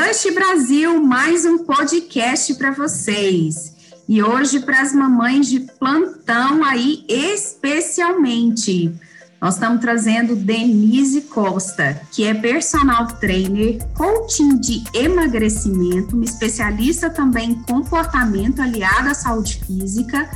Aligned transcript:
Lush 0.00 0.34
Brasil, 0.34 0.98
mais 1.04 1.44
um 1.44 1.58
podcast 1.58 2.54
para 2.54 2.70
vocês. 2.70 3.74
E 4.08 4.22
hoje 4.22 4.60
para 4.60 4.80
as 4.80 4.94
mamães 4.94 5.46
de 5.46 5.60
plantão 5.60 6.64
aí 6.64 7.04
especialmente. 7.06 8.90
Nós 9.38 9.54
estamos 9.54 9.78
trazendo 9.82 10.34
Denise 10.34 11.20
Costa, 11.22 12.00
que 12.12 12.24
é 12.24 12.32
personal 12.32 13.08
trainer, 13.18 13.78
coaching 13.94 14.58
de 14.58 14.82
emagrecimento, 14.94 16.16
uma 16.16 16.24
especialista 16.24 17.10
também 17.10 17.50
em 17.50 17.62
comportamento 17.62 18.62
aliada 18.62 19.10
à 19.10 19.14
saúde 19.14 19.62
física, 19.66 20.30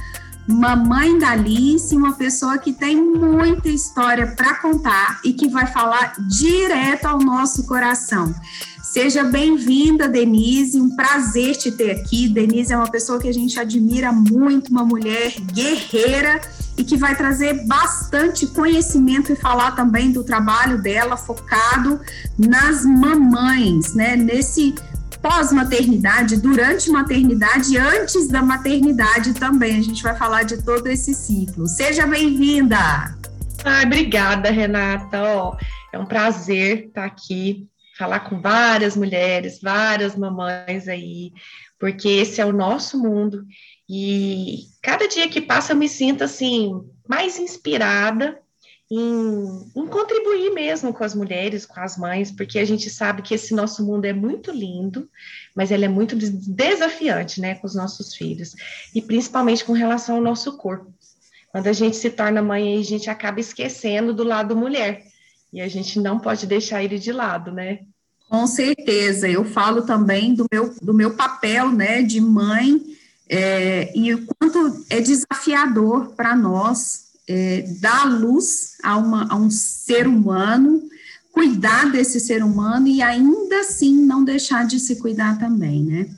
mamãe 0.47 1.19
da 1.19 1.31
Alice, 1.31 1.97
uma 1.97 2.13
pessoa 2.13 2.59
que 2.59 2.75
tem 2.75 2.97
muita 2.97 3.71
história 3.71 4.27
para 4.27 4.57
contar 4.57 5.21
e 5.25 5.33
que 5.33 5.49
vai 5.49 5.67
falar 5.67 6.17
direto 6.29 7.07
ao 7.07 7.19
nosso 7.19 7.67
coração. 7.67 8.35
Seja 8.95 9.25
bem-vinda, 9.25 10.09
Denise. 10.09 10.81
Um 10.81 10.95
prazer 10.95 11.57
te 11.57 11.73
ter 11.73 11.91
aqui. 11.91 12.29
Denise 12.29 12.73
é 12.73 12.77
uma 12.77 12.89
pessoa 12.89 13.19
que 13.19 13.27
a 13.27 13.33
gente 13.33 13.59
admira 13.59 14.13
muito, 14.13 14.71
uma 14.71 14.85
mulher 14.85 15.35
guerreira 15.53 16.41
e 16.79 16.85
que 16.85 16.97
vai 16.97 17.17
trazer 17.17 17.67
bastante 17.67 18.47
conhecimento 18.47 19.33
e 19.33 19.35
falar 19.35 19.73
também 19.73 20.13
do 20.13 20.23
trabalho 20.23 20.81
dela 20.81 21.17
focado 21.17 22.01
nas 22.39 22.85
mamães, 22.85 23.97
né? 23.97 24.15
Nesse 24.15 24.73
pós-maternidade, 25.21 26.37
durante 26.37 26.89
maternidade 26.89 27.73
e 27.75 27.77
antes 27.77 28.29
da 28.29 28.43
maternidade 28.43 29.35
também. 29.35 29.77
A 29.77 29.83
gente 29.83 30.05
vai 30.05 30.17
falar 30.17 30.45
de 30.45 30.63
todo 30.63 30.87
esse 30.87 31.13
ciclo. 31.15 31.67
Seja 31.67 32.07
bem-vinda! 32.07 32.79
Ah, 33.65 33.83
obrigada, 33.85 34.53
Renata. 34.53 35.21
Oh, 35.21 35.57
é 35.93 35.99
um 35.99 36.07
prazer 36.07 36.87
estar 36.87 37.07
aqui, 37.07 37.67
falar 37.97 38.21
com 38.21 38.41
várias 38.41 38.97
mulheres, 38.97 39.61
várias 39.61 40.17
mamães 40.17 40.89
aí, 40.89 41.33
porque 41.79 42.09
esse 42.09 42.41
é 42.41 42.47
o 42.47 42.53
nosso 42.53 42.99
mundo. 42.99 43.45
E 43.89 44.65
cada 44.83 45.07
dia 45.07 45.29
que 45.29 45.41
passa 45.41 45.73
eu 45.73 45.77
me 45.77 45.89
sinto 45.89 46.25
assim 46.25 46.73
mais 47.09 47.39
inspirada 47.39 48.39
em, 48.91 49.71
em, 49.77 49.87
contribuir 49.87 50.53
mesmo 50.53 50.93
com 50.93 51.05
as 51.05 51.15
mulheres, 51.15 51.67
com 51.67 51.81
as 51.81 51.97
mães, 51.97 52.31
porque 52.31 52.59
a 52.59 52.65
gente 52.65 52.91
sabe 52.91 53.23
que 53.23 53.35
esse 53.35 53.55
nosso 53.55 53.85
mundo 53.85 54.05
é 54.05 54.13
muito 54.13 54.51
lindo, 54.51 55.09
mas 55.55 55.71
ele 55.71 55.85
é 55.85 55.89
muito 55.89 56.15
desafiante, 56.17 57.41
né, 57.41 57.55
com 57.55 57.67
os 57.67 57.75
nossos 57.75 58.15
filhos, 58.15 58.55
e 58.95 59.01
principalmente 59.01 59.65
com 59.65 59.73
relação 59.73 60.17
ao 60.17 60.23
nosso 60.23 60.57
corpo. 60.57 60.93
Quando 61.51 61.67
a 61.67 61.73
gente 61.73 61.97
se 61.97 62.11
torna 62.11 62.43
mãe, 62.43 62.79
a 62.79 62.83
gente 62.83 63.09
acaba 63.09 63.41
esquecendo 63.41 64.13
do 64.13 64.25
lado 64.25 64.57
mulher, 64.57 65.05
e 65.55 65.61
a 65.61 65.69
gente 65.69 66.01
não 66.01 66.19
pode 66.19 66.47
deixar 66.47 66.83
ele 66.83 66.99
de 66.99 67.13
lado, 67.13 67.53
né? 67.53 67.79
Com 68.29 68.45
certeza, 68.45 69.29
eu 69.29 69.45
falo 69.45 69.83
também 69.83 70.35
do 70.35 70.47
meu, 70.51 70.75
do 70.83 70.93
meu 70.93 71.15
papel, 71.15 71.71
né, 71.71 72.03
de 72.03 72.21
mãe, 72.21 72.83
é, 73.29 73.97
e 73.97 74.13
o 74.13 74.27
quanto 74.27 74.85
é 74.91 75.01
desafiador 75.01 76.09
para 76.17 76.35
nós 76.35 77.05
é, 77.29 77.63
dar 77.81 78.05
luz 78.05 78.73
a, 78.83 78.97
uma, 78.97 79.29
a 79.31 79.37
um 79.37 79.49
ser 79.49 80.09
humano, 80.09 80.83
cuidar 81.31 81.91
desse 81.93 82.19
ser 82.19 82.43
humano 82.43 82.89
e 82.89 83.01
ainda 83.01 83.61
assim 83.61 83.95
não 83.95 84.25
deixar 84.25 84.67
de 84.67 84.81
se 84.81 84.97
cuidar 84.97 85.39
também, 85.39 85.85
né? 85.85 86.09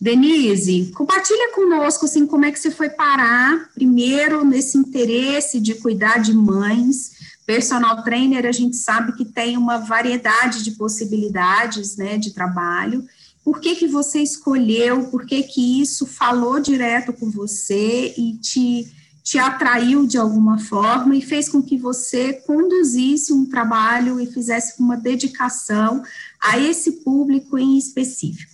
Denise, 0.00 0.90
compartilha 0.96 1.52
conosco 1.54 2.06
assim 2.06 2.26
como 2.26 2.44
é 2.44 2.50
que 2.50 2.58
você 2.58 2.72
foi 2.72 2.90
parar 2.90 3.70
primeiro 3.72 4.44
nesse 4.44 4.76
interesse 4.76 5.60
de 5.60 5.76
cuidar 5.76 6.18
de 6.18 6.34
mães. 6.34 7.21
Personal 7.46 8.02
trainer, 8.02 8.46
a 8.46 8.52
gente 8.52 8.76
sabe 8.76 9.12
que 9.12 9.24
tem 9.24 9.56
uma 9.56 9.78
variedade 9.78 10.62
de 10.62 10.72
possibilidades, 10.72 11.96
né, 11.96 12.16
de 12.16 12.32
trabalho. 12.32 13.04
Por 13.44 13.60
que 13.60 13.74
que 13.74 13.88
você 13.88 14.20
escolheu? 14.20 15.08
Por 15.08 15.26
que 15.26 15.42
que 15.42 15.80
isso 15.80 16.06
falou 16.06 16.60
direto 16.60 17.12
com 17.12 17.30
você 17.30 18.14
e 18.16 18.38
te 18.38 18.92
te 19.22 19.38
atraiu 19.38 20.06
de 20.06 20.18
alguma 20.18 20.58
forma 20.58 21.14
e 21.14 21.22
fez 21.22 21.48
com 21.48 21.62
que 21.62 21.78
você 21.78 22.32
conduzisse 22.32 23.32
um 23.32 23.48
trabalho 23.48 24.20
e 24.20 24.26
fizesse 24.26 24.80
uma 24.80 24.96
dedicação 24.96 26.02
a 26.40 26.58
esse 26.58 27.02
público 27.02 27.56
em 27.56 27.78
específico. 27.78 28.52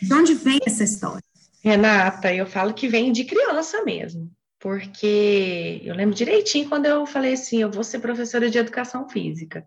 De 0.00 0.12
onde 0.14 0.34
vem 0.34 0.58
essa 0.66 0.84
história? 0.84 1.22
Renata, 1.62 2.32
eu 2.32 2.46
falo 2.46 2.74
que 2.74 2.88
vem 2.88 3.12
de 3.12 3.24
criança 3.24 3.84
mesmo, 3.84 4.30
porque 4.64 5.82
eu 5.84 5.94
lembro 5.94 6.14
direitinho 6.14 6.66
quando 6.70 6.86
eu 6.86 7.04
falei 7.04 7.34
assim, 7.34 7.60
eu 7.60 7.70
vou 7.70 7.84
ser 7.84 7.98
professora 7.98 8.48
de 8.48 8.56
educação 8.56 9.06
física. 9.06 9.62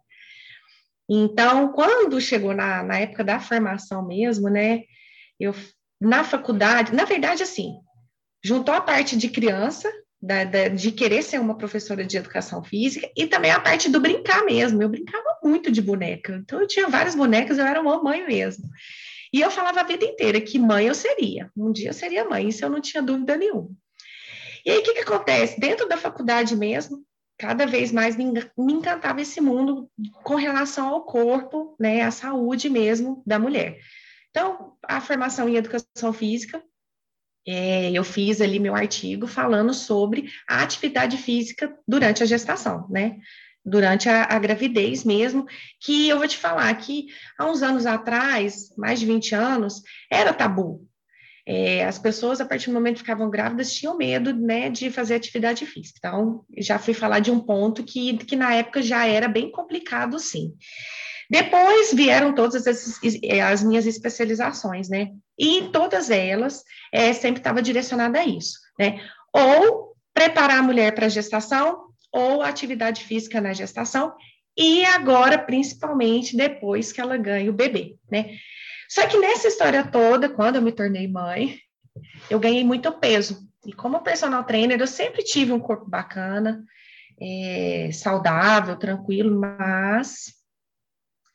Então, 1.07 1.71
quando 1.71 2.19
chegou 2.19 2.51
na, 2.51 2.81
na 2.81 2.97
época 2.97 3.23
da 3.23 3.39
formação 3.39 4.03
mesmo, 4.07 4.49
né, 4.49 4.81
eu 5.39 5.53
na 6.01 6.23
faculdade, 6.23 6.95
na 6.95 7.05
verdade, 7.05 7.43
assim, 7.43 7.75
juntou 8.43 8.73
a 8.73 8.81
parte 8.81 9.15
de 9.15 9.29
criança, 9.29 9.87
da, 10.19 10.43
da, 10.43 10.67
de 10.67 10.91
querer 10.91 11.21
ser 11.21 11.39
uma 11.39 11.55
professora 11.55 12.03
de 12.03 12.17
educação 12.17 12.63
física 12.63 13.07
e 13.15 13.27
também 13.27 13.51
a 13.51 13.59
parte 13.59 13.89
do 13.89 14.01
brincar 14.01 14.43
mesmo. 14.45 14.81
Eu 14.81 14.89
brincava 14.89 15.37
muito 15.43 15.71
de 15.71 15.79
boneca, 15.79 16.41
então 16.43 16.59
eu 16.59 16.67
tinha 16.67 16.89
várias 16.89 17.13
bonecas, 17.13 17.59
eu 17.59 17.67
era 17.67 17.79
uma 17.79 18.01
mãe 18.01 18.25
mesmo. 18.25 18.67
E 19.31 19.41
eu 19.41 19.51
falava 19.51 19.81
a 19.81 19.83
vida 19.83 20.05
inteira 20.05 20.41
que 20.41 20.57
mãe 20.57 20.87
eu 20.87 20.95
seria, 20.95 21.51
um 21.55 21.71
dia 21.71 21.89
eu 21.89 21.93
seria 21.93 22.25
mãe, 22.25 22.47
isso 22.47 22.65
eu 22.65 22.69
não 22.71 22.81
tinha 22.81 23.03
dúvida 23.03 23.37
nenhuma. 23.37 23.69
E 24.67 24.69
aí 24.69 24.79
o 24.79 24.83
que, 24.83 24.95
que 24.95 24.99
acontece? 24.99 25.57
Dentro 25.57 25.87
da 25.87 25.95
faculdade 25.95 26.53
mesmo, 26.53 27.01
cada 27.37 27.65
vez 27.65 27.89
mais 27.89 28.17
me, 28.17 28.25
encantava 28.57 29.21
esse 29.21 29.39
mundo 29.39 29.89
com 30.25 30.35
relação 30.35 30.89
ao 30.89 31.05
corpo, 31.05 31.73
né, 31.79 32.01
à 32.01 32.11
saúde 32.11 32.69
mesmo 32.69 33.23
da 33.25 33.39
mulher. 33.39 33.79
Então, 34.29 34.73
a 34.83 34.99
formação 34.99 35.47
em 35.47 35.55
educação 35.55 36.11
física 36.11 36.61
é, 37.47 37.91
eu 37.93 38.03
fiz 38.03 38.41
ali 38.41 38.59
meu 38.59 38.75
artigo 38.75 39.25
falando 39.25 39.73
sobre 39.73 40.29
a 40.45 40.61
atividade 40.61 41.15
física 41.15 41.73
durante 41.87 42.21
a 42.21 42.25
gestação, 42.25 42.89
né? 42.89 43.19
Durante 43.63 44.09
a, 44.09 44.23
a, 44.25 44.37
gravidez 44.37 45.05
mesmo, 45.05 45.45
que 45.79 46.09
eu 46.09 46.17
vou 46.17 46.27
te 46.27 46.37
falar 46.37 46.73
que 46.75 47.07
há 47.39 47.45
uns 47.45 47.61
anos 47.61 47.85
atrás, 47.85 48.75
mais 48.77 48.99
de 48.99 49.05
20 49.05 49.33
anos, 49.33 49.81
era 50.11 50.33
tabu. 50.33 50.85
É, 51.49 51.85
as 51.85 51.97
pessoas, 51.97 52.41
a 52.41 52.45
partir 52.45 52.67
do 52.67 52.73
momento 52.73 52.95
que 52.95 53.01
ficavam 53.01 53.29
grávidas, 53.29 53.73
tinham 53.73 53.95
medo, 53.95 54.33
né, 54.33 54.69
de 54.69 54.91
fazer 54.91 55.15
atividade 55.15 55.65
física. 55.65 55.97
Então, 55.97 56.43
já 56.57 56.77
fui 56.77 56.93
falar 56.93 57.19
de 57.19 57.31
um 57.31 57.39
ponto 57.39 57.85
que, 57.85 58.17
que 58.17 58.35
na 58.35 58.53
época 58.53 58.81
já 58.81 59.07
era 59.07 59.29
bem 59.29 59.49
complicado, 59.49 60.19
sim. 60.19 60.53
Depois 61.29 61.93
vieram 61.93 62.35
todas 62.35 62.67
as, 62.67 62.99
as 63.49 63.63
minhas 63.63 63.85
especializações, 63.85 64.89
né? 64.89 65.11
E 65.39 65.59
em 65.59 65.71
todas 65.71 66.09
elas, 66.09 66.63
é, 66.91 67.13
sempre 67.13 67.39
estava 67.39 67.61
direcionada 67.61 68.19
a 68.19 68.25
isso, 68.25 68.59
né? 68.77 68.99
Ou 69.33 69.95
preparar 70.13 70.59
a 70.59 70.63
mulher 70.63 70.93
para 70.93 71.05
a 71.05 71.09
gestação, 71.09 71.87
ou 72.11 72.41
atividade 72.41 73.05
física 73.05 73.39
na 73.39 73.53
gestação, 73.53 74.13
e 74.57 74.83
agora, 74.83 75.37
principalmente, 75.37 76.35
depois 76.35 76.91
que 76.91 76.99
ela 76.99 77.15
ganha 77.15 77.49
o 77.49 77.53
bebê, 77.53 77.95
né? 78.11 78.37
Só 78.89 79.05
que 79.07 79.17
nessa 79.17 79.47
história 79.47 79.85
toda, 79.85 80.29
quando 80.29 80.55
eu 80.55 80.61
me 80.61 80.71
tornei 80.71 81.07
mãe, 81.07 81.59
eu 82.29 82.39
ganhei 82.39 82.63
muito 82.63 82.91
peso. 82.93 83.47
E 83.65 83.73
como 83.73 84.01
personal 84.01 84.43
trainer, 84.43 84.79
eu 84.79 84.87
sempre 84.87 85.23
tive 85.23 85.51
um 85.51 85.59
corpo 85.59 85.89
bacana, 85.89 86.63
é, 87.19 87.89
saudável, 87.91 88.77
tranquilo, 88.77 89.39
mas 89.39 90.33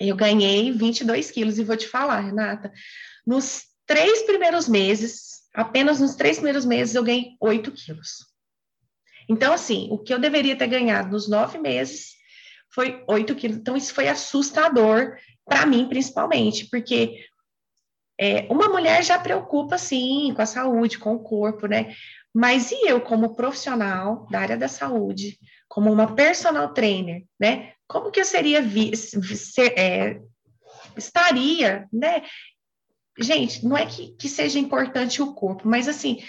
eu 0.00 0.16
ganhei 0.16 0.72
22 0.72 1.30
quilos 1.30 1.58
e 1.58 1.64
vou 1.64 1.76
te 1.76 1.86
falar, 1.86 2.20
Renata, 2.20 2.72
nos 3.26 3.64
três 3.86 4.22
primeiros 4.22 4.68
meses, 4.68 5.42
apenas 5.54 6.00
nos 6.00 6.14
três 6.14 6.36
primeiros 6.36 6.64
meses, 6.64 6.94
eu 6.94 7.04
ganhei 7.04 7.36
8 7.41 7.70
quilos. 7.72 8.26
Então, 9.28 9.52
assim, 9.52 9.88
o 9.91 9.98
que 9.98 10.12
eu 10.12 10.18
deveria 10.18 10.56
ter 10.56 10.66
ganhado 10.66 11.10
nos 11.10 11.28
nove 11.28 11.58
meses 11.58 12.12
foi 12.74 13.04
8 13.06 13.34
quilos. 13.34 13.59
Então, 13.59 13.77
isso 13.77 13.94
foi 13.94 14.09
assustador 14.09 15.16
para 15.44 15.66
mim, 15.66 15.88
principalmente, 15.88 16.68
porque 16.71 17.24
é, 18.18 18.47
uma 18.50 18.68
mulher 18.68 19.03
já 19.03 19.18
preocupa, 19.18 19.78
sim, 19.78 20.32
com 20.34 20.42
a 20.42 20.47
saúde, 20.47 20.98
com 20.98 21.14
o 21.14 21.22
corpo, 21.22 21.66
né? 21.66 21.94
Mas 22.34 22.70
e 22.70 22.88
eu, 22.88 23.00
como 23.00 23.34
profissional 23.34 24.26
da 24.30 24.41
área 24.41 24.56
da 24.56 24.68
saúde, 24.68 25.38
como 25.68 25.92
uma 25.92 26.14
personal 26.14 26.72
trainer, 26.72 27.24
né? 27.38 27.72
Como 27.86 28.10
que 28.10 28.20
eu 28.20 28.24
seria 28.24 28.62
vi, 28.62 28.97
ser, 28.97 29.78
é, 29.78 30.20
estaria, 30.97 31.86
né? 31.92 32.22
Gente, 33.18 33.64
não 33.64 33.76
é 33.76 33.84
que, 33.84 34.15
que 34.16 34.28
seja 34.28 34.58
importante 34.58 35.20
o 35.20 35.34
corpo, 35.34 35.68
mas 35.68 35.88
assim, 35.88 36.22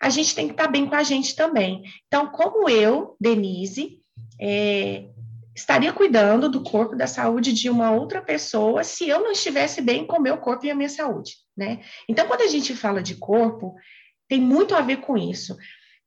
a 0.00 0.10
gente 0.10 0.34
tem 0.34 0.46
que 0.46 0.52
estar 0.52 0.68
bem 0.68 0.86
com 0.86 0.94
a 0.94 1.02
gente 1.02 1.34
também. 1.34 1.82
Então, 2.06 2.28
como 2.28 2.68
eu, 2.68 3.16
Denise, 3.18 3.98
é, 4.38 5.08
estaria 5.56 5.92
cuidando 5.92 6.50
do 6.50 6.62
corpo, 6.62 6.94
da 6.94 7.06
saúde 7.06 7.52
de 7.52 7.70
uma 7.70 7.90
outra 7.90 8.20
pessoa 8.20 8.84
se 8.84 9.08
eu 9.08 9.20
não 9.20 9.32
estivesse 9.32 9.80
bem 9.80 10.06
com 10.06 10.18
o 10.18 10.22
meu 10.22 10.36
corpo 10.36 10.66
e 10.66 10.70
a 10.70 10.74
minha 10.74 10.88
saúde, 10.88 11.32
né? 11.56 11.80
Então, 12.06 12.26
quando 12.26 12.42
a 12.42 12.46
gente 12.46 12.76
fala 12.76 13.02
de 13.02 13.14
corpo, 13.14 13.74
tem 14.28 14.38
muito 14.38 14.74
a 14.74 14.82
ver 14.82 14.98
com 14.98 15.16
isso. 15.16 15.56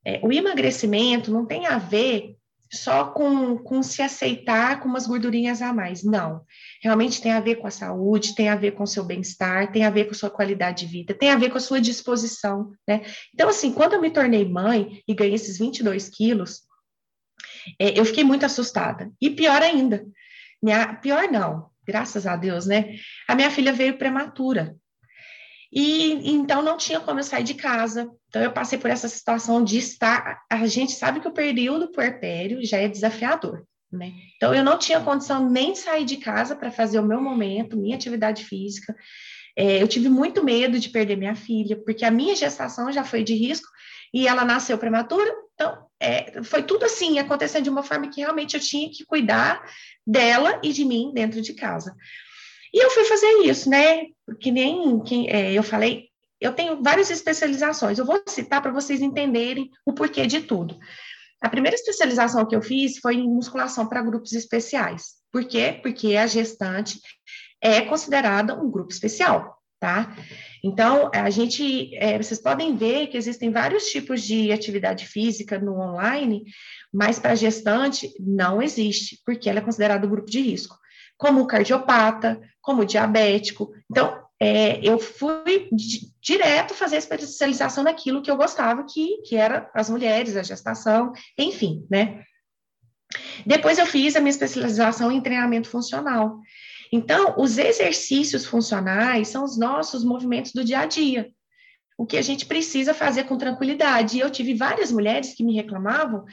É, 0.06 0.20
o 0.22 0.32
emagrecimento 0.32 1.32
não 1.32 1.44
tem 1.44 1.66
a 1.66 1.78
ver 1.78 2.36
só 2.72 3.06
com, 3.06 3.58
com 3.58 3.82
se 3.82 4.00
aceitar 4.00 4.78
com 4.78 4.88
umas 4.88 5.04
gordurinhas 5.04 5.60
a 5.60 5.72
mais. 5.72 6.04
Não. 6.04 6.42
Realmente 6.80 7.20
tem 7.20 7.32
a 7.32 7.40
ver 7.40 7.56
com 7.56 7.66
a 7.66 7.70
saúde, 7.70 8.36
tem 8.36 8.48
a 8.48 8.54
ver 8.54 8.72
com 8.72 8.84
o 8.84 8.86
seu 8.86 9.02
bem-estar, 9.02 9.72
tem 9.72 9.84
a 9.84 9.90
ver 9.90 10.04
com 10.04 10.12
a 10.12 10.14
sua 10.14 10.30
qualidade 10.30 10.86
de 10.86 10.92
vida, 10.92 11.12
tem 11.12 11.30
a 11.30 11.36
ver 11.36 11.50
com 11.50 11.58
a 11.58 11.60
sua 11.60 11.80
disposição, 11.80 12.70
né? 12.86 13.02
Então, 13.34 13.48
assim, 13.48 13.72
quando 13.72 13.94
eu 13.94 14.00
me 14.00 14.10
tornei 14.10 14.48
mãe 14.48 15.02
e 15.08 15.12
ganhei 15.12 15.34
esses 15.34 15.58
22 15.58 16.08
quilos, 16.08 16.69
é, 17.78 17.98
eu 17.98 18.04
fiquei 18.04 18.24
muito 18.24 18.44
assustada. 18.46 19.10
E 19.20 19.30
pior 19.30 19.62
ainda, 19.62 20.04
minha, 20.62 20.94
pior 20.94 21.28
não, 21.30 21.70
graças 21.86 22.26
a 22.26 22.36
Deus, 22.36 22.66
né? 22.66 22.96
A 23.26 23.34
minha 23.34 23.50
filha 23.50 23.72
veio 23.72 23.98
prematura. 23.98 24.76
E 25.72 26.30
então 26.30 26.62
não 26.62 26.76
tinha 26.76 26.98
como 27.00 27.20
eu 27.20 27.24
sair 27.24 27.44
de 27.44 27.54
casa. 27.54 28.10
Então 28.28 28.42
eu 28.42 28.52
passei 28.52 28.78
por 28.78 28.90
essa 28.90 29.08
situação 29.08 29.62
de 29.62 29.78
estar. 29.78 30.40
A 30.50 30.66
gente 30.66 30.92
sabe 30.92 31.20
que 31.20 31.28
o 31.28 31.32
período 31.32 31.92
puerpério 31.92 32.64
já 32.64 32.78
é 32.78 32.88
desafiador, 32.88 33.64
né? 33.92 34.12
Então 34.36 34.54
eu 34.54 34.64
não 34.64 34.78
tinha 34.78 35.00
condição 35.00 35.48
nem 35.48 35.74
sair 35.74 36.04
de 36.04 36.16
casa 36.16 36.56
para 36.56 36.72
fazer 36.72 36.98
o 36.98 37.06
meu 37.06 37.20
momento, 37.20 37.76
minha 37.76 37.94
atividade 37.94 38.44
física. 38.44 38.94
É, 39.56 39.82
eu 39.82 39.86
tive 39.86 40.08
muito 40.08 40.44
medo 40.44 40.78
de 40.78 40.88
perder 40.88 41.16
minha 41.16 41.34
filha, 41.34 41.80
porque 41.84 42.04
a 42.04 42.10
minha 42.10 42.34
gestação 42.34 42.90
já 42.90 43.04
foi 43.04 43.22
de 43.22 43.34
risco 43.34 43.68
e 44.12 44.26
ela 44.26 44.44
nasceu 44.44 44.76
prematura. 44.76 45.30
Então 45.54 45.89
é, 46.00 46.42
foi 46.42 46.62
tudo 46.62 46.84
assim, 46.84 47.18
acontecendo 47.18 47.64
de 47.64 47.70
uma 47.70 47.82
forma 47.82 48.08
que 48.08 48.20
realmente 48.20 48.54
eu 48.54 48.60
tinha 48.60 48.90
que 48.90 49.04
cuidar 49.04 49.62
dela 50.06 50.58
e 50.62 50.72
de 50.72 50.84
mim 50.84 51.12
dentro 51.14 51.42
de 51.42 51.52
casa. 51.52 51.94
E 52.72 52.82
eu 52.82 52.90
fui 52.90 53.04
fazer 53.04 53.30
isso, 53.44 53.68
né? 53.68 54.06
Que 54.40 54.50
nem 54.50 55.00
que, 55.02 55.28
é, 55.28 55.52
eu 55.52 55.62
falei, 55.62 56.08
eu 56.40 56.52
tenho 56.54 56.82
várias 56.82 57.10
especializações. 57.10 57.98
Eu 57.98 58.06
vou 58.06 58.22
citar 58.26 58.62
para 58.62 58.72
vocês 58.72 59.02
entenderem 59.02 59.70
o 59.84 59.92
porquê 59.92 60.26
de 60.26 60.40
tudo. 60.40 60.78
A 61.40 61.48
primeira 61.48 61.74
especialização 61.74 62.46
que 62.46 62.56
eu 62.56 62.62
fiz 62.62 62.98
foi 62.98 63.16
em 63.16 63.28
musculação 63.28 63.86
para 63.86 64.02
grupos 64.02 64.32
especiais. 64.32 65.20
Por 65.32 65.44
quê? 65.44 65.78
Porque 65.82 66.16
a 66.16 66.26
gestante 66.26 66.98
é 67.60 67.82
considerada 67.82 68.54
um 68.54 68.70
grupo 68.70 68.92
especial, 68.92 69.59
tá? 69.80 70.14
Então, 70.62 71.10
a 71.12 71.30
gente, 71.30 71.96
é, 71.96 72.18
vocês 72.18 72.40
podem 72.40 72.76
ver 72.76 73.06
que 73.06 73.16
existem 73.16 73.50
vários 73.50 73.86
tipos 73.86 74.22
de 74.22 74.52
atividade 74.52 75.06
física 75.06 75.58
no 75.58 75.80
online, 75.80 76.44
mas 76.92 77.18
para 77.18 77.34
gestante 77.34 78.12
não 78.20 78.60
existe, 78.62 79.20
porque 79.24 79.48
ela 79.48 79.58
é 79.58 79.62
considerada 79.62 80.06
um 80.06 80.10
grupo 80.10 80.30
de 80.30 80.40
risco 80.40 80.78
como 81.20 81.46
cardiopata, 81.46 82.40
como 82.62 82.84
diabético. 82.84 83.74
Então, 83.90 84.18
é, 84.40 84.80
eu 84.82 84.98
fui 84.98 85.68
direto 86.18 86.72
fazer 86.72 86.96
a 86.96 86.98
especialização 86.98 87.84
naquilo 87.84 88.22
que 88.22 88.30
eu 88.30 88.38
gostava, 88.38 88.84
que, 88.84 89.18
que 89.26 89.36
era 89.36 89.70
as 89.74 89.90
mulheres, 89.90 90.34
a 90.34 90.42
gestação, 90.42 91.12
enfim, 91.36 91.86
né? 91.90 92.24
Depois 93.44 93.78
eu 93.78 93.84
fiz 93.84 94.16
a 94.16 94.20
minha 94.20 94.30
especialização 94.30 95.12
em 95.12 95.20
treinamento 95.20 95.68
funcional. 95.68 96.38
Então, 96.92 97.34
os 97.38 97.56
exercícios 97.58 98.44
funcionais 98.44 99.28
são 99.28 99.44
os 99.44 99.56
nossos 99.56 100.04
movimentos 100.04 100.52
do 100.52 100.64
dia 100.64 100.80
a 100.80 100.86
dia. 100.86 101.30
O 101.96 102.06
que 102.06 102.16
a 102.16 102.22
gente 102.22 102.46
precisa 102.46 102.94
fazer 102.94 103.24
com 103.24 103.36
tranquilidade. 103.36 104.16
E 104.16 104.20
eu 104.20 104.30
tive 104.30 104.54
várias 104.54 104.90
mulheres 104.90 105.34
que 105.34 105.44
me 105.44 105.54
reclamavam 105.54 106.24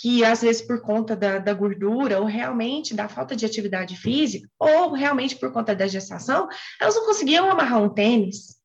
que 0.00 0.24
às 0.24 0.42
vezes 0.42 0.60
por 0.60 0.80
conta 0.80 1.14
da, 1.14 1.38
da, 1.38 1.54
gordura, 1.54 2.18
ou 2.18 2.26
realmente 2.26 2.94
da 2.94 3.08
falta 3.08 3.36
de 3.36 3.46
atividade 3.46 3.96
física, 3.96 4.48
ou 4.58 4.92
realmente 4.92 5.36
por 5.36 5.52
conta 5.52 5.74
da 5.74 5.86
gestação, 5.86 6.48
elas 6.80 6.96
não 6.96 7.06
conseguiam 7.06 7.48
amarrar 7.48 7.80
um 7.80 7.88
tênis. 7.88 8.56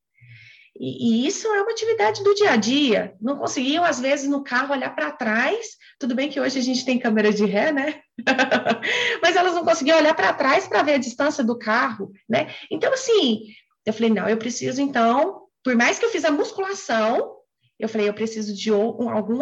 E, 0.80 1.24
e 1.24 1.26
isso 1.26 1.46
é 1.46 1.60
uma 1.60 1.70
atividade 1.70 2.24
do 2.24 2.34
dia 2.34 2.52
a 2.52 2.56
dia. 2.56 3.14
Não 3.20 3.36
conseguiam, 3.36 3.84
às 3.84 4.00
vezes, 4.00 4.26
no 4.26 4.42
carro 4.42 4.72
olhar 4.72 4.94
para 4.94 5.12
trás. 5.12 5.76
Tudo 5.98 6.14
bem 6.14 6.30
que 6.30 6.40
hoje 6.40 6.58
a 6.58 6.62
gente 6.62 6.86
tem 6.86 6.98
câmera 6.98 7.30
de 7.30 7.44
ré, 7.44 7.70
né? 7.70 8.00
Mas 9.22 9.36
elas 9.36 9.54
não 9.54 9.62
conseguiam 9.62 9.98
olhar 9.98 10.14
para 10.14 10.32
trás 10.32 10.66
para 10.66 10.82
ver 10.82 10.94
a 10.94 10.98
distância 10.98 11.44
do 11.44 11.58
carro, 11.58 12.10
né? 12.26 12.54
Então, 12.70 12.90
assim, 12.94 13.42
eu 13.84 13.92
falei, 13.92 14.08
não, 14.08 14.26
eu 14.26 14.38
preciso, 14.38 14.80
então, 14.80 15.42
por 15.62 15.76
mais 15.76 15.98
que 15.98 16.06
eu 16.06 16.10
fiz 16.10 16.24
a 16.24 16.30
musculação, 16.30 17.36
eu 17.78 17.88
falei, 17.88 18.08
eu 18.08 18.14
preciso 18.14 18.54
de 18.54 18.70
algum 18.70 19.40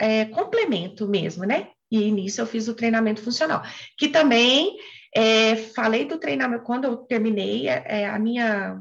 é, 0.00 0.24
complemento 0.24 1.06
mesmo, 1.06 1.44
né? 1.44 1.68
E 1.90 2.10
nisso 2.10 2.40
eu 2.40 2.46
fiz 2.46 2.66
o 2.66 2.74
treinamento 2.74 3.20
funcional, 3.22 3.62
que 3.98 4.08
também 4.08 4.76
é, 5.14 5.56
falei 5.56 6.04
do 6.04 6.18
treinamento, 6.18 6.64
quando 6.64 6.84
eu 6.84 6.96
terminei, 6.96 7.68
é, 7.68 7.82
é 7.86 8.06
a 8.06 8.18
minha, 8.18 8.80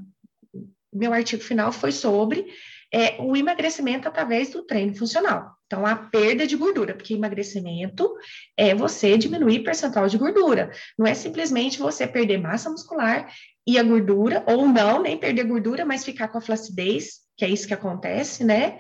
meu 0.98 1.14
artigo 1.14 1.42
final 1.42 1.72
foi 1.72 1.92
sobre 1.92 2.46
é, 2.94 3.22
o 3.22 3.36
emagrecimento 3.36 4.08
através 4.08 4.50
do 4.50 4.64
treino 4.64 4.96
funcional. 4.96 5.56
Então, 5.66 5.86
a 5.86 5.96
perda 5.96 6.48
de 6.48 6.56
gordura, 6.56 6.94
porque 6.94 7.14
emagrecimento 7.14 8.16
é 8.56 8.74
você 8.74 9.18
diminuir 9.18 9.64
percentual 9.64 10.08
de 10.08 10.18
gordura, 10.18 10.72
não 10.98 11.06
é 11.06 11.14
simplesmente 11.14 11.78
você 11.78 12.08
perder 12.08 12.38
massa 12.38 12.70
muscular 12.70 13.30
e 13.66 13.78
a 13.78 13.84
gordura, 13.84 14.44
ou 14.48 14.66
não, 14.66 15.02
nem 15.02 15.18
perder 15.18 15.44
gordura, 15.44 15.86
mas 15.86 16.06
ficar 16.06 16.30
com 16.30 16.38
a 16.38 16.42
flacidez, 16.42 17.20
que 17.36 17.44
é 17.44 17.50
isso 17.50 17.68
que 17.68 17.74
acontece, 17.74 18.46
né? 18.46 18.80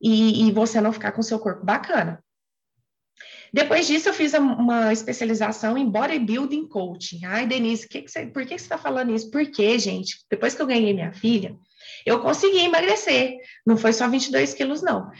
E, 0.00 0.46
e 0.46 0.52
você 0.52 0.80
não 0.80 0.92
ficar 0.92 1.10
com 1.10 1.22
seu 1.22 1.40
corpo 1.40 1.64
bacana. 1.64 2.22
Depois 3.52 3.86
disso, 3.86 4.08
eu 4.08 4.14
fiz 4.14 4.32
uma 4.32 4.92
especialização 4.92 5.76
em 5.76 5.88
bodybuilding 5.88 6.66
coaching. 6.68 7.24
Ai, 7.26 7.46
Denise, 7.46 7.86
que 7.86 8.00
que 8.00 8.10
você, 8.10 8.26
por 8.26 8.46
que 8.46 8.58
você 8.58 8.64
está 8.64 8.78
falando 8.78 9.14
isso? 9.14 9.30
Porque, 9.30 9.78
gente, 9.78 10.24
depois 10.30 10.54
que 10.54 10.62
eu 10.62 10.66
ganhei 10.66 10.94
minha 10.94 11.12
filha, 11.12 11.54
eu 12.06 12.20
consegui 12.20 12.60
emagrecer. 12.60 13.36
Não 13.66 13.76
foi 13.76 13.92
só 13.92 14.08
22 14.08 14.54
quilos, 14.54 14.80
não. 14.80 15.10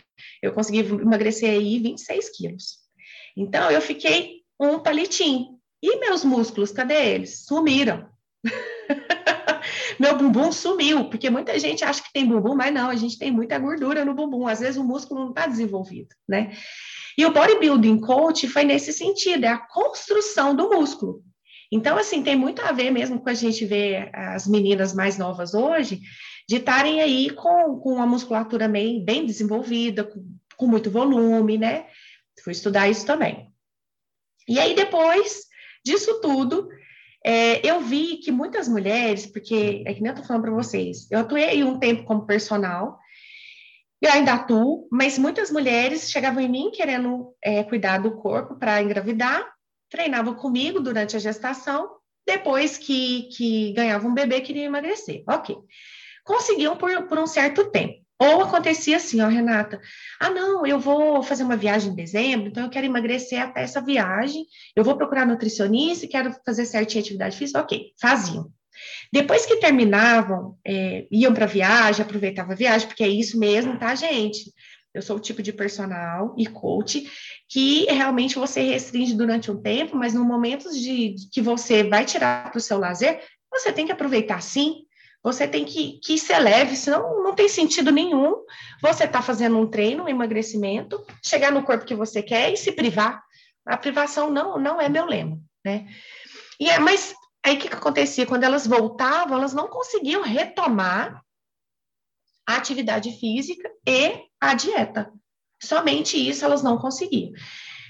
Eu 0.41 0.53
consegui 0.53 0.79
emagrecer 0.79 1.51
aí 1.51 1.79
26 1.79 2.31
quilos. 2.31 2.79
Então, 3.37 3.71
eu 3.71 3.83
fiquei 3.83 4.41
um 4.59 4.79
palitinho. 4.79 5.59
E 5.83 5.99
meus 5.99 6.25
músculos, 6.25 6.73
cadê 6.73 7.15
eles? 7.15 7.45
Sumiram. 7.45 8.09
meu 10.01 10.17
bumbum 10.17 10.51
sumiu, 10.53 11.09
porque 11.11 11.29
muita 11.29 11.59
gente 11.59 11.85
acha 11.85 12.03
que 12.03 12.13
tem 12.13 12.27
bumbum, 12.27 12.55
mas 12.55 12.73
não, 12.73 12.89
a 12.89 12.97
gente 12.97 13.19
tem 13.19 13.31
muita 13.31 13.59
gordura 13.59 14.05
no 14.05 14.15
bumbum, 14.15 14.47
às 14.47 14.61
vezes 14.61 14.77
o 14.77 14.85
músculo 14.85 15.21
não 15.21 15.31
está 15.31 15.47
desenvolvido, 15.47 16.15
né? 16.29 16.57
E 17.17 17.27
o 17.27 17.33
bodybuilding 17.33 18.01
coach 18.01 18.49
foi 18.49 18.65
nesse 18.65 18.93
sentido, 18.93 19.45
é 19.45 19.49
a 19.49 19.59
construção 19.59 20.55
do 20.55 20.71
músculo. 20.71 21.23
Então, 21.71 21.97
assim, 21.97 22.23
tem 22.23 22.37
muito 22.37 22.61
a 22.63 22.73
ver 22.73 22.91
mesmo 22.91 23.21
com 23.21 23.29
a 23.29 23.35
gente 23.35 23.65
ver 23.65 24.11
as 24.15 24.47
meninas 24.47 24.95
mais 24.95 25.17
novas 25.17 25.55
hoje, 25.55 26.01
de 26.49 26.57
estarem 26.57 27.01
aí 27.01 27.31
com, 27.31 27.79
com 27.79 28.01
a 28.01 28.07
musculatura 28.07 28.69
bem, 28.69 29.03
bem 29.03 29.25
desenvolvida, 29.25 30.05
com, 30.05 30.23
com 30.57 30.67
muito 30.67 30.91
volume, 30.91 31.57
né? 31.57 31.87
Fui 32.45 32.53
estudar 32.53 32.89
isso 32.89 33.07
também. 33.07 33.51
E 34.47 34.59
aí, 34.59 34.75
depois 34.75 35.47
disso 35.85 36.21
tudo, 36.21 36.69
é, 37.25 37.67
eu 37.67 37.81
vi 37.81 38.17
que 38.19 38.33
muitas 38.33 38.69
mulheres, 38.69 39.27
porque 39.27 39.83
é 39.87 39.95
que 39.95 40.03
nem 40.03 40.11
eu 40.11 40.17
tô 40.17 40.25
falando 40.25 40.43
para 40.43 40.53
vocês, 40.53 41.11
eu 41.11 41.21
atuei 41.21 41.63
um 41.63 41.79
tempo 41.79 42.05
como 42.05 42.27
personal, 42.27 42.99
e 44.03 44.07
ainda 44.09 44.35
atuo, 44.35 44.89
mas 44.91 45.17
muitas 45.17 45.49
mulheres 45.49 46.11
chegavam 46.11 46.43
em 46.43 46.49
mim 46.49 46.73
querendo 46.73 47.33
é, 47.41 47.63
cuidar 47.63 47.99
do 47.99 48.17
corpo 48.17 48.57
para 48.57 48.83
engravidar, 48.83 49.49
treinavam 49.89 50.35
comigo 50.35 50.81
durante 50.81 51.15
a 51.15 51.21
gestação, 51.21 51.89
depois 52.27 52.77
que, 52.77 53.29
que 53.37 53.73
ganhavam 53.73 54.11
um 54.11 54.15
bebê, 54.15 54.41
queriam 54.41 54.65
emagrecer. 54.65 55.23
Ok. 55.29 55.57
Conseguiam 56.25 56.77
por, 56.77 56.91
por 57.05 57.17
um 57.17 57.29
certo 57.29 57.71
tempo. 57.71 58.03
Ou 58.19 58.43
acontecia 58.43 58.97
assim, 58.97 59.21
ó, 59.21 59.29
Renata, 59.29 59.81
ah, 60.19 60.31
não, 60.31 60.67
eu 60.67 60.81
vou 60.81 61.23
fazer 61.23 61.45
uma 61.45 61.57
viagem 61.57 61.93
em 61.93 61.95
dezembro, 61.95 62.49
então 62.49 62.65
eu 62.65 62.71
quero 62.71 62.87
emagrecer 62.87 63.41
até 63.41 63.63
essa 63.63 63.81
viagem, 63.81 64.47
eu 64.77 64.85
vou 64.85 64.97
procurar 64.97 65.27
nutricionista, 65.27 66.07
quero 66.07 66.33
fazer 66.45 66.65
certinha 66.67 67.03
atividade 67.03 67.37
física, 67.37 67.61
ok, 67.61 67.93
faziam. 68.01 68.53
Depois 69.13 69.47
que 69.47 69.57
terminavam, 69.57 70.57
é, 70.67 71.07
iam 71.11 71.35
para 71.35 71.47
viagem, 71.47 72.03
aproveitavam 72.03 72.53
a 72.53 72.57
viagem, 72.57 72.89
porque 72.89 73.05
é 73.05 73.09
isso 73.09 73.39
mesmo, 73.39 73.79
tá, 73.79 73.95
gente? 73.95 74.53
Eu 74.95 75.01
sou 75.01 75.17
o 75.17 75.21
tipo 75.21 75.43
de 75.43 75.53
personal 75.53 76.35
e 76.37 76.47
coach 76.47 77.11
que 77.49 77.85
realmente 77.87 78.35
você 78.35 78.63
restringe 78.63 79.15
durante 79.15 79.51
um 79.51 79.61
tempo, 79.61 79.97
mas 79.97 80.13
no 80.13 80.25
momento 80.25 80.71
de, 80.71 81.15
de 81.15 81.31
que 81.31 81.41
você 81.41 81.83
vai 81.83 82.05
tirar 82.05 82.51
para 82.51 82.59
o 82.59 82.61
seu 82.61 82.79
lazer, 82.79 83.21
você 83.51 83.73
tem 83.73 83.87
que 83.87 83.93
aproveitar 83.93 84.43
sim, 84.43 84.85
você 85.23 85.47
tem 85.47 85.65
que, 85.65 86.01
que 86.01 86.19
ser 86.19 86.39
leve, 86.39 86.77
senão 86.77 87.23
não 87.23 87.35
tem 87.35 87.49
sentido 87.49 87.91
nenhum 87.91 88.45
você 88.83 89.05
estar 89.05 89.21
tá 89.21 89.23
fazendo 89.23 89.59
um 89.59 89.67
treino, 89.67 90.05
um 90.05 90.09
emagrecimento, 90.09 91.03
chegar 91.23 91.53
no 91.53 91.63
corpo 91.63 91.87
que 91.87 91.95
você 91.95 92.23
quer 92.23 92.53
e 92.53 92.57
se 92.57 92.73
privar. 92.73 93.23
A 93.65 93.77
privação 93.77 94.31
não, 94.31 94.59
não 94.59 94.81
é 94.81 94.89
meu 94.89 95.07
lema, 95.07 95.39
né? 95.65 95.87
E 96.59 96.69
é, 96.69 96.79
mas 96.79 97.15
aí 97.45 97.57
o 97.57 97.59
que, 97.59 97.69
que 97.69 97.75
acontecia? 97.75 98.27
Quando 98.27 98.45
elas 98.45 98.67
voltavam, 98.67 99.37
elas 99.37 99.53
não 99.53 99.69
conseguiam 99.69 100.23
retomar 100.23 101.23
a 102.47 102.57
atividade 102.57 103.13
física 103.19 103.71
e 103.87 104.25
a 104.41 104.55
dieta. 104.55 105.13
Somente 105.63 106.17
isso 106.17 106.45
elas 106.45 106.63
não 106.63 106.79
conseguiam. 106.79 107.33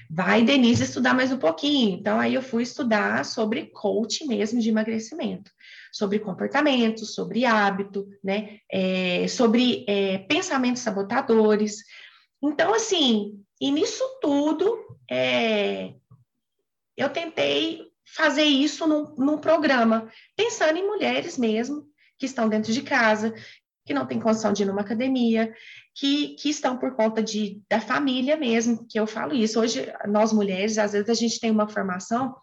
Vai, 0.09 0.43
Denise, 0.43 0.83
estudar 0.83 1.13
mais 1.13 1.31
um 1.31 1.37
pouquinho. 1.37 1.97
Então, 1.97 2.19
aí 2.19 2.35
eu 2.35 2.41
fui 2.41 2.63
estudar 2.63 3.25
sobre 3.25 3.67
coach 3.67 4.25
mesmo 4.27 4.59
de 4.59 4.69
emagrecimento 4.69 5.51
sobre 5.93 6.17
comportamento, 6.17 7.05
sobre 7.05 7.45
hábito, 7.45 8.09
né? 8.23 8.57
É, 8.69 9.27
sobre 9.27 9.85
é, 9.87 10.17
pensamentos 10.17 10.81
sabotadores. 10.81 11.83
Então, 12.41 12.73
assim, 12.73 13.39
E 13.61 13.71
nisso 13.71 14.03
tudo, 14.19 14.97
é, 15.09 15.93
eu 16.97 17.09
tentei 17.09 17.92
fazer 18.05 18.43
isso 18.43 18.87
num, 18.87 19.13
num 19.17 19.37
programa, 19.37 20.09
pensando 20.35 20.77
em 20.77 20.87
mulheres 20.87 21.37
mesmo, 21.37 21.85
que 22.17 22.25
estão 22.25 22.47
dentro 22.47 22.71
de 22.71 22.81
casa, 22.81 23.33
que 23.85 23.93
não 23.93 24.05
têm 24.05 24.19
condição 24.19 24.53
de 24.53 24.63
ir 24.63 24.65
numa 24.65 24.81
academia, 24.81 25.53
que, 25.95 26.29
que 26.35 26.49
estão 26.49 26.77
por 26.77 26.95
conta 26.95 27.21
de, 27.21 27.61
da 27.69 27.79
família 27.79 28.37
mesmo, 28.37 28.85
que 28.87 28.99
eu 28.99 29.05
falo 29.05 29.33
isso. 29.33 29.59
Hoje, 29.59 29.91
nós 30.07 30.31
mulheres, 30.31 30.77
às 30.77 30.93
vezes 30.93 31.09
a 31.09 31.13
gente 31.13 31.39
tem 31.39 31.51
uma 31.51 31.67
formação, 31.67 32.35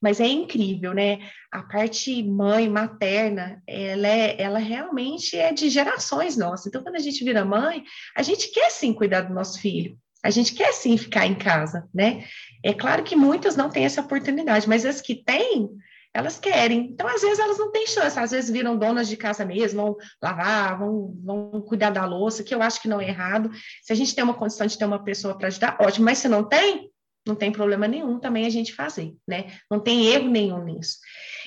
mas 0.00 0.20
é 0.20 0.26
incrível, 0.26 0.92
né? 0.92 1.20
A 1.50 1.62
parte 1.62 2.22
mãe, 2.22 2.68
materna, 2.68 3.62
ela, 3.66 4.08
é, 4.08 4.40
ela 4.40 4.58
realmente 4.58 5.36
é 5.36 5.52
de 5.52 5.70
gerações 5.70 6.36
nossas. 6.36 6.66
Então, 6.66 6.82
quando 6.82 6.96
a 6.96 7.00
gente 7.00 7.24
vira 7.24 7.44
mãe, 7.44 7.84
a 8.16 8.22
gente 8.22 8.50
quer 8.50 8.70
sim 8.70 8.92
cuidar 8.92 9.22
do 9.22 9.34
nosso 9.34 9.60
filho. 9.60 9.96
A 10.22 10.30
gente 10.30 10.54
quer 10.54 10.72
sim 10.72 10.96
ficar 10.96 11.26
em 11.26 11.34
casa, 11.34 11.88
né? 11.92 12.24
É 12.62 12.72
claro 12.72 13.02
que 13.02 13.16
muitas 13.16 13.56
não 13.56 13.68
têm 13.68 13.84
essa 13.84 14.00
oportunidade, 14.00 14.68
mas 14.68 14.84
as 14.84 15.00
que 15.00 15.16
têm, 15.16 15.68
elas 16.14 16.38
querem. 16.38 16.90
Então, 16.92 17.08
às 17.08 17.22
vezes, 17.22 17.38
elas 17.38 17.58
não 17.58 17.72
têm 17.72 17.86
chance, 17.86 18.18
às 18.18 18.30
vezes 18.30 18.50
viram 18.50 18.76
donas 18.76 19.08
de 19.08 19.16
casa 19.16 19.44
mesmo, 19.44 19.82
vão 19.82 19.96
lavar, 20.22 20.78
vão, 20.78 21.16
vão 21.24 21.60
cuidar 21.62 21.90
da 21.90 22.04
louça, 22.04 22.44
que 22.44 22.54
eu 22.54 22.62
acho 22.62 22.80
que 22.80 22.88
não 22.88 23.00
é 23.00 23.08
errado. 23.08 23.50
Se 23.82 23.92
a 23.92 23.96
gente 23.96 24.14
tem 24.14 24.22
uma 24.22 24.34
condição 24.34 24.66
de 24.66 24.78
ter 24.78 24.84
uma 24.84 25.02
pessoa 25.02 25.36
para 25.36 25.48
ajudar, 25.48 25.76
ótimo, 25.80 26.04
mas 26.04 26.18
se 26.18 26.28
não 26.28 26.44
tem, 26.44 26.90
não 27.26 27.34
tem 27.34 27.50
problema 27.50 27.88
nenhum 27.88 28.20
também 28.20 28.46
a 28.46 28.50
gente 28.50 28.74
fazer, 28.74 29.14
né? 29.26 29.46
Não 29.70 29.80
tem 29.80 30.06
erro 30.06 30.28
nenhum 30.28 30.62
nisso. 30.62 30.98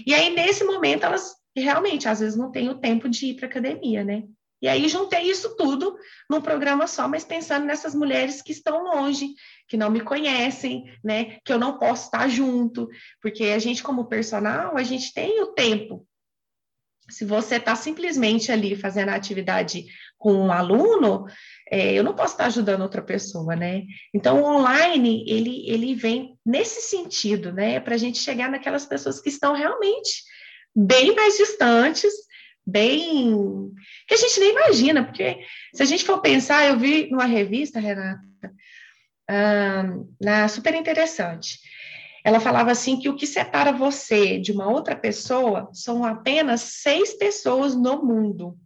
E 0.05 0.13
aí, 0.13 0.33
nesse 0.35 0.63
momento, 0.63 1.05
elas 1.05 1.35
realmente, 1.55 2.07
às 2.07 2.19
vezes, 2.19 2.35
não 2.35 2.51
têm 2.51 2.69
o 2.69 2.79
tempo 2.79 3.07
de 3.07 3.27
ir 3.27 3.35
para 3.35 3.45
academia, 3.45 4.03
né? 4.03 4.23
E 4.61 4.67
aí 4.67 4.87
juntei 4.87 5.29
isso 5.29 5.55
tudo 5.55 5.97
num 6.29 6.41
programa 6.41 6.87
só, 6.87 7.07
mas 7.07 7.23
pensando 7.23 7.65
nessas 7.65 7.93
mulheres 7.93 8.41
que 8.41 8.51
estão 8.51 8.83
longe, 8.83 9.33
que 9.67 9.77
não 9.77 9.89
me 9.89 10.01
conhecem, 10.01 10.85
né? 11.03 11.37
Que 11.43 11.53
eu 11.53 11.59
não 11.59 11.77
posso 11.77 12.05
estar 12.05 12.27
junto, 12.29 12.87
porque 13.21 13.45
a 13.45 13.59
gente, 13.59 13.83
como 13.83 14.05
personal, 14.05 14.77
a 14.77 14.83
gente 14.83 15.13
tem 15.13 15.41
o 15.41 15.53
tempo. 15.53 16.07
Se 17.09 17.23
você 17.23 17.57
está 17.57 17.75
simplesmente 17.75 18.51
ali 18.51 18.75
fazendo 18.75 19.09
a 19.09 19.15
atividade 19.15 19.85
com 20.17 20.33
um 20.33 20.51
aluno, 20.51 21.27
é, 21.69 21.93
eu 21.93 22.03
não 22.03 22.15
posso 22.15 22.33
estar 22.33 22.45
ajudando 22.45 22.81
outra 22.81 23.03
pessoa, 23.03 23.55
né? 23.55 23.83
Então, 24.13 24.41
o 24.41 24.45
online, 24.45 25.23
ele, 25.27 25.69
ele 25.69 25.93
vem 25.93 26.39
nesse 26.43 26.81
sentido, 26.81 27.53
né? 27.53 27.79
Para 27.79 27.93
a 27.93 27.97
gente 27.97 28.17
chegar 28.17 28.49
naquelas 28.49 28.85
pessoas 28.85 29.21
que 29.21 29.29
estão 29.29 29.53
realmente 29.53 30.23
bem 30.75 31.13
mais 31.13 31.37
distantes, 31.37 32.11
bem. 32.65 33.71
que 34.07 34.13
a 34.13 34.17
gente 34.17 34.39
nem 34.39 34.51
imagina, 34.51 35.03
porque 35.03 35.45
se 35.73 35.83
a 35.83 35.85
gente 35.85 36.03
for 36.03 36.19
pensar, 36.21 36.67
eu 36.67 36.79
vi 36.79 37.09
numa 37.09 37.25
revista, 37.25 37.79
Renata, 37.79 38.23
na 40.19 40.47
super 40.47 40.73
interessante. 40.73 41.59
Ela 42.23 42.39
falava 42.39 42.71
assim 42.71 42.99
que 42.99 43.07
o 43.07 43.15
que 43.15 43.27
separa 43.27 43.71
você 43.71 44.39
de 44.39 44.51
uma 44.51 44.67
outra 44.67 44.95
pessoa 44.95 45.69
são 45.73 46.03
apenas 46.03 46.61
seis 46.61 47.13
pessoas 47.13 47.75
no 47.75 48.03
mundo. 48.03 48.57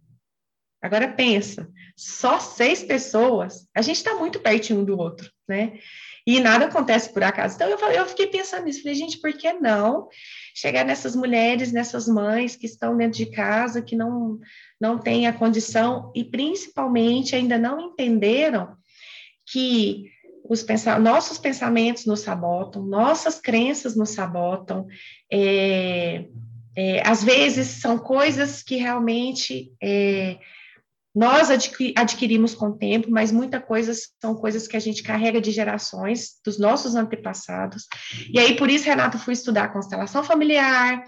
Agora 0.82 1.12
pensa, 1.12 1.68
só 1.94 2.40
seis 2.40 2.82
pessoas, 2.82 3.68
a 3.74 3.82
gente 3.82 3.96
está 3.96 4.14
muito 4.14 4.40
pertinho 4.40 4.80
um 4.80 4.84
do 4.84 4.96
outro, 4.96 5.30
né? 5.46 5.78
E 6.26 6.40
nada 6.40 6.66
acontece 6.66 7.12
por 7.12 7.22
acaso. 7.22 7.54
Então 7.54 7.68
eu, 7.68 7.78
falei, 7.78 7.98
eu 7.98 8.06
fiquei 8.06 8.26
pensando 8.26 8.64
nisso, 8.64 8.82
falei, 8.82 8.94
gente, 8.94 9.18
por 9.20 9.32
que 9.32 9.52
não 9.54 10.08
chegar 10.54 10.84
nessas 10.84 11.16
mulheres, 11.16 11.72
nessas 11.72 12.06
mães 12.06 12.56
que 12.56 12.66
estão 12.66 12.96
dentro 12.96 13.18
de 13.18 13.26
casa, 13.26 13.82
que 13.82 13.96
não, 13.96 14.38
não 14.80 14.98
têm 14.98 15.26
a 15.26 15.32
condição 15.32 16.12
e 16.14 16.24
principalmente 16.24 17.34
ainda 17.34 17.56
não 17.56 17.80
entenderam 17.80 18.76
que 19.50 20.10
os 20.48 20.66
nossos 21.00 21.38
pensamentos 21.38 22.06
nos 22.06 22.20
sabotam, 22.20 22.82
nossas 22.82 23.40
crenças 23.40 23.94
nos 23.94 24.10
sabotam, 24.10 24.86
é, 25.32 26.24
é, 26.76 27.06
às 27.06 27.22
vezes 27.22 27.68
são 27.68 27.98
coisas 27.98 28.62
que 28.62 28.76
realmente 28.76 29.72
é, 29.80 30.38
nós 31.14 31.50
adquirimos 31.50 32.54
com 32.54 32.66
o 32.66 32.76
tempo, 32.76 33.10
mas 33.10 33.32
muita 33.32 33.60
coisas 33.60 34.10
são 34.20 34.34
coisas 34.34 34.68
que 34.68 34.76
a 34.76 34.80
gente 34.80 35.02
carrega 35.02 35.40
de 35.40 35.50
gerações, 35.50 36.40
dos 36.44 36.58
nossos 36.58 36.94
antepassados. 36.94 37.86
E 38.32 38.38
aí, 38.38 38.56
por 38.56 38.70
isso, 38.70 38.86
Renato, 38.86 39.18
fui 39.18 39.34
estudar 39.34 39.72
constelação 39.72 40.22
familiar, 40.22 41.04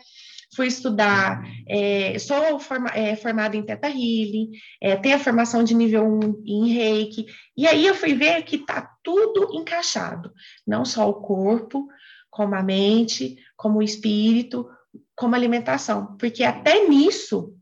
fui 0.55 0.67
estudar, 0.67 1.43
é, 1.69 2.19
sou 2.19 2.59
forma, 2.59 2.91
é, 2.91 3.17
formada 3.17 3.57
em 3.57 3.63
Teta 3.63 3.89
Healing, 3.89 4.51
é, 4.81 4.97
tenho 4.97 5.17
a 5.17 5.21
formação 5.21 5.63
de 5.63 5.75
nível 5.75 6.05
1 6.05 6.43
em 6.45 6.73
Reiki, 6.73 7.27
e 7.57 7.67
aí 7.67 7.87
eu 7.87 7.95
fui 7.95 8.15
ver 8.15 8.43
que 8.43 8.57
está 8.57 8.91
tudo 9.03 9.55
encaixado, 9.55 10.33
não 10.67 10.85
só 10.85 11.09
o 11.09 11.23
corpo, 11.23 11.87
como 12.29 12.55
a 12.55 12.63
mente, 12.63 13.37
como 13.57 13.79
o 13.79 13.83
espírito, 13.83 14.69
como 15.17 15.35
a 15.35 15.39
alimentação, 15.39 16.17
porque 16.19 16.45
até 16.45 16.87
nisso 16.89 17.55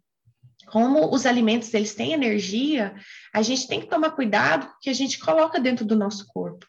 como 0.71 1.13
os 1.13 1.27
alimentos 1.27 1.73
eles 1.75 1.95
têm 1.95 2.13
energia, 2.13 2.95
a 3.33 3.43
gente 3.43 3.67
tem 3.67 3.81
que 3.81 3.89
tomar 3.89 4.13
cuidado 4.13 4.67
com 4.67 4.73
o 4.73 4.79
que 4.81 4.91
a 4.91 4.95
gente 4.95 5.19
coloca 5.19 5.59
dentro 5.59 5.85
do 5.85 5.97
nosso 5.97 6.27
corpo. 6.29 6.67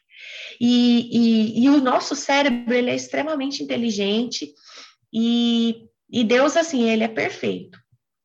E, 0.60 1.08
e, 1.12 1.64
e 1.64 1.68
o 1.68 1.80
nosso 1.80 2.14
cérebro 2.14 2.74
ele 2.74 2.90
é 2.90 2.94
extremamente 2.94 3.62
inteligente 3.62 4.52
e, 5.12 5.86
e 6.10 6.24
Deus 6.24 6.56
assim 6.56 6.88
ele 6.88 7.04
é 7.04 7.08
perfeito. 7.08 7.78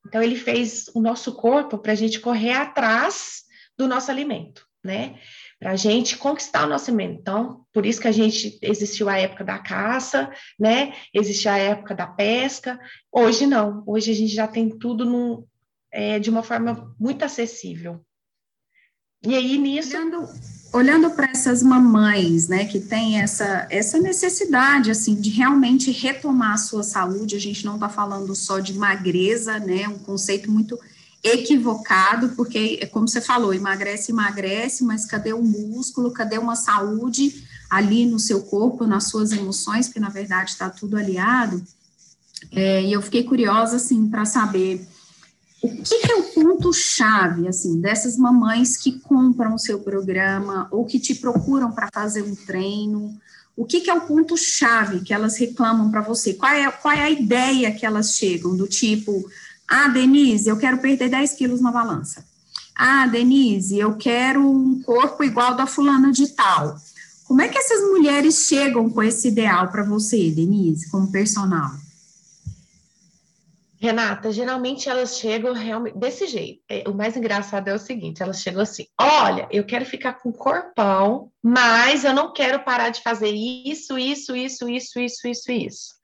Então 0.08 0.22
ele 0.22 0.36
fez 0.36 0.90
o 0.94 1.02
nosso 1.02 1.34
corpo 1.34 1.78
para 1.78 1.92
a 1.92 1.96
gente 1.96 2.20
correr 2.20 2.54
atrás 2.54 3.44
do 3.78 3.88
nosso 3.88 4.10
alimento, 4.10 4.66
né? 4.84 5.20
Para 5.60 5.72
a 5.72 5.76
gente 5.76 6.18
conquistar 6.18 6.66
o 6.66 6.70
nosso 6.70 6.90
alimento. 6.90 7.20
Então, 7.20 7.66
por 7.74 7.86
isso 7.86 8.00
que 8.00 8.08
a 8.08 8.12
gente 8.12 8.58
existiu 8.62 9.10
a 9.10 9.18
época 9.18 9.44
da 9.44 9.60
caça, 9.60 10.32
né? 10.58 10.94
Existe 11.14 11.50
a 11.50 11.58
época 11.58 11.94
da 11.94 12.08
pesca. 12.08 12.80
Hoje 13.12 13.46
não. 13.46 13.84
Hoje 13.86 14.12
a 14.12 14.16
gente 14.16 14.34
já 14.34 14.48
tem 14.48 14.70
tudo 14.70 15.04
num, 15.04 15.44
é, 15.92 16.20
de 16.20 16.30
uma 16.30 16.44
forma 16.44 16.96
muito 17.00 17.24
acessível. 17.24 18.02
E 19.26 19.34
aí, 19.36 19.58
nisso. 19.58 19.96
Olhando, 19.96 20.30
olhando 20.74 21.10
para 21.12 21.32
essas 21.32 21.64
mamães, 21.64 22.48
né, 22.48 22.66
que 22.66 22.80
têm 22.80 23.20
essa, 23.20 23.68
essa 23.70 23.98
necessidade, 23.98 24.92
assim, 24.92 25.16
de 25.16 25.30
realmente 25.30 25.92
retomar 25.92 26.54
a 26.54 26.58
sua 26.58 26.84
saúde, 26.84 27.36
a 27.36 27.40
gente 27.40 27.66
não 27.66 27.76
está 27.76 27.90
falando 27.90 28.36
só 28.36 28.60
de 28.60 28.74
magreza, 28.74 29.60
né, 29.60 29.88
um 29.88 30.00
conceito 30.00 30.52
muito 30.52 30.78
equivocado, 31.24 32.30
porque, 32.30 32.86
como 32.88 33.08
você 33.08 33.20
falou, 33.20 33.54
emagrece, 33.54 34.12
emagrece, 34.12 34.84
mas 34.84 35.06
cadê 35.06 35.34
o 35.34 35.42
músculo, 35.42 36.12
cadê 36.12 36.38
uma 36.38 36.56
saúde 36.56 37.44
ali 37.70 38.06
no 38.06 38.20
seu 38.20 38.44
corpo, 38.44 38.86
nas 38.86 39.06
suas 39.06 39.32
emoções, 39.32 39.90
que 39.90 40.00
na 40.00 40.10
verdade 40.10 40.52
está 40.52 40.70
tudo 40.70 40.96
aliado. 40.96 41.62
É, 42.52 42.84
e 42.84 42.94
eu 42.94 43.02
fiquei 43.02 43.24
curiosa, 43.24 43.78
assim, 43.78 44.08
para 44.10 44.26
saber 44.26 44.88
o 45.62 45.84
que 45.84 46.12
é 46.12 46.16
o 46.16 46.24
ponto-chave, 46.24 47.48
assim, 47.48 47.82
dessas 47.82 48.16
mamães 48.16 48.78
que 48.78 49.00
compram 49.00 49.56
o 49.56 49.60
seu 49.60 49.80
programa 49.80 50.68
ou 50.70 50.86
que 50.86 51.00
te 51.00 51.16
procuram 51.16 51.72
para 51.72 51.90
fazer 51.92 52.22
um 52.22 52.36
treino? 52.36 53.18
O 53.56 53.66
que, 53.66 53.90
é 53.90 53.94
o 53.94 54.02
ponto-chave 54.02 55.02
que 55.02 55.14
elas 55.14 55.36
reclamam 55.38 55.90
para 55.90 56.02
você? 56.02 56.36
Qual 56.36 56.52
é, 56.52 56.70
qual 56.70 56.94
é 56.94 57.02
a 57.02 57.10
ideia 57.10 57.74
que 57.74 57.88
elas 57.88 58.16
chegam? 58.16 58.56
Do 58.56 58.68
tipo, 58.68 59.28
ah, 59.68 59.88
Denise, 59.88 60.48
eu 60.48 60.58
quero 60.58 60.78
perder 60.78 61.10
10 61.10 61.34
quilos 61.34 61.60
na 61.60 61.72
balança. 61.72 62.24
Ah, 62.76 63.08
Denise, 63.08 63.80
eu 63.80 63.96
quero 63.96 64.48
um 64.48 64.80
corpo 64.84 65.24
igual 65.24 65.56
da 65.56 65.66
fulana 65.66 66.12
de 66.12 66.28
tal. 66.28 66.80
Como 67.24 67.42
é 67.42 67.48
que 67.48 67.58
essas 67.58 67.82
mulheres 67.82 68.46
chegam 68.48 68.90
com 68.92 69.02
esse 69.02 69.30
ideal 69.30 69.70
para 69.70 69.84
você, 69.84 70.30
Denise, 70.30 70.90
como 70.92 71.12
personal? 71.12 71.72
Renata, 73.80 74.32
geralmente 74.32 74.90
elas 74.90 75.20
chegam 75.20 75.54
realmente 75.54 75.98
desse 75.98 76.26
jeito. 76.26 76.64
É, 76.68 76.84
o 76.90 76.96
mais 76.96 77.16
engraçado 77.16 77.68
é 77.68 77.74
o 77.74 77.80
seguinte: 77.80 78.24
elas 78.24 78.42
chegam 78.42 78.62
assim: 78.62 78.88
olha, 79.00 79.48
eu 79.52 79.64
quero 79.66 79.86
ficar 79.86 80.14
com 80.14 80.32
corpão, 80.32 81.32
mas 81.44 82.04
eu 82.04 82.14
não 82.14 82.34
quero 82.34 82.64
parar 82.64 82.90
de 82.90 83.02
fazer 83.02 83.30
isso, 83.30 83.98
isso, 83.98 84.36
isso, 84.36 84.68
isso, 84.68 85.00
isso, 85.00 85.28
isso, 85.28 85.52
isso. 85.52 85.96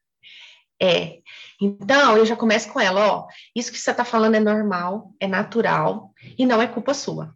É. 0.79 1.19
Então, 1.59 2.15
eu 2.17 2.25
já 2.25 2.35
começo 2.35 2.71
com 2.71 2.79
ela: 2.79 3.07
ó, 3.07 3.27
isso 3.55 3.71
que 3.71 3.79
você 3.79 3.89
está 3.89 4.05
falando 4.05 4.35
é 4.35 4.39
normal, 4.39 5.11
é 5.19 5.27
natural 5.27 6.13
e 6.37 6.45
não 6.45 6.61
é 6.61 6.67
culpa 6.67 6.93
sua, 6.93 7.35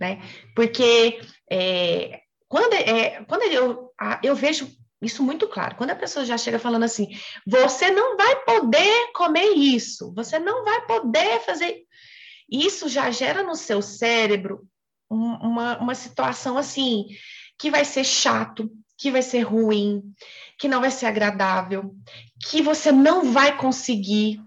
né? 0.00 0.22
Porque 0.56 1.20
é, 1.50 2.20
quando, 2.48 2.72
é, 2.72 3.22
quando 3.24 3.42
eu, 3.42 3.92
eu 4.22 4.34
vejo 4.34 4.66
isso 5.00 5.22
muito 5.22 5.46
claro. 5.46 5.76
Quando 5.76 5.90
a 5.90 5.96
pessoa 5.96 6.24
já 6.24 6.36
chega 6.36 6.58
falando 6.58 6.82
assim, 6.82 7.08
você 7.46 7.90
não 7.90 8.16
vai 8.16 8.36
poder 8.44 9.12
comer 9.14 9.54
isso, 9.54 10.12
você 10.14 10.38
não 10.38 10.64
vai 10.64 10.86
poder 10.86 11.40
fazer. 11.40 11.82
Isso 12.50 12.88
já 12.88 13.10
gera 13.10 13.42
no 13.42 13.54
seu 13.54 13.80
cérebro 13.80 14.66
uma, 15.08 15.78
uma 15.78 15.94
situação 15.94 16.58
assim, 16.58 17.06
que 17.58 17.70
vai 17.70 17.84
ser 17.84 18.04
chato, 18.04 18.70
que 18.96 19.10
vai 19.10 19.22
ser 19.22 19.40
ruim, 19.42 20.02
que 20.58 20.68
não 20.68 20.80
vai 20.80 20.90
ser 20.90 21.06
agradável, 21.06 21.94
que 22.48 22.60
você 22.60 22.90
não 22.90 23.32
vai 23.32 23.56
conseguir. 23.56 24.42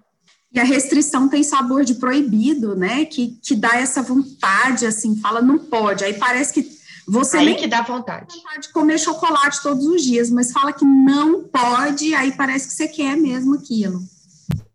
E 0.51 0.60
a 0.60 0.65
restrição 0.65 1.29
tem 1.29 1.43
sabor 1.43 1.86
de 1.86 1.96
proibido, 1.96 2.75
né? 2.75 3.05
Que, 3.05 3.39
que 3.41 3.55
dá 3.55 3.77
essa 3.77 4.01
vontade, 4.01 4.86
assim, 4.86 5.15
fala 5.22 5.41
não 5.41 5.58
pode. 5.58 6.03
Aí 6.03 6.13
parece 6.15 6.53
que 6.53 6.80
Você 7.08 7.38
aí 7.38 7.46
nem 7.46 7.55
que 7.55 7.67
dá 7.67 7.81
vontade. 7.81 8.36
vontade 8.36 8.67
de 8.67 8.74
comer 8.74 8.98
chocolate 9.00 9.62
todos 9.62 9.86
os 9.86 10.03
dias, 10.03 10.29
mas 10.29 10.51
fala 10.51 10.74
que 10.74 10.86
não 10.86 11.43
pode, 11.43 12.13
aí 12.13 12.31
parece 12.34 12.67
que 12.67 12.74
você 12.74 12.88
quer 12.88 13.15
mesmo 13.15 13.55
aquilo. 13.55 14.00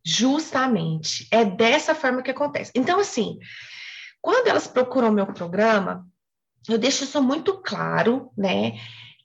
Justamente. 0.05 1.27
É 1.31 1.45
dessa 1.45 1.95
forma 1.95 2.23
que 2.23 2.31
acontece. 2.31 2.71
Então, 2.75 3.01
assim, 3.01 3.39
quando 4.21 4.47
elas 4.47 4.67
procuram 4.67 5.11
meu 5.11 5.27
programa, 5.27 6.07
eu 6.69 6.79
deixo 6.79 7.05
isso 7.05 7.23
muito 7.23 7.55
claro, 7.55 8.31
né? 8.37 8.79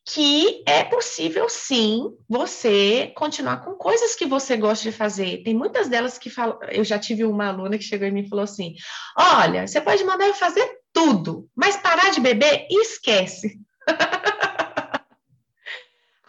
Que 0.03 0.63
é 0.67 0.83
possível 0.83 1.47
sim 1.47 2.11
você 2.27 3.13
continuar 3.15 3.57
com 3.57 3.75
coisas 3.75 4.15
que 4.15 4.25
você 4.25 4.57
gosta 4.57 4.83
de 4.83 4.95
fazer. 4.95 5.43
Tem 5.43 5.53
muitas 5.53 5.87
delas 5.87 6.17
que 6.17 6.29
falam. 6.29 6.57
Eu 6.69 6.83
já 6.83 6.97
tive 6.97 7.23
uma 7.23 7.47
aluna 7.47 7.77
que 7.77 7.83
chegou 7.83 8.07
em 8.07 8.11
mim 8.11 8.21
e 8.21 8.29
falou 8.29 8.43
assim: 8.43 8.73
Olha, 9.15 9.67
você 9.67 9.79
pode 9.79 10.03
mandar 10.03 10.27
eu 10.27 10.33
fazer 10.33 10.80
tudo, 11.01 11.49
mas 11.55 11.77
parar 11.77 12.11
de 12.11 12.21
beber, 12.21 12.67
esquece. 12.69 13.59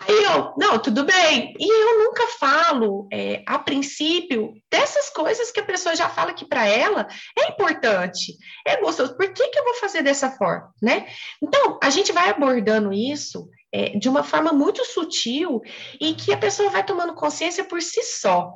Aí 0.00 0.24
eu, 0.24 0.54
não, 0.56 0.78
tudo 0.80 1.04
bem. 1.04 1.54
E 1.60 1.70
eu 1.70 1.98
nunca 2.04 2.26
falo, 2.40 3.06
é, 3.12 3.42
a 3.46 3.58
princípio, 3.58 4.52
dessas 4.70 5.10
coisas 5.10 5.52
que 5.52 5.60
a 5.60 5.64
pessoa 5.64 5.94
já 5.94 6.08
fala 6.08 6.32
que 6.32 6.46
para 6.46 6.66
ela 6.66 7.06
é 7.38 7.50
importante, 7.50 8.36
é 8.66 8.80
gostoso. 8.80 9.16
Por 9.16 9.32
que, 9.32 9.48
que 9.48 9.58
eu 9.58 9.64
vou 9.64 9.74
fazer 9.74 10.02
dessa 10.02 10.30
forma, 10.30 10.72
né? 10.82 11.06
Então, 11.40 11.78
a 11.82 11.90
gente 11.90 12.10
vai 12.10 12.30
abordando 12.30 12.92
isso 12.92 13.48
é, 13.70 13.90
de 13.90 14.08
uma 14.08 14.24
forma 14.24 14.52
muito 14.52 14.84
sutil 14.86 15.60
e 16.00 16.14
que 16.14 16.32
a 16.32 16.38
pessoa 16.38 16.70
vai 16.70 16.84
tomando 16.84 17.14
consciência 17.14 17.62
por 17.62 17.80
si 17.80 18.02
só. 18.02 18.54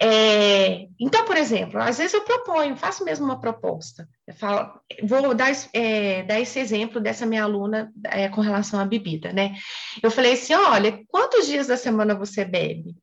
É, 0.00 0.88
então, 0.98 1.24
por 1.24 1.36
exemplo, 1.36 1.80
às 1.80 1.98
vezes 1.98 2.14
eu 2.14 2.22
proponho, 2.22 2.76
faço 2.76 3.04
mesmo 3.04 3.24
uma 3.24 3.40
proposta. 3.40 4.08
Falo, 4.36 4.80
vou 5.02 5.34
dar, 5.34 5.52
é, 5.72 6.22
dar 6.24 6.40
esse 6.40 6.58
exemplo 6.58 7.00
dessa 7.00 7.26
minha 7.26 7.44
aluna 7.44 7.92
é, 8.04 8.28
com 8.28 8.40
relação 8.40 8.80
à 8.80 8.84
bebida, 8.84 9.32
né? 9.32 9.54
Eu 10.02 10.10
falei 10.10 10.32
assim: 10.32 10.54
olha, 10.54 11.00
quantos 11.08 11.46
dias 11.46 11.66
da 11.66 11.76
semana 11.76 12.14
você 12.14 12.44
bebe? 12.44 12.96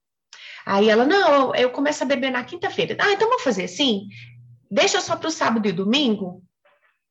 Aí 0.66 0.90
ela, 0.90 1.06
não, 1.06 1.54
eu 1.56 1.70
começo 1.72 2.04
a 2.04 2.08
beber 2.08 2.32
na 2.32 2.44
quinta-feira. 2.44 2.96
Ah, 3.00 3.12
então 3.12 3.28
vamos 3.28 3.44
fazer 3.44 3.66
assim? 3.66 4.08
Deixa 4.72 5.02
só 5.02 5.16
para 5.16 5.28
o 5.28 5.32
sábado 5.32 5.68
e 5.68 5.72
domingo? 5.72 6.42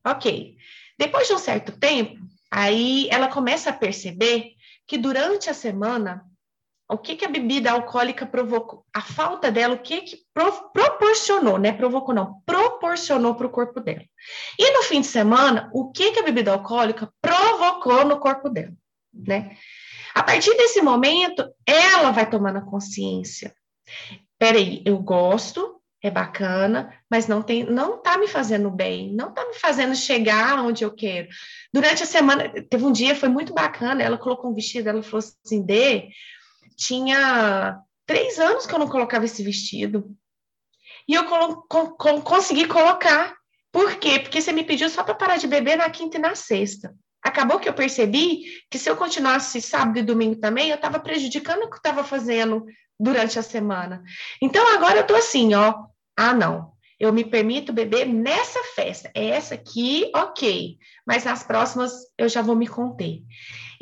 Ok. 0.07 0.57
Depois 0.99 1.29
de 1.29 1.35
um 1.35 1.39
certo 1.39 1.73
tempo, 1.79 2.19
aí 2.51 3.09
ela 3.11 3.29
começa 3.29 3.71
a 3.71 3.75
perceber 3.75 4.53
que 4.87 4.99
durante 4.99 5.49
a 5.51 5.55
semana 5.55 6.25
o 6.93 6.99
que, 6.99 7.17
que 7.17 7.25
a 7.25 7.29
bebida 7.29 7.71
alcoólica 7.71 8.27
provocou, 8.27 8.85
a 8.93 9.01
falta 9.01 9.51
dela, 9.51 9.75
o 9.75 9.79
que, 9.79 10.03
que 10.03 10.19
pro, 10.33 10.71
proporcionou, 10.71 11.59
né? 11.59 11.73
Provocou 11.73 12.15
não, 12.15 12.41
proporcionou 12.45 13.35
para 13.35 13.47
o 13.47 13.51
corpo 13.51 13.81
dela. 13.81 14.05
E 14.59 14.73
no 14.73 14.83
fim 14.83 15.01
de 15.01 15.07
semana, 15.07 15.71
o 15.73 15.91
que, 15.91 16.13
que 16.13 16.21
a 16.21 16.23
bebida 16.23 16.53
alcoólica 16.53 17.11
provocou 17.21 18.05
no 18.05 18.21
corpo 18.21 18.49
dela, 18.49 18.73
né? 19.13 19.57
A 20.15 20.23
partir 20.23 20.55
desse 20.57 20.83
momento, 20.83 21.49
ela 21.67 22.11
vai 22.11 22.29
tomando 22.29 22.59
a 22.59 22.67
consciência. 22.67 23.55
Peraí, 24.39 24.83
eu 24.85 24.99
gosto, 24.99 25.81
é 26.03 26.11
bacana, 26.11 26.93
mas 27.09 27.29
não 27.29 27.41
tem, 27.41 27.65
não 27.65 28.03
tá 28.03 28.19
me 28.19 28.27
fazendo 28.27 28.71
bem, 28.71 29.15
não 29.15 29.33
tá 29.33 29.47
me 29.47 29.55
fazendo 29.55 29.95
chegar 29.95 30.63
onde 30.63 30.85
eu 30.85 30.93
quero. 30.93 31.29
Durante 31.73 32.03
a 32.03 32.07
semana, 32.07 32.53
teve 32.69 32.85
um 32.85 32.93
dia, 32.93 33.15
foi 33.15 33.29
muito 33.29 33.55
bacana, 33.55 34.03
ela 34.03 34.19
colocou 34.19 34.51
um 34.51 34.55
vestido, 34.55 34.89
ela 34.89 35.03
falou 35.03 35.25
assim, 35.45 35.63
Dê, 35.63 36.09
tinha 36.77 37.79
três 38.07 38.39
anos 38.39 38.67
que 38.67 38.75
eu 38.75 38.79
não 38.79 38.89
colocava 38.89 39.25
esse 39.25 39.43
vestido. 39.43 40.17
E 41.09 41.15
eu 41.15 41.25
colo 41.25 41.67
consegui 42.23 42.67
colocar. 42.67 43.35
Por 43.73 43.97
quê? 43.97 44.19
Porque 44.19 44.41
você 44.41 44.53
me 44.53 44.65
pediu 44.65 44.89
só 44.91 45.03
para 45.03 45.15
parar 45.15 45.37
de 45.37 45.47
beber 45.47 45.77
na 45.77 45.89
quinta 45.89 46.19
e 46.19 46.21
na 46.21 46.35
sexta. 46.35 46.95
Acabou 47.23 47.59
que 47.59 47.69
eu 47.69 47.73
percebi 47.73 48.45
que 48.71 48.79
se 48.79 48.91
eu 48.91 48.97
continuasse 48.97 49.63
sábado 49.63 49.99
e 49.99 50.03
domingo 50.03 50.37
também, 50.37 50.69
eu 50.69 50.77
estava 50.77 50.99
prejudicando 50.99 51.63
o 51.63 51.69
que 51.69 51.75
eu 51.75 51.79
estava 51.79 52.05
fazendo 52.05 52.65
durante 52.99 53.39
a 53.39 53.43
semana. 53.43 54.03
Então 54.41 54.75
agora 54.75 54.99
eu 54.99 55.07
tô 55.07 55.15
assim, 55.15 55.55
ó. 55.55 55.75
Ah, 56.17 56.35
não. 56.35 56.73
Eu 56.99 57.13
me 57.13 57.25
permito 57.25 57.73
beber 57.73 58.07
nessa 58.07 58.61
festa. 58.75 59.11
É 59.15 59.27
essa 59.27 59.55
aqui, 59.55 60.11
ok. 60.15 60.77
Mas 61.07 61.25
nas 61.25 61.43
próximas 61.43 61.93
eu 62.19 62.29
já 62.29 62.43
vou 62.43 62.55
me 62.55 62.69
conter. 62.69 63.23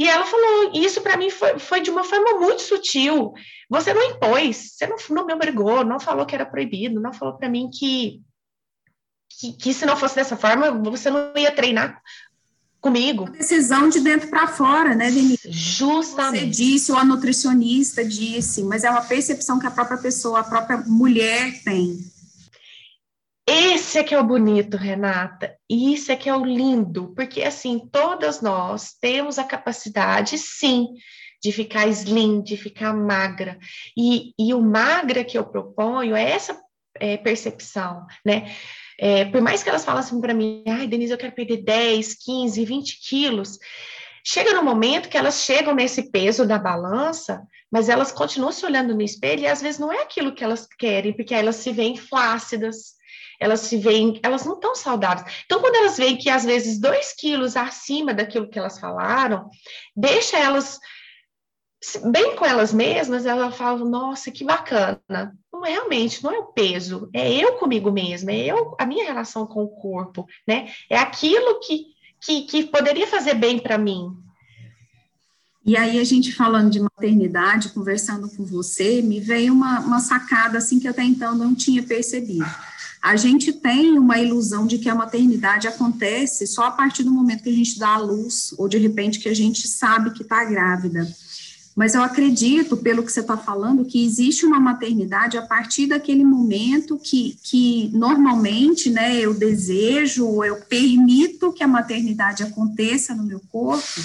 E 0.01 0.09
ela 0.09 0.25
falou, 0.25 0.73
isso 0.73 1.03
para 1.03 1.19
mim 1.19 1.29
foi, 1.29 1.59
foi, 1.59 1.83
de 1.83 1.91
uma 1.91 2.03
forma 2.03 2.41
muito 2.41 2.63
sutil. 2.63 3.35
Você 3.69 3.93
não 3.93 4.03
impôs, 4.03 4.73
você 4.73 4.87
não, 4.87 4.97
não 5.11 5.27
me 5.27 5.35
obrigou, 5.35 5.85
não 5.85 6.01
falou 6.01 6.25
que 6.25 6.35
era 6.35 6.47
proibido, 6.47 7.03
não 7.03 7.13
falou 7.13 7.37
para 7.37 7.51
mim 7.51 7.69
que, 7.71 8.23
que, 9.29 9.53
que, 9.53 9.75
se 9.75 9.85
não 9.85 9.99
fosse 9.99 10.15
dessa 10.15 10.39
forma, 10.39 10.71
você 10.71 11.11
não 11.11 11.35
ia 11.37 11.53
treinar 11.53 12.01
comigo. 12.81 13.25
Uma 13.25 13.33
decisão 13.33 13.91
de 13.91 14.01
dentro 14.01 14.31
para 14.31 14.49
fora, 14.49 14.95
né, 14.95 15.11
Denise? 15.11 15.53
Justamente. 15.53 16.41
Você 16.41 16.47
disse, 16.47 16.93
ou 16.93 16.97
a 16.97 17.05
nutricionista 17.05 18.03
disse, 18.03 18.63
mas 18.63 18.85
é 18.85 18.91
uma 18.91 19.03
percepção 19.03 19.59
que 19.59 19.67
a 19.67 19.71
própria 19.71 19.99
pessoa, 19.99 20.41
a 20.41 20.45
própria 20.45 20.79
mulher 20.79 21.63
tem. 21.63 21.99
Esse 23.53 23.99
é 23.99 24.05
que 24.05 24.15
é 24.15 24.21
o 24.21 24.23
bonito, 24.23 24.77
Renata. 24.77 25.57
Isso 25.69 26.13
é 26.13 26.17
que 26.17 26.29
é 26.29 26.37
o 26.37 26.45
lindo, 26.45 27.13
porque 27.17 27.43
assim, 27.43 27.81
todas 27.91 28.41
nós 28.41 28.93
temos 28.93 29.41
a 29.41 29.45
capacidade, 29.45 30.39
sim, 30.39 30.87
de 31.43 31.51
ficar 31.51 31.89
slim, 31.89 32.43
de 32.43 32.57
ficar 32.57 32.95
magra. 32.95 33.59
E, 33.99 34.33
e 34.39 34.55
o 34.55 34.61
magra 34.63 35.25
que 35.25 35.37
eu 35.37 35.45
proponho 35.45 36.15
é 36.15 36.31
essa 36.31 36.57
é, 36.95 37.17
percepção, 37.17 38.07
né? 38.25 38.55
É, 38.97 39.25
por 39.25 39.41
mais 39.41 39.65
que 39.65 39.69
elas 39.69 39.85
falassem 39.85 40.21
para 40.21 40.33
mim, 40.33 40.63
ai, 40.69 40.87
Denise, 40.87 41.11
eu 41.11 41.19
quero 41.19 41.35
perder 41.35 41.65
10, 41.65 42.15
15, 42.23 42.65
20 42.65 43.01
quilos, 43.01 43.59
chega 44.25 44.55
no 44.55 44.63
momento 44.63 45.09
que 45.09 45.19
elas 45.19 45.43
chegam 45.43 45.75
nesse 45.75 46.13
peso 46.13 46.47
da 46.47 46.59
balança, 46.59 47.43
mas 47.69 47.89
elas 47.89 48.13
continuam 48.13 48.53
se 48.53 48.65
olhando 48.65 48.95
no 48.95 49.03
espelho 49.03 49.43
e 49.43 49.47
às 49.49 49.61
vezes 49.61 49.81
não 49.81 49.93
é 49.93 50.03
aquilo 50.03 50.35
que 50.35 50.45
elas 50.45 50.69
querem, 50.79 51.13
porque 51.13 51.35
elas 51.35 51.57
se 51.57 51.73
veem 51.73 51.97
flácidas, 51.97 53.00
elas 53.41 53.61
se 53.61 53.79
veem, 53.79 54.21
elas 54.23 54.45
não 54.45 54.55
estão 54.55 54.75
saudáveis. 54.75 55.43
Então, 55.47 55.61
quando 55.61 55.75
elas 55.75 55.97
veem 55.97 56.19
que 56.19 56.29
às 56.29 56.45
vezes 56.45 56.79
dois 56.79 57.15
quilos 57.15 57.57
acima 57.57 58.13
daquilo 58.13 58.49
que 58.49 58.59
elas 58.59 58.79
falaram, 58.79 59.49
deixa 59.97 60.39
elas 60.39 60.79
bem 62.11 62.37
com 62.37 62.45
elas 62.45 62.75
mesmas, 62.75 63.25
elas 63.25 63.57
falam, 63.57 63.89
nossa, 63.89 64.31
que 64.31 64.45
bacana. 64.45 65.35
Não 65.51 65.65
é 65.65 65.71
realmente, 65.71 66.23
não 66.23 66.31
é 66.31 66.39
o 66.39 66.53
peso, 66.53 67.09
é 67.15 67.33
eu 67.33 67.55
comigo 67.55 67.91
mesma, 67.91 68.31
é 68.31 68.47
eu, 68.47 68.77
a 68.79 68.85
minha 68.85 69.05
relação 69.05 69.47
com 69.47 69.65
o 69.65 69.69
corpo, 69.69 70.27
né? 70.47 70.71
É 70.91 70.99
aquilo 70.99 71.59
que, 71.61 71.87
que, 72.21 72.43
que 72.43 72.65
poderia 72.65 73.07
fazer 73.07 73.35
bem 73.35 73.59
para 73.59 73.79
mim. 73.79 74.15
E 75.65 75.77
aí, 75.77 75.99
a 75.99 76.05
gente 76.05 76.33
falando 76.33 76.71
de 76.71 76.81
maternidade, 76.81 77.71
conversando 77.71 78.29
com 78.35 78.45
você, 78.45 79.03
me 79.03 79.21
veio 79.21 79.53
uma, 79.53 79.81
uma 79.81 80.01
sacada 80.01 80.59
assim 80.59 80.81
que 80.81 80.89
até 80.89 81.03
então 81.03 81.35
não 81.35 81.55
tinha 81.55 81.83
percebido. 81.83 82.47
A 83.03 83.17
gente 83.17 83.53
tem 83.53 83.99
uma 83.99 84.19
ilusão 84.19 84.67
de 84.67 84.79
que 84.79 84.89
a 84.89 84.95
maternidade 84.95 85.67
acontece 85.67 86.47
só 86.47 86.65
a 86.65 86.71
partir 86.71 87.03
do 87.03 87.11
momento 87.11 87.43
que 87.43 87.49
a 87.49 87.55
gente 87.55 87.79
dá 87.79 87.95
a 87.95 87.99
luz, 87.99 88.55
ou 88.59 88.69
de 88.69 88.77
repente 88.77 89.19
que 89.19 89.29
a 89.29 89.35
gente 89.35 89.67
sabe 89.67 90.11
que 90.11 90.23
está 90.23 90.45
grávida. 90.45 91.09
Mas 91.75 91.95
eu 91.95 92.03
acredito, 92.03 92.77
pelo 92.77 93.03
que 93.03 93.11
você 93.11 93.21
está 93.21 93.39
falando, 93.39 93.87
que 93.87 94.05
existe 94.05 94.45
uma 94.45 94.61
maternidade 94.61 95.39
a 95.39 95.43
partir 95.43 95.87
daquele 95.87 96.25
momento 96.25 96.99
que, 96.99 97.39
que 97.43 97.91
normalmente 97.95 98.91
né, 98.91 99.17
eu 99.19 99.33
desejo, 99.33 100.45
eu 100.45 100.57
permito 100.57 101.53
que 101.53 101.63
a 101.63 101.69
maternidade 101.69 102.43
aconteça 102.43 103.15
no 103.15 103.23
meu 103.23 103.41
corpo, 103.51 104.01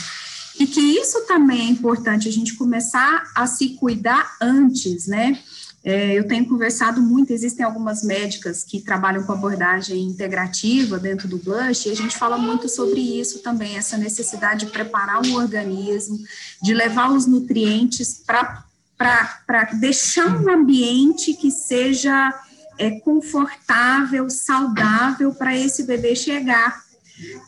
e 0.58 0.66
que 0.66 0.80
isso 0.80 1.26
também 1.28 1.68
é 1.68 1.70
importante 1.70 2.30
a 2.30 2.32
gente 2.32 2.54
começar 2.54 3.30
a 3.36 3.46
se 3.46 3.70
cuidar 3.70 4.38
antes, 4.40 5.08
né? 5.08 5.38
É, 5.88 6.18
eu 6.18 6.28
tenho 6.28 6.48
conversado 6.48 7.00
muito, 7.00 7.32
existem 7.32 7.64
algumas 7.64 8.04
médicas 8.04 8.64
que 8.64 8.82
trabalham 8.82 9.22
com 9.24 9.32
abordagem 9.32 10.02
integrativa 10.02 10.98
dentro 10.98 11.28
do 11.28 11.38
blush, 11.38 11.86
e 11.86 11.92
a 11.92 11.96
gente 11.96 12.18
fala 12.18 12.40
muito 12.40 12.68
sobre 12.68 13.00
isso 13.00 13.44
também, 13.44 13.78
essa 13.78 13.96
necessidade 13.96 14.66
de 14.66 14.72
preparar 14.72 15.22
o 15.24 15.36
organismo, 15.36 16.18
de 16.60 16.74
levar 16.74 17.12
os 17.12 17.28
nutrientes 17.28 18.20
para 18.26 18.64
deixar 19.80 20.42
um 20.42 20.50
ambiente 20.50 21.36
que 21.36 21.52
seja 21.52 22.34
é, 22.80 22.90
confortável, 23.02 24.28
saudável 24.28 25.36
para 25.36 25.56
esse 25.56 25.84
bebê 25.84 26.16
chegar. 26.16 26.84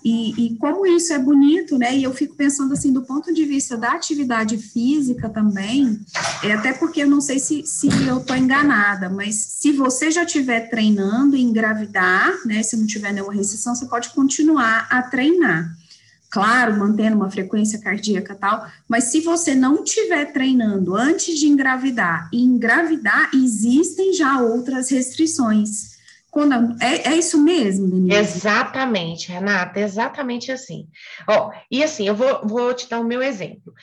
E, 0.09 0.33
e, 0.37 0.55
como 0.55 0.87
isso 0.87 1.11
é 1.11 1.19
bonito, 1.19 1.77
né? 1.77 1.93
E 1.93 2.03
eu 2.03 2.13
fico 2.13 2.33
pensando 2.33 2.71
assim, 2.71 2.93
do 2.93 3.01
ponto 3.01 3.33
de 3.33 3.43
vista 3.43 3.75
da 3.75 3.91
atividade 3.91 4.57
física 4.57 5.27
também, 5.27 5.99
é 6.41 6.53
até 6.53 6.71
porque 6.71 7.03
eu 7.03 7.09
não 7.09 7.19
sei 7.19 7.39
se, 7.39 7.65
se 7.65 7.87
eu 8.07 8.19
estou 8.19 8.33
enganada, 8.33 9.09
mas 9.09 9.35
se 9.35 9.73
você 9.73 10.09
já 10.09 10.23
estiver 10.23 10.69
treinando 10.69 11.35
e 11.35 11.41
engravidar, 11.41 12.33
né? 12.45 12.63
Se 12.63 12.77
não 12.77 12.87
tiver 12.87 13.11
nenhuma 13.11 13.33
restrição, 13.33 13.75
você 13.75 13.85
pode 13.85 14.11
continuar 14.11 14.87
a 14.89 15.01
treinar. 15.01 15.75
Claro, 16.29 16.79
mantendo 16.79 17.17
uma 17.17 17.29
frequência 17.29 17.77
cardíaca 17.77 18.33
tal, 18.33 18.65
mas 18.87 19.05
se 19.05 19.19
você 19.19 19.53
não 19.53 19.83
estiver 19.83 20.31
treinando 20.31 20.95
antes 20.95 21.37
de 21.37 21.47
engravidar 21.47 22.29
e 22.31 22.41
engravidar, 22.41 23.29
existem 23.33 24.13
já 24.13 24.39
outras 24.39 24.89
restrições 24.89 25.96
quando 26.37 26.83
é, 26.83 27.13
é 27.13 27.15
isso 27.15 27.41
mesmo, 27.41 27.89
Denise? 27.89 28.15
Exatamente, 28.15 29.31
Renata, 29.31 29.79
exatamente 29.79 30.51
assim. 30.51 30.87
Ó, 31.27 31.51
e 31.71 31.83
assim, 31.83 32.07
eu 32.07 32.13
vou, 32.13 32.47
vou 32.47 32.71
te 32.75 32.87
dar 32.87 32.99
o 32.99 33.03
meu 33.03 33.23
exemplo. 33.23 33.73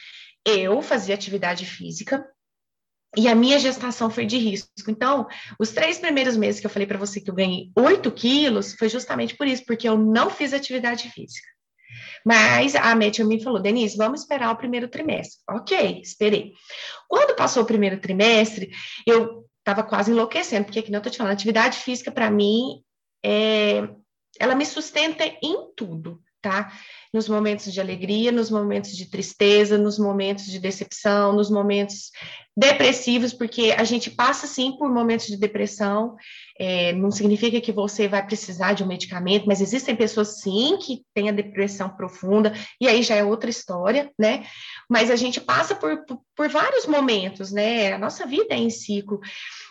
Eu 0.47 0.81
fazia 0.81 1.17
atividade 1.17 1.67
física 1.67 2.25
e 3.17 3.27
a 3.27 3.35
minha 3.35 3.59
gestação 3.59 4.09
foi 4.09 4.25
de 4.25 4.38
risco. 4.38 4.71
Então, 4.88 5.27
os 5.59 5.73
três 5.73 5.99
primeiros 5.99 6.37
meses 6.37 6.61
que 6.61 6.67
eu 6.67 6.71
falei 6.71 6.87
para 6.87 6.97
você 6.97 7.21
que 7.21 7.29
eu 7.29 7.35
ganhei 7.35 7.73
8 7.77 8.09
quilos, 8.12 8.75
foi 8.75 8.88
justamente 8.88 9.37
por 9.37 9.49
isso, 9.49 9.64
porque 9.67 9.88
eu 9.88 9.99
não 9.99 10.31
fiz 10.31 10.53
atividade 10.53 11.11
física. 11.11 11.49
Mas 12.25 12.77
a 12.77 12.95
médica 12.95 13.27
me 13.27 13.43
falou, 13.43 13.61
Denise, 13.61 13.97
vamos 13.97 14.21
esperar 14.21 14.53
o 14.53 14.57
primeiro 14.57 14.87
trimestre. 14.87 15.40
Ok, 15.51 16.01
esperei. 16.01 16.53
Quando 17.09 17.35
passou 17.35 17.64
o 17.64 17.67
primeiro 17.67 17.99
trimestre, 17.99 18.71
eu 19.05 19.43
estava 19.64 19.83
quase 19.83 20.11
enlouquecendo, 20.11 20.66
porque, 20.66 20.83
como 20.83 20.94
eu 20.94 20.98
estou 20.98 21.11
te 21.11 21.16
falando, 21.16 21.33
atividade 21.33 21.79
física, 21.79 22.12
para 22.12 22.31
mim, 22.31 22.83
é, 23.24 23.88
ela 24.38 24.55
me 24.55 24.66
sustenta 24.66 25.24
em 25.42 25.72
tudo, 25.74 26.22
tá? 26.44 26.70
Nos 27.11 27.26
momentos 27.26 27.72
de 27.72 27.80
alegria, 27.80 28.30
nos 28.30 28.50
momentos 28.50 28.94
de 28.94 29.07
tristeza, 29.07 29.78
nos 29.78 29.98
momentos 29.98 30.44
de 30.44 30.59
decepção, 30.59 31.33
nos 31.33 31.48
momentos 31.48 32.11
depressivos, 32.57 33.33
porque 33.33 33.74
a 33.76 33.83
gente 33.83 34.11
passa 34.11 34.46
sim 34.46 34.76
por 34.76 34.92
momentos 34.92 35.26
de 35.26 35.37
depressão, 35.37 36.16
é, 36.59 36.92
não 36.92 37.11
significa 37.11 37.61
que 37.61 37.72
você 37.72 38.07
vai 38.07 38.24
precisar 38.24 38.74
de 38.74 38.85
um 38.85 38.87
medicamento, 38.87 39.46
mas 39.46 39.61
existem 39.61 39.96
pessoas 39.96 40.40
sim 40.40 40.76
que 40.76 41.02
têm 41.14 41.28
a 41.28 41.33
depressão 41.33 41.88
profunda, 41.88 42.52
e 42.80 42.87
aí 42.87 43.02
já 43.02 43.14
é 43.14 43.24
outra 43.24 43.48
história, 43.48 44.11
né? 44.18 44.44
Mas 44.88 45.11
a 45.11 45.16
gente 45.16 45.40
passa 45.40 45.74
por, 45.74 46.04
por, 46.04 46.20
por 46.37 46.48
vários 46.48 46.87
momentos, 46.87 47.50
né? 47.50 47.92
A 47.92 47.98
nossa 47.98 48.26
vida 48.26 48.54
é 48.54 48.59
em 48.59 48.70
ciclo. 48.70 49.18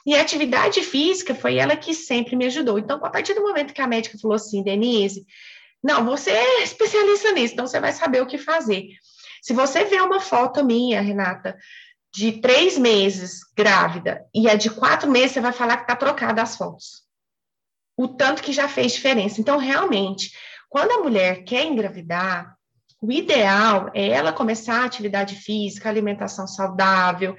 E 0.05 0.15
a 0.15 0.21
atividade 0.21 0.81
física 0.81 1.33
foi 1.33 1.57
ela 1.57 1.77
que 1.77 1.93
sempre 1.93 2.35
me 2.35 2.45
ajudou. 2.45 2.77
Então, 2.79 2.97
a 3.03 3.09
partir 3.09 3.33
do 3.33 3.43
momento 3.43 3.73
que 3.73 3.81
a 3.81 3.87
médica 3.87 4.17
falou 4.21 4.35
assim, 4.35 4.61
Denise, 4.61 5.25
não, 5.83 6.05
você 6.05 6.31
é 6.31 6.63
especialista 6.63 7.31
nisso, 7.33 7.53
então 7.53 7.67
você 7.67 7.79
vai 7.79 7.91
saber 7.91 8.21
o 8.21 8.25
que 8.25 8.37
fazer. 8.37 8.87
Se 9.41 9.51
você 9.51 9.83
vê 9.83 9.99
uma 9.99 10.21
foto 10.21 10.63
minha, 10.63 11.01
Renata, 11.01 11.57
de 12.13 12.33
três 12.39 12.77
meses 12.77 13.41
grávida 13.55 14.25
e 14.33 14.49
a 14.49 14.55
de 14.55 14.69
quatro 14.69 15.11
meses, 15.11 15.31
você 15.31 15.41
vai 15.41 15.51
falar 15.51 15.77
que 15.77 15.83
está 15.83 15.95
trocada 15.95 16.41
as 16.41 16.55
fotos. 16.55 17.03
O 17.97 18.07
tanto 18.07 18.41
que 18.41 18.53
já 18.53 18.69
fez 18.69 18.93
diferença. 18.93 19.41
Então, 19.41 19.57
realmente, 19.57 20.31
quando 20.69 20.91
a 20.91 21.03
mulher 21.03 21.43
quer 21.43 21.65
engravidar, 21.65 22.55
o 23.01 23.11
ideal 23.11 23.91
é 23.93 24.07
ela 24.07 24.31
começar 24.31 24.81
a 24.81 24.85
atividade 24.85 25.35
física, 25.35 25.89
alimentação 25.89 26.47
saudável, 26.47 27.35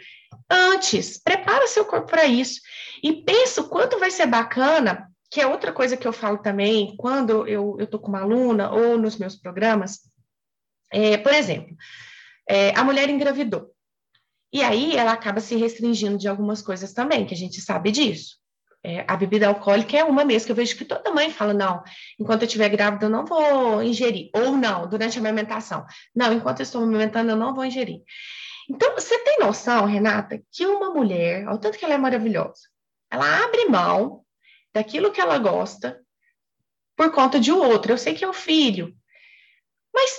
antes. 0.50 1.18
Prepara 1.18 1.66
seu 1.66 1.86
corpo 1.86 2.08
para 2.08 2.26
isso. 2.26 2.60
E 3.02 3.22
pensa 3.22 3.62
o 3.62 3.68
quanto 3.68 3.98
vai 3.98 4.10
ser 4.10 4.26
bacana, 4.26 5.10
que 5.34 5.40
é 5.40 5.46
outra 5.48 5.72
coisa 5.72 5.96
que 5.96 6.06
eu 6.06 6.12
falo 6.12 6.38
também, 6.38 6.94
quando 6.96 7.44
eu 7.48 7.76
estou 7.80 7.98
com 7.98 8.06
uma 8.06 8.20
aluna 8.20 8.70
ou 8.70 8.96
nos 8.96 9.16
meus 9.16 9.34
programas. 9.34 9.98
É, 10.92 11.16
por 11.16 11.32
exemplo, 11.32 11.74
é, 12.48 12.70
a 12.70 12.84
mulher 12.84 13.10
engravidou. 13.10 13.72
E 14.52 14.62
aí 14.62 14.96
ela 14.96 15.10
acaba 15.10 15.40
se 15.40 15.56
restringindo 15.56 16.16
de 16.16 16.28
algumas 16.28 16.62
coisas 16.62 16.92
também, 16.92 17.26
que 17.26 17.34
a 17.34 17.36
gente 17.36 17.60
sabe 17.60 17.90
disso. 17.90 18.36
É, 18.80 19.04
a 19.08 19.16
bebida 19.16 19.48
alcoólica 19.48 19.96
é 19.96 20.04
uma 20.04 20.24
mesmo 20.24 20.46
que 20.46 20.52
eu 20.52 20.56
vejo 20.56 20.76
que 20.76 20.84
toda 20.84 21.10
mãe 21.10 21.32
fala, 21.32 21.52
não, 21.52 21.82
enquanto 22.16 22.42
eu 22.42 22.46
estiver 22.46 22.68
grávida 22.68 23.06
eu 23.06 23.10
não 23.10 23.26
vou 23.26 23.82
ingerir. 23.82 24.30
Ou 24.36 24.56
não, 24.56 24.88
durante 24.88 25.18
a 25.18 25.20
amamentação. 25.20 25.84
Não, 26.14 26.32
enquanto 26.32 26.60
eu 26.60 26.64
estou 26.64 26.84
amamentando 26.84 27.32
eu 27.32 27.36
não 27.36 27.52
vou 27.52 27.64
ingerir. 27.64 28.02
Então, 28.70 28.94
você 28.94 29.18
tem 29.24 29.40
noção, 29.40 29.84
Renata, 29.84 30.40
que 30.52 30.64
uma 30.64 30.90
mulher, 30.90 31.44
ao 31.48 31.58
tanto 31.58 31.76
que 31.76 31.84
ela 31.84 31.94
é 31.94 31.98
maravilhosa, 31.98 32.68
ela 33.10 33.44
abre 33.44 33.64
mão 33.64 34.23
daquilo 34.74 35.12
que 35.12 35.20
ela 35.20 35.38
gosta 35.38 36.00
por 36.96 37.12
conta 37.12 37.38
de 37.38 37.52
outro. 37.52 37.92
Eu 37.92 37.98
sei 37.98 38.14
que 38.14 38.24
é 38.24 38.28
o 38.28 38.32
filho, 38.32 38.94
mas 39.94 40.10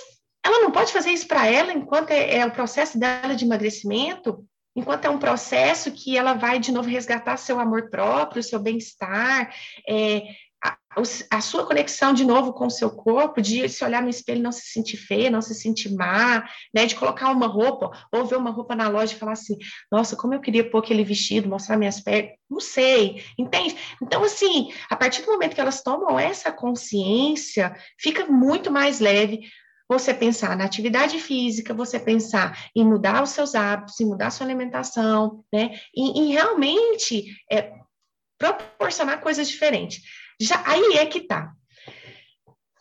ela 0.44 0.60
não 0.60 0.70
pode 0.70 0.92
fazer 0.92 1.10
isso 1.10 1.28
para 1.28 1.46
ela 1.46 1.72
enquanto 1.72 2.10
é, 2.10 2.36
é, 2.36 2.46
o 2.46 2.52
processo 2.52 2.98
dela 2.98 3.34
de 3.34 3.44
emagrecimento, 3.44 4.46
enquanto 4.74 5.04
é 5.04 5.10
um 5.10 5.18
processo 5.18 5.90
que 5.92 6.16
ela 6.16 6.34
vai 6.34 6.58
de 6.58 6.70
novo 6.72 6.88
resgatar 6.88 7.36
seu 7.36 7.58
amor 7.58 7.90
próprio, 7.90 8.42
seu 8.42 8.60
bem-estar, 8.60 9.54
é, 9.88 10.22
a, 11.30 11.40
sua 11.40 11.66
conexão 11.66 12.14
de 12.14 12.24
novo 12.24 12.54
com 12.54 12.66
o 12.66 12.70
seu 12.70 12.90
corpo, 12.90 13.42
de 13.42 13.68
se 13.68 13.84
olhar 13.84 14.02
no 14.02 14.08
espelho 14.08 14.38
e 14.38 14.42
não 14.42 14.52
se 14.52 14.66
sentir 14.66 14.96
feia, 14.96 15.30
não 15.30 15.42
se 15.42 15.54
sentir 15.54 15.94
má, 15.94 16.48
né, 16.74 16.86
de 16.86 16.94
colocar 16.94 17.30
uma 17.30 17.46
roupa, 17.46 17.90
ou 18.10 18.24
ver 18.24 18.36
uma 18.36 18.50
roupa 18.50 18.74
na 18.74 18.88
loja 18.88 19.12
e 19.12 19.18
falar 19.18 19.32
assim, 19.32 19.56
nossa, 19.92 20.16
como 20.16 20.32
eu 20.32 20.40
queria 20.40 20.68
pôr 20.68 20.78
aquele 20.78 21.04
vestido, 21.04 21.48
mostrar 21.48 21.76
minhas 21.76 22.00
pernas, 22.00 22.32
não 22.48 22.60
sei, 22.60 23.22
entende? 23.38 23.76
Então, 24.02 24.24
assim, 24.24 24.72
a 24.88 24.96
partir 24.96 25.22
do 25.22 25.32
momento 25.32 25.54
que 25.54 25.60
elas 25.60 25.82
tomam 25.82 26.18
essa 26.18 26.50
consciência, 26.50 27.76
fica 27.98 28.24
muito 28.26 28.70
mais 28.70 28.98
leve, 28.98 29.40
você 29.88 30.12
pensar 30.12 30.56
na 30.56 30.64
atividade 30.64 31.18
física, 31.20 31.72
você 31.72 32.00
pensar 32.00 32.58
em 32.74 32.84
mudar 32.84 33.22
os 33.22 33.30
seus 33.30 33.54
hábitos, 33.54 34.00
em 34.00 34.06
mudar 34.06 34.28
a 34.28 34.30
sua 34.30 34.46
alimentação, 34.46 35.44
né? 35.52 35.78
E, 35.94 36.20
em 36.20 36.32
realmente 36.32 37.36
é, 37.50 37.72
proporcionar 38.38 39.20
coisas 39.20 39.48
diferentes. 39.48 40.02
Já 40.40 40.62
aí 40.66 40.98
é 40.98 41.06
que 41.06 41.20
tá. 41.20 41.52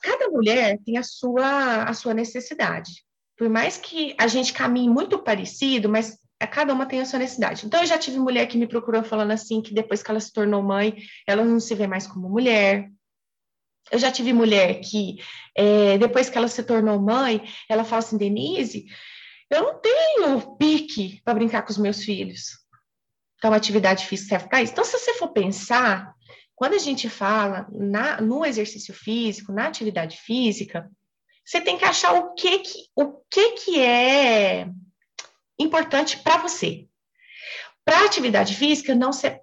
Cada 0.02 0.30
mulher 0.30 0.80
tem 0.86 0.98
a 0.98 1.04
sua, 1.04 1.84
a 1.84 1.94
sua 1.94 2.14
necessidade. 2.14 2.92
Por 3.38 3.50
mais 3.50 3.78
que 3.78 4.16
a 4.18 4.28
gente 4.28 4.54
caminhe 4.54 4.90
muito 4.90 5.18
parecido, 5.20 5.90
mas 5.90 6.18
cada 6.52 6.74
uma 6.74 6.86
tem 6.86 7.02
a 7.02 7.06
sua 7.06 7.20
necessidade. 7.20 7.66
Então, 7.66 7.82
eu 7.82 7.88
já 7.88 7.98
tive 7.98 8.20
mulher 8.20 8.48
que 8.48 8.58
me 8.58 8.68
procurou 8.68 9.04
falando 9.04 9.32
assim, 9.32 9.62
que 9.62 9.74
depois 9.74 10.04
que 10.04 10.12
ela 10.12 10.20
se 10.20 10.32
tornou 10.32 10.62
mãe, 10.62 10.96
ela 11.28 11.44
não 11.44 11.60
se 11.60 11.74
vê 11.74 11.88
mais 11.88 12.06
como 12.06 12.30
mulher, 12.30 12.90
eu 13.92 14.00
já 14.00 14.12
tive 14.12 14.34
mulher 14.34 14.80
que, 14.82 15.18
é, 15.56 15.98
depois 15.98 16.30
que 16.30 16.38
ela 16.38 16.48
se 16.48 16.64
tornou 16.64 17.00
mãe, 17.00 17.44
ela 17.70 17.84
fala 17.84 18.00
assim, 18.00 18.18
Denise, 18.18 18.86
eu 19.50 19.62
não 19.62 19.80
tenho 19.80 20.58
pique 20.58 21.22
para 21.24 21.36
brincar 21.36 21.62
com 21.62 21.72
os 21.72 21.78
meus 21.78 22.04
filhos. 22.04 22.58
Então, 23.38 23.54
atividade 23.54 24.08
física 24.08 24.30
serve 24.30 24.50
para 24.50 24.64
isso. 24.64 24.74
Então, 24.74 24.84
se 24.84 24.98
você 24.98 25.14
for 25.14 25.30
pensar, 25.30 26.14
quando 26.56 26.74
a 26.74 26.80
gente 26.80 27.10
fala 27.10 27.68
na, 27.72 28.22
no 28.22 28.46
exercício 28.46 28.94
físico, 28.94 29.52
na 29.52 29.68
atividade 29.68 30.18
física, 30.18 30.90
você 31.46 31.62
tem 31.62 31.78
que 31.78 31.86
achar 31.86 32.14
o 32.14 32.34
que 32.34 32.60
que, 32.60 32.88
o 32.96 33.22
que, 33.30 33.52
que 33.52 33.80
é 33.80 34.68
importante 35.60 36.18
para 36.18 36.38
você. 36.38 36.88
Para 37.84 38.06
atividade 38.06 38.56
física 38.56 38.96
não 38.96 39.14
ser 39.14 39.42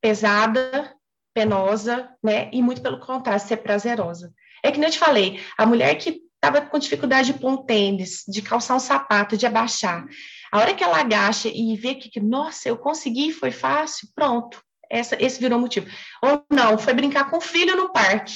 pesada, 0.00 0.94
penosa, 1.34 2.08
né? 2.22 2.48
E 2.52 2.62
muito 2.62 2.80
pelo 2.80 3.00
contrário, 3.00 3.44
ser 3.44 3.58
prazerosa. 3.58 4.32
É 4.62 4.70
que 4.70 4.78
nem 4.78 4.88
eu 4.88 4.92
te 4.92 4.98
falei, 4.98 5.40
a 5.58 5.66
mulher 5.66 5.94
que 5.96 6.22
estava 6.34 6.60
com 6.60 6.78
dificuldade 6.78 7.32
de 7.32 7.38
pôr 7.38 7.50
um 7.50 7.64
tênis, 7.64 8.24
de 8.26 8.40
calçar 8.40 8.76
um 8.76 8.80
sapato, 8.80 9.36
de 9.36 9.46
abaixar, 9.46 10.06
a 10.50 10.58
hora 10.58 10.74
que 10.74 10.82
ela 10.82 11.00
agacha 11.00 11.48
e 11.48 11.76
vê 11.76 11.94
que, 11.94 12.20
nossa, 12.20 12.68
eu 12.68 12.76
consegui, 12.76 13.32
foi 13.32 13.50
fácil, 13.50 14.08
pronto. 14.14 14.62
Essa, 14.92 15.16
esse 15.18 15.40
virou 15.40 15.58
motivo. 15.58 15.86
Ou 16.22 16.44
não, 16.52 16.76
foi 16.76 16.92
brincar 16.92 17.30
com 17.30 17.38
o 17.38 17.40
filho 17.40 17.74
no 17.74 17.90
parque. 17.90 18.34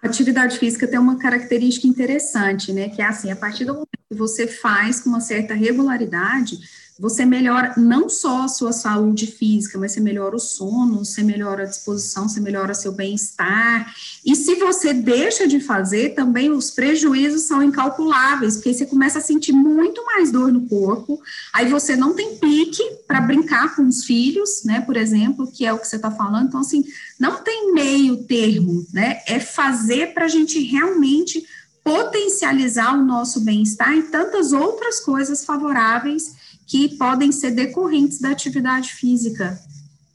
atividade 0.00 0.56
física 0.60 0.86
tem 0.86 0.98
uma 0.98 1.18
característica 1.18 1.88
interessante, 1.88 2.72
né? 2.72 2.88
Que 2.88 3.02
é 3.02 3.06
assim, 3.06 3.32
a 3.32 3.36
partir 3.36 3.64
do 3.64 3.72
momento 3.72 3.88
que 4.08 4.16
você 4.16 4.46
faz 4.46 5.00
com 5.00 5.10
uma 5.10 5.20
certa 5.20 5.52
regularidade, 5.52 6.56
você 6.98 7.24
melhora 7.24 7.74
não 7.76 8.08
só 8.08 8.44
a 8.44 8.48
sua 8.48 8.72
saúde 8.72 9.26
física, 9.26 9.76
mas 9.76 9.92
você 9.92 10.00
melhora 10.00 10.36
o 10.36 10.40
sono, 10.40 11.04
você 11.04 11.24
melhora 11.24 11.64
a 11.64 11.66
disposição, 11.66 12.28
você 12.28 12.38
melhora 12.38 12.72
seu 12.72 12.92
bem-estar. 12.92 13.92
E 14.24 14.36
se 14.36 14.54
você 14.54 14.94
deixa 14.94 15.48
de 15.48 15.58
fazer, 15.58 16.14
também 16.14 16.50
os 16.50 16.70
prejuízos 16.70 17.42
são 17.42 17.62
incalculáveis, 17.62 18.54
porque 18.56 18.72
você 18.72 18.86
começa 18.86 19.18
a 19.18 19.22
sentir 19.22 19.52
muito 19.52 20.04
mais 20.04 20.30
dor 20.30 20.52
no 20.52 20.68
corpo, 20.68 21.20
aí 21.52 21.68
você 21.68 21.96
não 21.96 22.14
tem 22.14 22.36
pique 22.36 22.82
para 23.08 23.20
brincar 23.20 23.74
com 23.74 23.86
os 23.88 24.04
filhos, 24.04 24.62
né, 24.64 24.80
por 24.80 24.96
exemplo, 24.96 25.50
que 25.50 25.66
é 25.66 25.72
o 25.72 25.78
que 25.78 25.88
você 25.88 25.96
está 25.96 26.12
falando. 26.12 26.46
Então, 26.46 26.60
assim, 26.60 26.84
não 27.18 27.42
tem 27.42 27.72
meio 27.72 28.24
termo, 28.24 28.86
né? 28.92 29.20
É 29.26 29.40
fazer 29.40 30.14
para 30.14 30.26
a 30.26 30.28
gente 30.28 30.60
realmente 30.62 31.44
potencializar 31.82 32.94
o 32.94 33.04
nosso 33.04 33.40
bem-estar 33.40 33.94
e 33.94 34.04
tantas 34.04 34.52
outras 34.52 35.00
coisas 35.00 35.44
favoráveis 35.44 36.43
que 36.66 36.96
podem 36.96 37.32
ser 37.32 37.52
decorrentes 37.52 38.20
da 38.20 38.30
atividade 38.30 38.92
física. 38.92 39.58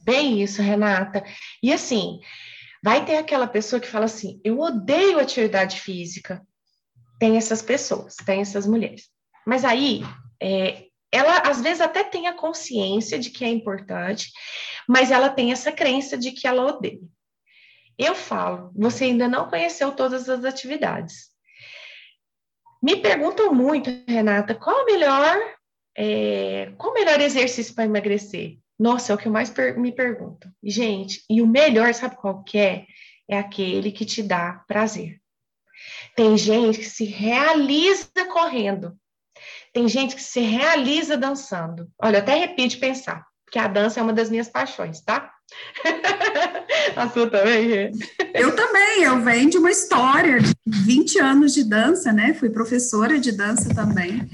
Bem 0.04 0.42
isso, 0.42 0.62
Renata. 0.62 1.24
E 1.62 1.72
assim, 1.72 2.20
vai 2.84 3.06
ter 3.06 3.18
aquela 3.18 3.48
pessoa 3.48 3.80
que 3.80 3.88
fala 3.88 4.06
assim: 4.06 4.40
eu 4.44 4.60
odeio 4.60 5.20
atividade 5.20 5.80
física. 5.80 6.42
Tem 7.20 7.38
essas 7.38 7.62
pessoas, 7.62 8.16
tem 8.26 8.42
essas 8.42 8.66
mulheres. 8.66 9.10
Mas 9.46 9.66
aí, 9.66 10.02
é, 10.42 10.86
ela 11.12 11.40
às 11.40 11.62
vezes 11.62 11.82
até 11.82 12.04
tem 12.04 12.28
a 12.28 12.34
consciência 12.34 13.20
de 13.20 13.30
que 13.30 13.44
é 13.44 13.50
importante, 13.50 14.32
mas 14.88 15.12
ela 15.12 15.30
tem 15.30 15.52
essa 15.52 15.72
crença 15.72 16.18
de 16.18 16.32
que 16.32 16.48
ela 16.48 16.66
odeia. 16.66 17.00
Eu 17.98 18.16
falo, 18.16 18.72
você 18.76 19.06
ainda 19.06 19.28
não 19.28 19.50
conheceu 19.50 19.92
todas 19.92 20.30
as 20.30 20.46
atividades. 20.46 21.30
Me 22.82 22.96
perguntam 22.96 23.54
muito, 23.54 23.90
Renata, 24.08 24.56
qual 24.56 24.84
a 24.84 24.86
melhor 24.86 25.38
é, 25.98 26.72
qual 26.78 26.92
o 26.92 26.94
melhor 26.94 27.20
exercício 27.20 27.74
para 27.74 27.86
emagrecer? 27.86 28.58
Nossa, 28.80 29.12
é 29.12 29.16
o 29.16 29.18
que 29.18 29.28
eu 29.28 29.32
mais 29.32 29.50
per 29.50 29.78
me 29.78 29.92
pergunto. 29.92 30.50
Gente, 30.64 31.24
e 31.30 31.42
o 31.42 31.48
melhor, 31.48 31.94
sabe 31.94 32.16
qual 32.16 32.44
que 32.44 32.58
é? 32.58 32.86
É 33.28 33.38
aquele 33.38 33.92
que 33.92 34.06
te 34.06 34.24
dá 34.24 34.64
prazer. 34.68 35.20
Tem 36.16 36.38
gente 36.38 36.80
que 36.80 36.86
se 36.86 37.06
realiza 37.06 38.08
correndo. 38.32 38.98
Tem 39.74 39.88
gente 39.88 40.16
que 40.16 40.24
se 40.24 40.40
realiza 40.40 41.16
dançando. 41.18 41.90
Olha, 42.02 42.20
até 42.20 42.36
repito 42.36 42.80
pensar, 42.80 43.26
porque 43.46 43.60
a 43.60 43.68
dança 43.68 44.00
é 44.00 44.04
uma 44.04 44.14
das 44.14 44.30
minhas 44.30 44.48
paixões, 44.48 45.02
tá? 45.02 45.32
a 46.96 47.10
sua 47.10 47.30
também? 47.30 47.92
Eu 48.34 48.56
também, 48.56 49.04
eu 49.04 49.22
venho 49.22 49.50
de 49.50 49.58
uma 49.58 49.72
história 49.72 50.40
de 50.40 50.54
20 50.66 51.20
anos 51.20 51.54
de 51.54 51.64
dança, 51.64 52.12
né? 52.12 52.34
Fui 52.34 52.50
professora 52.50 53.20
de 53.20 53.32
dança 53.32 53.74
também. 53.74 54.30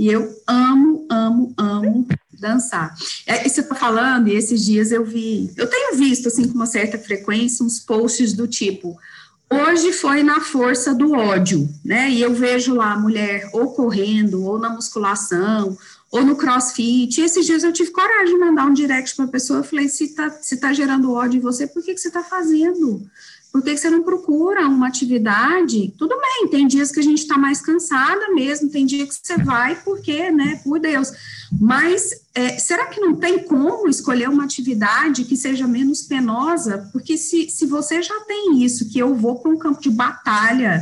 E 0.00 0.08
eu 0.08 0.34
amo, 0.46 1.06
amo, 1.10 1.52
amo 1.58 2.08
dançar. 2.32 2.96
É, 3.26 3.46
você 3.46 3.60
está 3.60 3.74
falando, 3.74 4.28
e 4.28 4.34
esses 4.34 4.64
dias 4.64 4.90
eu 4.92 5.04
vi, 5.04 5.52
eu 5.58 5.66
tenho 5.66 5.94
visto, 5.94 6.28
assim, 6.28 6.48
com 6.48 6.54
uma 6.54 6.64
certa 6.64 6.96
frequência, 6.96 7.62
uns 7.62 7.80
posts 7.80 8.32
do 8.32 8.48
tipo, 8.48 8.98
hoje 9.52 9.92
foi 9.92 10.22
na 10.22 10.40
força 10.40 10.94
do 10.94 11.12
ódio, 11.12 11.68
né? 11.84 12.08
E 12.08 12.22
eu 12.22 12.32
vejo 12.32 12.74
lá 12.74 12.94
a 12.94 12.98
mulher 12.98 13.50
ou 13.52 13.74
correndo, 13.74 14.42
ou 14.42 14.58
na 14.58 14.70
musculação, 14.70 15.76
ou 16.10 16.24
no 16.24 16.34
crossfit. 16.34 17.20
E 17.20 17.24
esses 17.24 17.44
dias 17.44 17.62
eu 17.62 17.70
tive 17.70 17.90
coragem 17.90 18.32
de 18.32 18.40
mandar 18.40 18.64
um 18.64 18.72
direct 18.72 19.14
para 19.14 19.26
a 19.26 19.28
pessoa, 19.28 19.58
eu 19.58 19.64
falei, 19.64 19.86
se 19.90 20.04
está 20.04 20.30
se 20.30 20.56
tá 20.56 20.72
gerando 20.72 21.12
ódio 21.12 21.36
em 21.36 21.42
você, 21.42 21.66
por 21.66 21.82
que, 21.82 21.92
que 21.92 22.00
você 22.00 22.08
está 22.08 22.24
fazendo? 22.24 23.06
Por 23.52 23.62
que, 23.62 23.76
você 23.76 23.90
não 23.90 24.02
procura 24.02 24.68
uma 24.68 24.86
atividade? 24.86 25.92
Tudo 25.98 26.16
bem, 26.20 26.48
tem 26.48 26.68
dias 26.68 26.92
que 26.92 27.00
a 27.00 27.02
gente 27.02 27.18
está 27.18 27.36
mais 27.36 27.60
cansada 27.60 28.30
mesmo, 28.32 28.70
tem 28.70 28.86
dia 28.86 29.06
que 29.06 29.14
você 29.14 29.36
vai 29.38 29.74
porque, 29.82 30.30
né, 30.30 30.60
por 30.62 30.78
Deus. 30.78 31.12
Mas 31.60 32.10
é, 32.34 32.58
será 32.58 32.86
que 32.86 33.00
não 33.00 33.16
tem 33.16 33.42
como 33.42 33.88
escolher 33.88 34.28
uma 34.28 34.44
atividade 34.44 35.24
que 35.24 35.36
seja 35.36 35.66
menos 35.66 36.02
penosa? 36.02 36.88
Porque 36.92 37.16
se, 37.16 37.50
se 37.50 37.66
você 37.66 38.00
já 38.00 38.18
tem 38.20 38.62
isso, 38.62 38.88
que 38.88 38.98
eu 38.98 39.14
vou 39.16 39.40
para 39.40 39.50
um 39.50 39.58
campo 39.58 39.80
de 39.80 39.90
batalha, 39.90 40.80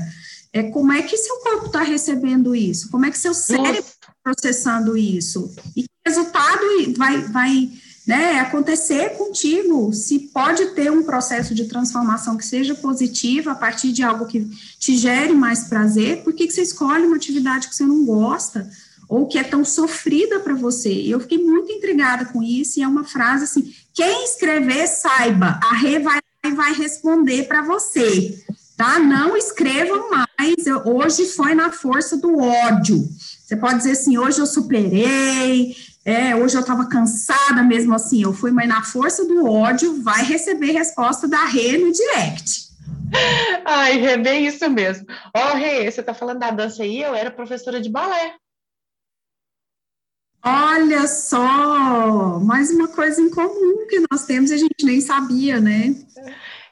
é, 0.53 0.65
como 0.65 0.93
é 0.93 1.03
que 1.03 1.17
seu 1.17 1.37
corpo 1.37 1.67
está 1.67 1.83
recebendo 1.83 2.55
isso? 2.55 2.91
Como 2.91 3.07
é 3.07 3.11
que 3.11 3.19
seu 3.19 3.33
cérebro 3.33 3.81
está 3.81 4.13
processando 4.23 4.97
isso? 4.97 5.55
E 5.75 5.83
que 5.83 5.89
resultado 6.07 6.63
vai, 6.97 7.21
vai 7.23 7.71
né, 8.09 8.41
acontecer 8.41 9.19
contigo, 9.19 9.93
se 9.93 10.19
pode 10.19 10.69
ter 10.69 10.91
um 10.91 11.03
processo 11.03 11.55
de 11.55 11.67
transformação 11.67 12.39
que 12.39 12.47
seja 12.47 12.75
positivo 12.75 13.51
a 13.51 13.55
partir 13.55 13.93
de 13.93 14.03
algo 14.03 14.25
que 14.25 14.49
te 14.79 14.97
gere 14.97 15.35
mais 15.35 15.65
prazer, 15.65 16.23
por 16.23 16.33
que, 16.33 16.47
que 16.47 16.55
você 16.55 16.63
escolhe 16.63 17.05
uma 17.05 17.17
atividade 17.17 17.69
que 17.69 17.77
você 17.77 17.85
não 17.85 18.07
gosta 18.07 18.67
ou 19.11 19.27
que 19.27 19.39
é 19.39 19.45
tão 19.45 19.63
sofrida 19.63 20.41
para 20.41 20.55
você? 20.55 20.91
Eu 20.91 21.21
fiquei 21.21 21.37
muito 21.37 21.71
intrigada 21.71 22.25
com 22.25 22.43
isso 22.43 22.81
e 22.81 22.83
é 22.83 22.89
uma 22.89 23.05
frase 23.05 23.45
assim, 23.45 23.75
quem 23.93 24.25
escrever, 24.25 24.87
saiba, 24.87 25.61
a 25.63 25.75
Rê 25.75 25.99
vai, 25.99 26.19
vai 26.57 26.73
responder 26.73 27.43
para 27.43 27.61
você, 27.61 28.43
tá? 28.75 28.99
Não 28.99 29.37
escrevam 29.37 30.11
mais, 30.11 30.67
eu, 30.67 30.79
hoje 30.87 31.27
foi 31.27 31.55
na 31.55 31.71
força 31.73 32.17
do 32.17 32.39
ódio. 32.39 33.07
Você 33.49 33.55
pode 33.55 33.79
dizer 33.79 33.93
assim, 33.93 34.17
hoje 34.17 34.39
eu 34.39 34.47
superei, 34.47 35.77
é, 36.05 36.35
hoje 36.35 36.57
eu 36.57 36.61
estava 36.61 36.89
cansada 36.89 37.63
mesmo 37.63 37.95
assim, 37.95 38.23
eu 38.23 38.33
fui, 38.33 38.51
mas 38.51 38.69
na 38.69 38.83
força 38.83 39.25
do 39.25 39.47
ódio, 39.47 40.03
vai 40.03 40.25
receber 40.25 40.73
resposta 40.73 41.29
da 41.29 41.45
Rê 41.45 41.77
no 41.77 41.93
direct. 41.93 42.69
Ai, 43.65 43.99
Rê, 43.99 44.17
bem 44.17 44.47
isso 44.47 44.69
mesmo. 44.71 45.07
Ó, 45.35 45.53
oh, 45.53 45.57
Rê, 45.57 45.91
você 45.91 46.01
está 46.01 46.15
falando 46.15 46.39
da 46.39 46.51
dança 46.51 46.83
aí, 46.83 47.03
eu 47.03 47.15
era 47.15 47.31
professora 47.31 47.81
de 47.81 47.91
balé. 47.91 48.35
Olha 50.45 51.07
só, 51.09 52.39
mais 52.41 52.71
uma 52.71 52.89
coisa 52.89 53.21
em 53.21 53.29
comum 53.29 53.87
que 53.89 54.03
nós 54.11 54.25
temos 54.25 54.51
e 54.51 54.55
a 54.55 54.57
gente 54.57 54.85
nem 54.85 55.01
sabia, 55.01 55.61
né? 55.61 55.95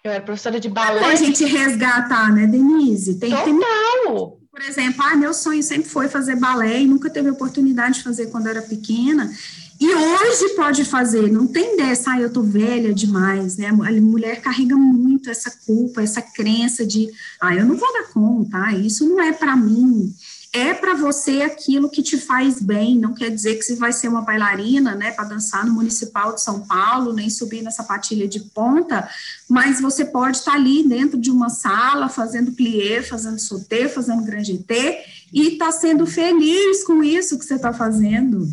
Eu 0.04 0.12
era 0.12 0.22
professora 0.22 0.60
de 0.60 0.68
balé. 0.68 1.00
Como 1.00 1.10
a 1.10 1.16
gente 1.16 1.44
resgatar, 1.44 2.32
né, 2.32 2.46
Denise? 2.46 3.18
Tem, 3.18 3.30
Total! 3.30 3.44
Tem 3.44 4.45
por 4.56 4.64
exemplo, 4.64 5.02
ah, 5.02 5.14
meu 5.14 5.34
sonho 5.34 5.62
sempre 5.62 5.90
foi 5.90 6.08
fazer 6.08 6.34
balé 6.34 6.80
e 6.80 6.86
nunca 6.86 7.10
teve 7.10 7.28
oportunidade 7.28 7.98
de 7.98 8.02
fazer 8.02 8.28
quando 8.28 8.46
era 8.46 8.62
pequena. 8.62 9.30
E 9.78 9.94
hoje 9.94 10.54
pode 10.56 10.82
fazer, 10.82 11.30
não 11.30 11.46
tem 11.46 11.76
dessa, 11.76 12.12
ah, 12.12 12.20
eu 12.22 12.32
tô 12.32 12.42
velha 12.42 12.94
demais, 12.94 13.58
né? 13.58 13.66
A 13.68 14.00
mulher 14.00 14.40
carrega 14.40 14.74
muito 14.74 15.28
essa 15.28 15.50
culpa, 15.66 16.00
essa 16.00 16.22
crença 16.22 16.86
de, 16.86 17.10
ah, 17.38 17.54
eu 17.54 17.66
não 17.66 17.76
vou 17.76 17.92
dar 17.92 18.04
conta, 18.04 18.56
ah, 18.56 18.72
isso 18.72 19.06
não 19.06 19.20
é 19.20 19.30
para 19.30 19.54
mim 19.54 20.14
é 20.56 20.72
para 20.72 20.94
você 20.94 21.42
aquilo 21.42 21.90
que 21.90 22.02
te 22.02 22.16
faz 22.16 22.62
bem, 22.62 22.96
não 22.96 23.12
quer 23.12 23.28
dizer 23.28 23.56
que 23.56 23.62
você 23.62 23.76
vai 23.76 23.92
ser 23.92 24.08
uma 24.08 24.22
bailarina, 24.22 24.94
né, 24.94 25.10
para 25.10 25.26
dançar 25.26 25.66
no 25.66 25.74
Municipal 25.74 26.34
de 26.34 26.40
São 26.40 26.66
Paulo, 26.66 27.12
nem 27.12 27.28
subir 27.28 27.60
nessa 27.62 27.84
patilha 27.84 28.26
de 28.26 28.40
ponta, 28.40 29.06
mas 29.50 29.82
você 29.82 30.06
pode 30.06 30.38
estar 30.38 30.52
tá 30.52 30.56
ali 30.56 30.82
dentro 30.88 31.20
de 31.20 31.30
uma 31.30 31.50
sala, 31.50 32.08
fazendo 32.08 32.52
plié, 32.52 33.02
fazendo 33.02 33.38
sauté, 33.38 33.86
fazendo 33.86 34.24
grand 34.24 34.44
T, 34.66 35.04
e 35.30 35.48
está 35.48 35.70
sendo 35.70 36.06
feliz 36.06 36.84
com 36.84 37.04
isso 37.04 37.38
que 37.38 37.44
você 37.44 37.56
está 37.56 37.74
fazendo. 37.74 38.48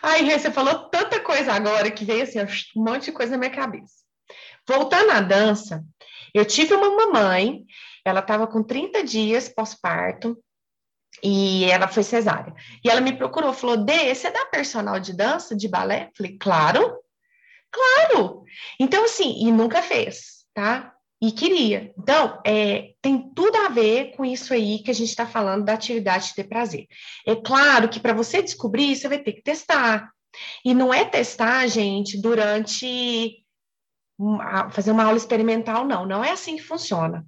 Ai, 0.00 0.22
Rê, 0.22 0.38
você 0.38 0.50
falou 0.50 0.74
tanta 0.90 1.18
coisa 1.18 1.52
agora 1.52 1.90
que 1.90 2.04
veio 2.04 2.22
assim, 2.22 2.38
um 2.76 2.84
monte 2.84 3.06
de 3.06 3.12
coisa 3.12 3.32
na 3.32 3.38
minha 3.38 3.50
cabeça. 3.50 3.94
Voltando 4.68 5.10
à 5.10 5.20
dança, 5.20 5.84
eu 6.32 6.44
tive 6.44 6.72
uma 6.74 6.94
mamãe, 6.94 7.64
ela 8.04 8.20
estava 8.20 8.46
com 8.46 8.62
30 8.62 9.02
dias 9.02 9.48
pós-parto, 9.48 10.38
e 11.22 11.64
ela 11.64 11.86
foi 11.86 12.02
cesárea. 12.02 12.54
E 12.84 12.90
ela 12.90 13.00
me 13.00 13.16
procurou, 13.16 13.52
falou: 13.52 13.76
Dê, 13.76 14.14
você 14.14 14.30
dá 14.30 14.46
personal 14.46 14.98
de 14.98 15.12
dança, 15.12 15.54
de 15.54 15.68
balé? 15.68 16.10
Falei, 16.16 16.36
claro, 16.38 16.98
claro. 17.70 18.42
Então, 18.80 19.04
assim, 19.04 19.46
e 19.46 19.52
nunca 19.52 19.82
fez, 19.82 20.44
tá? 20.52 20.92
E 21.20 21.30
queria. 21.30 21.92
Então, 21.96 22.40
é, 22.44 22.94
tem 23.00 23.32
tudo 23.32 23.56
a 23.56 23.68
ver 23.68 24.16
com 24.16 24.24
isso 24.24 24.52
aí 24.52 24.80
que 24.82 24.90
a 24.90 24.94
gente 24.94 25.10
está 25.10 25.24
falando 25.24 25.64
da 25.64 25.74
atividade 25.74 26.28
de 26.28 26.34
ter 26.34 26.44
prazer. 26.44 26.86
É 27.24 27.36
claro 27.36 27.88
que 27.88 28.00
para 28.00 28.12
você 28.12 28.42
descobrir, 28.42 28.96
você 28.96 29.08
vai 29.08 29.18
ter 29.18 29.34
que 29.34 29.42
testar. 29.42 30.10
E 30.64 30.74
não 30.74 30.92
é 30.92 31.04
testar, 31.04 31.66
gente, 31.68 32.20
durante 32.20 33.38
fazer 34.70 34.90
uma 34.90 35.04
aula 35.04 35.16
experimental, 35.16 35.86
não. 35.86 36.06
Não 36.06 36.24
é 36.24 36.30
assim 36.30 36.56
que 36.56 36.62
funciona. 36.62 37.24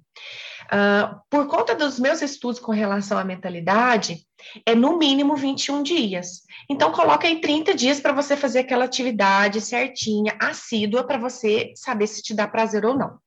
Uh, 0.65 1.19
por 1.29 1.47
conta 1.47 1.75
dos 1.75 1.99
meus 1.99 2.21
estudos 2.21 2.59
com 2.59 2.71
relação 2.71 3.17
à 3.17 3.23
mentalidade, 3.23 4.25
é 4.65 4.73
no 4.73 4.97
mínimo 4.97 5.35
21 5.35 5.83
dias. 5.83 6.41
Então, 6.69 6.91
coloca 6.91 7.27
aí 7.27 7.39
30 7.39 7.73
dias 7.75 7.99
para 7.99 8.13
você 8.13 8.35
fazer 8.35 8.59
aquela 8.59 8.85
atividade 8.85 9.61
certinha, 9.61 10.35
assídua, 10.39 11.05
para 11.05 11.17
você 11.17 11.71
saber 11.75 12.07
se 12.07 12.21
te 12.21 12.33
dá 12.33 12.47
prazer 12.47 12.85
ou 12.85 12.97
não. 12.97 13.19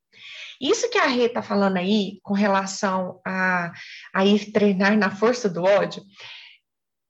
Isso 0.60 0.90
que 0.90 0.98
a 0.98 1.06
Rê 1.06 1.26
está 1.26 1.40
falando 1.40 1.76
aí, 1.76 2.18
com 2.22 2.34
relação 2.34 3.20
a, 3.24 3.72
a 4.12 4.26
ir 4.26 4.50
treinar 4.50 4.96
na 4.98 5.10
força 5.10 5.48
do 5.48 5.62
ódio, 5.62 6.02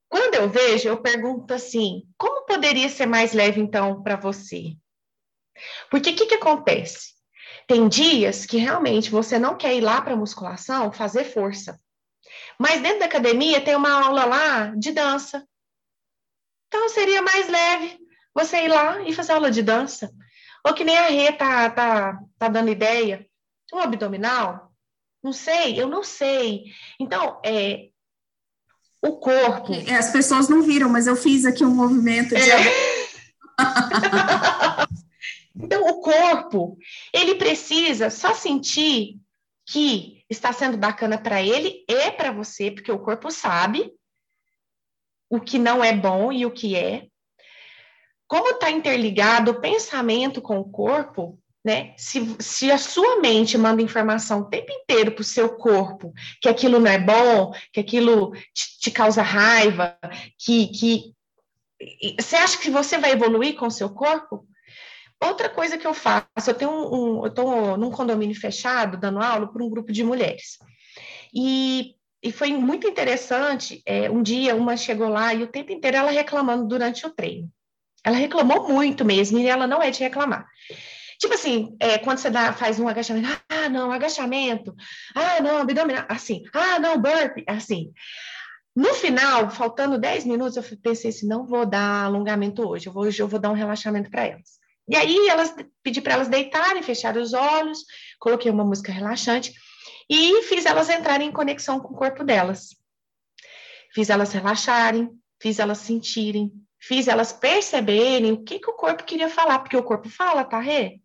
quando 0.07 0.35
eu 0.35 0.49
vejo, 0.49 0.87
eu 0.87 1.01
pergunto 1.01 1.53
assim: 1.53 2.03
como 2.17 2.45
poderia 2.45 2.89
ser 2.89 3.07
mais 3.07 3.33
leve, 3.33 3.59
então, 3.59 4.03
para 4.03 4.15
você? 4.15 4.75
Porque 5.89 6.11
o 6.11 6.15
que, 6.15 6.25
que 6.27 6.35
acontece? 6.35 7.18
Tem 7.69 7.87
dias 7.87 8.47
que 8.47 8.57
realmente 8.57 9.11
você 9.11 9.37
não 9.37 9.55
quer 9.55 9.75
ir 9.75 9.81
lá 9.81 10.01
para 10.01 10.15
musculação 10.15 10.91
fazer 10.91 11.23
força. 11.23 11.79
Mas 12.57 12.81
dentro 12.81 13.01
da 13.01 13.05
academia 13.05 13.61
tem 13.61 13.75
uma 13.75 13.91
aula 13.91 14.25
lá 14.25 14.65
de 14.75 14.91
dança. 14.91 15.47
Então 16.67 16.89
seria 16.89 17.21
mais 17.21 17.47
leve 17.47 17.99
você 18.33 18.65
ir 18.65 18.69
lá 18.69 19.03
e 19.03 19.13
fazer 19.13 19.33
aula 19.33 19.51
de 19.51 19.61
dança. 19.61 20.11
Ou 20.65 20.73
que 20.73 20.83
nem 20.83 20.97
a 20.97 21.09
Rê 21.09 21.31
tá, 21.31 21.69
tá, 21.69 22.19
tá 22.39 22.47
dando 22.47 22.71
ideia. 22.71 23.23
Um 23.71 23.77
abdominal? 23.77 24.71
Não 25.23 25.31
sei, 25.31 25.79
eu 25.79 25.87
não 25.87 26.03
sei. 26.03 26.63
Então, 26.99 27.39
é, 27.45 27.89
o 28.99 29.17
corpo. 29.17 29.73
É, 29.87 29.95
as 29.95 30.11
pessoas 30.11 30.49
não 30.49 30.63
viram, 30.63 30.89
mas 30.89 31.05
eu 31.05 31.15
fiz 31.15 31.45
aqui 31.45 31.63
um 31.63 31.75
movimento 31.75 32.33
de. 32.33 32.49
É. 32.49 32.57
Então, 35.55 35.87
o 35.87 36.01
corpo, 36.01 36.77
ele 37.13 37.35
precisa 37.35 38.09
só 38.09 38.33
sentir 38.33 39.19
que 39.65 40.23
está 40.29 40.51
sendo 40.51 40.77
bacana 40.77 41.17
para 41.17 41.41
ele 41.41 41.83
e 41.87 42.11
para 42.11 42.31
você, 42.31 42.71
porque 42.71 42.91
o 42.91 42.99
corpo 42.99 43.29
sabe 43.31 43.91
o 45.29 45.39
que 45.39 45.59
não 45.59 45.83
é 45.83 45.93
bom 45.93 46.31
e 46.31 46.45
o 46.45 46.51
que 46.51 46.75
é. 46.75 47.07
Como 48.27 48.49
está 48.49 48.69
interligado 48.69 49.51
o 49.51 49.61
pensamento 49.61 50.41
com 50.41 50.59
o 50.59 50.69
corpo, 50.69 51.39
né? 51.63 51.93
Se, 51.97 52.35
se 52.39 52.71
a 52.71 52.77
sua 52.77 53.19
mente 53.19 53.57
manda 53.57 53.81
informação 53.81 54.41
o 54.41 54.49
tempo 54.49 54.71
inteiro 54.71 55.11
para 55.11 55.21
o 55.21 55.25
seu 55.25 55.57
corpo 55.57 56.13
que 56.41 56.47
aquilo 56.47 56.79
não 56.79 56.89
é 56.89 56.97
bom, 56.97 57.51
que 57.73 57.79
aquilo 57.79 58.31
te, 58.53 58.79
te 58.79 58.91
causa 58.91 59.21
raiva, 59.21 59.97
que, 60.37 60.67
que 60.67 61.13
você 62.19 62.35
acha 62.35 62.57
que 62.57 62.69
você 62.69 62.97
vai 62.97 63.11
evoluir 63.11 63.55
com 63.55 63.67
o 63.67 63.71
seu 63.71 63.89
corpo? 63.89 64.47
Outra 65.21 65.49
coisa 65.49 65.77
que 65.77 65.85
eu 65.85 65.93
faço, 65.93 66.27
eu 66.47 66.53
tenho 66.53 66.71
um, 66.71 67.23
eu 67.23 67.27
estou 67.27 67.77
num 67.77 67.91
condomínio 67.91 68.39
fechado, 68.39 68.97
dando 68.97 69.19
aula 69.19 69.51
para 69.51 69.63
um 69.63 69.69
grupo 69.69 69.91
de 69.91 70.03
mulheres. 70.03 70.57
E, 71.33 71.95
e 72.23 72.31
foi 72.31 72.53
muito 72.53 72.87
interessante, 72.87 73.81
é, 73.85 74.09
um 74.09 74.23
dia 74.23 74.55
uma 74.55 74.77
chegou 74.77 75.09
lá 75.09 75.33
e 75.33 75.43
o 75.43 75.47
tempo 75.47 75.71
inteiro 75.71 75.97
ela 75.97 76.11
reclamando 76.11 76.67
durante 76.67 77.05
o 77.05 77.09
treino. 77.09 77.51
Ela 78.03 78.15
reclamou 78.15 78.69
muito 78.69 79.03
mesmo, 79.03 79.37
e 79.39 79.47
ela 79.47 79.67
não 79.67 79.81
é 79.81 79.91
de 79.91 79.99
reclamar. 79.99 80.45
Tipo 81.19 81.33
assim, 81.33 81.75
é, 81.81 81.97
quando 81.97 82.19
você 82.19 82.29
dá, 82.29 82.53
faz 82.53 82.79
um 82.79 82.87
agachamento, 82.87 83.27
ah, 83.49 83.67
não, 83.67 83.91
agachamento, 83.91 84.73
ah, 85.13 85.41
não, 85.41 85.57
abdominal, 85.57 86.05
assim, 86.07 86.43
ah, 86.53 86.79
não, 86.79 86.97
burpee, 86.97 87.43
assim. 87.45 87.91
No 88.73 88.93
final, 88.93 89.49
faltando 89.49 89.99
10 89.99 90.23
minutos, 90.23 90.55
eu 90.55 90.63
pensei 90.81 91.09
assim, 91.09 91.27
não 91.27 91.45
vou 91.45 91.65
dar 91.65 92.05
alongamento 92.05 92.65
hoje, 92.65 92.87
eu 92.87 92.93
vou, 92.93 93.03
hoje 93.03 93.21
eu 93.21 93.27
vou 93.27 93.37
dar 93.37 93.49
um 93.49 93.55
relaxamento 93.55 94.09
para 94.09 94.27
elas. 94.27 94.58
E 94.89 94.95
aí, 94.95 95.27
elas 95.29 95.53
pedi 95.83 96.01
para 96.01 96.13
elas 96.13 96.27
deitarem, 96.27 96.81
fecharem 96.81 97.21
os 97.21 97.33
olhos, 97.33 97.85
coloquei 98.19 98.51
uma 98.51 98.65
música 98.65 98.91
relaxante 98.91 99.53
e 100.09 100.41
fiz 100.43 100.65
elas 100.65 100.89
entrarem 100.89 101.29
em 101.29 101.31
conexão 101.31 101.79
com 101.79 101.93
o 101.93 101.97
corpo 101.97 102.23
delas. 102.23 102.75
Fiz 103.93 104.09
elas 104.09 104.33
relaxarem, 104.33 105.11
fiz 105.39 105.59
elas 105.59 105.77
sentirem, 105.77 106.51
fiz 106.79 107.07
elas 107.07 107.31
perceberem 107.31 108.31
o 108.31 108.43
que, 108.43 108.59
que 108.59 108.69
o 108.69 108.75
corpo 108.75 109.03
queria 109.03 109.29
falar, 109.29 109.59
porque 109.59 109.77
o 109.77 109.83
corpo 109.83 110.09
fala, 110.09 110.43
tá, 110.43 110.59
Rê? 110.59 110.99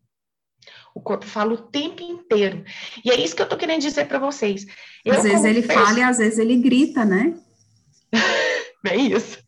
O 0.95 1.01
corpo 1.01 1.27
fala 1.27 1.53
o 1.53 1.69
tempo 1.69 2.03
inteiro. 2.03 2.65
E 3.05 3.11
é 3.11 3.21
isso 3.21 3.37
que 3.37 3.43
eu 3.43 3.49
tô 3.49 3.57
querendo 3.57 3.83
dizer 3.83 4.07
para 4.07 4.19
vocês. 4.19 4.65
Eu, 5.05 5.15
às 5.15 5.23
vezes 5.23 5.45
ele 5.45 5.63
fala 5.63 5.99
e 5.99 6.03
às 6.03 6.19
vezes 6.19 6.39
ele 6.39 6.57
grita, 6.57 7.05
né? 7.05 7.35
é 8.87 8.97
isso. 8.97 9.39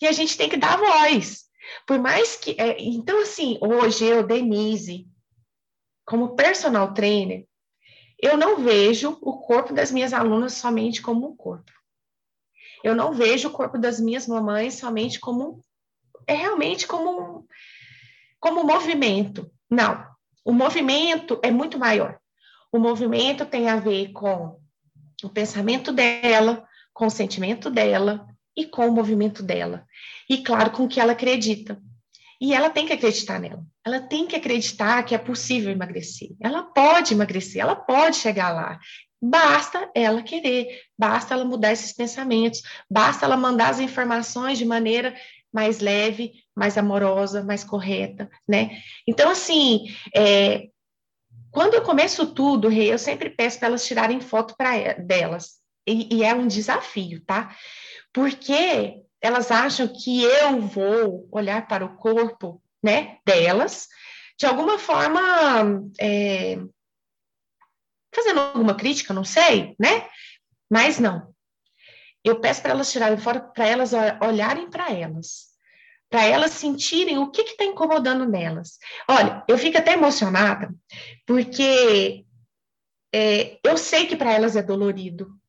E 0.00 0.06
a 0.06 0.12
gente 0.12 0.36
tem 0.36 0.48
que 0.48 0.56
dar 0.56 0.78
voz. 0.78 1.49
Por 1.86 1.98
mais 1.98 2.36
que. 2.36 2.54
É, 2.58 2.80
então, 2.80 3.20
assim, 3.22 3.58
hoje 3.60 4.04
eu, 4.04 4.26
Denise, 4.26 5.06
como 6.04 6.34
personal 6.34 6.92
trainer, 6.94 7.46
eu 8.20 8.36
não 8.36 8.58
vejo 8.58 9.18
o 9.20 9.38
corpo 9.38 9.72
das 9.72 9.90
minhas 9.90 10.12
alunas 10.12 10.54
somente 10.54 11.00
como 11.00 11.28
um 11.28 11.36
corpo. 11.36 11.72
Eu 12.82 12.94
não 12.94 13.12
vejo 13.12 13.48
o 13.48 13.52
corpo 13.52 13.78
das 13.78 14.00
minhas 14.00 14.26
mamães 14.26 14.74
somente 14.74 15.18
como. 15.20 15.64
É 16.26 16.34
realmente 16.34 16.86
como 16.86 17.46
como 18.38 18.64
movimento. 18.64 19.50
Não. 19.70 20.04
O 20.44 20.52
movimento 20.52 21.38
é 21.42 21.50
muito 21.50 21.78
maior. 21.78 22.18
O 22.72 22.78
movimento 22.78 23.44
tem 23.44 23.68
a 23.68 23.76
ver 23.76 24.12
com 24.12 24.58
o 25.22 25.28
pensamento 25.28 25.92
dela, 25.92 26.66
com 26.94 27.06
o 27.06 27.10
sentimento 27.10 27.70
dela 27.70 28.26
e 28.60 28.66
com 28.66 28.86
o 28.86 28.92
movimento 28.92 29.42
dela. 29.42 29.86
E, 30.28 30.38
claro, 30.38 30.70
com 30.70 30.84
o 30.84 30.88
que 30.88 31.00
ela 31.00 31.12
acredita. 31.12 31.80
E 32.40 32.54
ela 32.54 32.70
tem 32.70 32.86
que 32.86 32.92
acreditar 32.92 33.38
nela. 33.38 33.64
Ela 33.84 34.00
tem 34.00 34.26
que 34.26 34.36
acreditar 34.36 35.02
que 35.02 35.14
é 35.14 35.18
possível 35.18 35.70
emagrecer. 35.70 36.30
Ela 36.40 36.62
pode 36.62 37.14
emagrecer, 37.14 37.60
ela 37.62 37.76
pode 37.76 38.16
chegar 38.16 38.50
lá. 38.50 38.78
Basta 39.22 39.90
ela 39.94 40.22
querer, 40.22 40.80
basta 40.98 41.34
ela 41.34 41.44
mudar 41.44 41.72
esses 41.72 41.92
pensamentos, 41.92 42.62
basta 42.90 43.26
ela 43.26 43.36
mandar 43.36 43.68
as 43.68 43.80
informações 43.80 44.56
de 44.56 44.64
maneira 44.64 45.14
mais 45.52 45.80
leve, 45.80 46.32
mais 46.56 46.78
amorosa, 46.78 47.42
mais 47.42 47.62
correta, 47.62 48.30
né? 48.48 48.80
Então, 49.06 49.30
assim, 49.30 49.94
é, 50.14 50.68
quando 51.50 51.74
eu 51.74 51.82
começo 51.82 52.32
tudo, 52.32 52.72
eu 52.72 52.98
sempre 52.98 53.28
peço 53.28 53.58
para 53.58 53.68
elas 53.68 53.84
tirarem 53.84 54.20
foto 54.20 54.54
para 54.56 54.94
delas. 54.94 55.60
E, 55.86 56.18
e, 56.18 56.24
é 56.24 56.34
um 56.34 56.46
desafio, 56.46 57.22
tá? 57.24 57.54
Porque 58.12 59.02
elas 59.20 59.50
acham 59.50 59.86
que 59.88 60.22
eu 60.22 60.60
vou 60.60 61.28
olhar 61.30 61.66
para 61.68 61.84
o 61.84 61.96
corpo, 61.96 62.62
né, 62.82 63.18
delas, 63.26 63.88
de 64.38 64.46
alguma 64.46 64.78
forma, 64.78 65.82
é, 66.00 66.58
fazendo 68.14 68.40
alguma 68.40 68.74
crítica, 68.74 69.12
não 69.12 69.24
sei, 69.24 69.76
né? 69.78 70.08
Mas 70.70 70.98
não. 70.98 71.34
Eu 72.24 72.40
peço 72.40 72.62
para 72.62 72.72
elas 72.72 72.90
tirarem 72.90 73.18
fora, 73.18 73.40
para 73.40 73.66
elas 73.66 73.92
olharem 74.22 74.68
para 74.70 74.92
elas, 74.92 75.48
para 76.08 76.24
elas 76.24 76.52
sentirem 76.52 77.18
o 77.18 77.30
que 77.30 77.42
está 77.42 77.64
incomodando 77.64 78.26
nelas. 78.26 78.78
Olha, 79.08 79.44
eu 79.48 79.56
fico 79.58 79.78
até 79.78 79.92
emocionada, 79.92 80.74
porque 81.26 82.24
é, 83.14 83.58
eu 83.64 83.76
sei 83.76 84.06
que 84.06 84.16
para 84.16 84.32
elas 84.32 84.56
é 84.56 84.62
dolorido, 84.62 85.39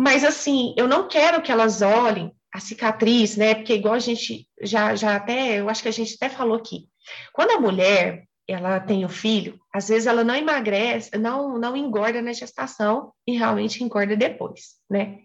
mas 0.00 0.24
assim, 0.24 0.74
eu 0.78 0.88
não 0.88 1.06
quero 1.06 1.42
que 1.42 1.52
elas 1.52 1.82
olhem 1.82 2.32
a 2.54 2.58
cicatriz, 2.58 3.36
né? 3.36 3.54
Porque 3.54 3.74
igual 3.74 3.92
a 3.92 3.98
gente 3.98 4.48
já, 4.62 4.94
já 4.96 5.14
até, 5.14 5.60
eu 5.60 5.68
acho 5.68 5.82
que 5.82 5.90
a 5.90 5.92
gente 5.92 6.14
até 6.14 6.30
falou 6.30 6.56
aqui. 6.56 6.88
Quando 7.34 7.50
a 7.50 7.60
mulher 7.60 8.24
ela 8.48 8.80
tem 8.80 9.04
o 9.04 9.10
filho, 9.10 9.60
às 9.72 9.88
vezes 9.88 10.06
ela 10.06 10.24
não 10.24 10.34
emagrece, 10.34 11.10
não, 11.18 11.58
não 11.58 11.76
engorda 11.76 12.22
na 12.22 12.32
gestação 12.32 13.12
e 13.26 13.36
realmente 13.36 13.84
engorda 13.84 14.16
depois, 14.16 14.76
né? 14.88 15.18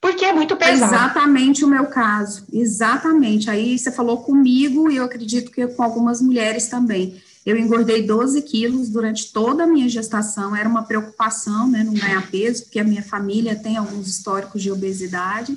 Porque 0.00 0.24
é 0.24 0.32
muito 0.32 0.56
pesado. 0.56 0.92
Exatamente 0.92 1.64
o 1.64 1.68
meu 1.68 1.86
caso, 1.86 2.48
exatamente. 2.52 3.48
Aí 3.48 3.78
você 3.78 3.92
falou 3.92 4.24
comigo 4.24 4.90
e 4.90 4.96
eu 4.96 5.04
acredito 5.04 5.52
que 5.52 5.64
com 5.68 5.84
algumas 5.84 6.20
mulheres 6.20 6.66
também. 6.66 7.22
Eu 7.44 7.56
engordei 7.56 8.06
12 8.06 8.42
quilos 8.42 8.90
durante 8.90 9.32
toda 9.32 9.64
a 9.64 9.66
minha 9.66 9.88
gestação, 9.88 10.54
era 10.54 10.68
uma 10.68 10.82
preocupação, 10.82 11.70
né, 11.70 11.82
não 11.82 11.94
ganhar 11.94 12.30
peso, 12.30 12.64
porque 12.64 12.78
a 12.78 12.84
minha 12.84 13.02
família 13.02 13.56
tem 13.56 13.76
alguns 13.76 14.08
históricos 14.08 14.62
de 14.62 14.70
obesidade. 14.70 15.56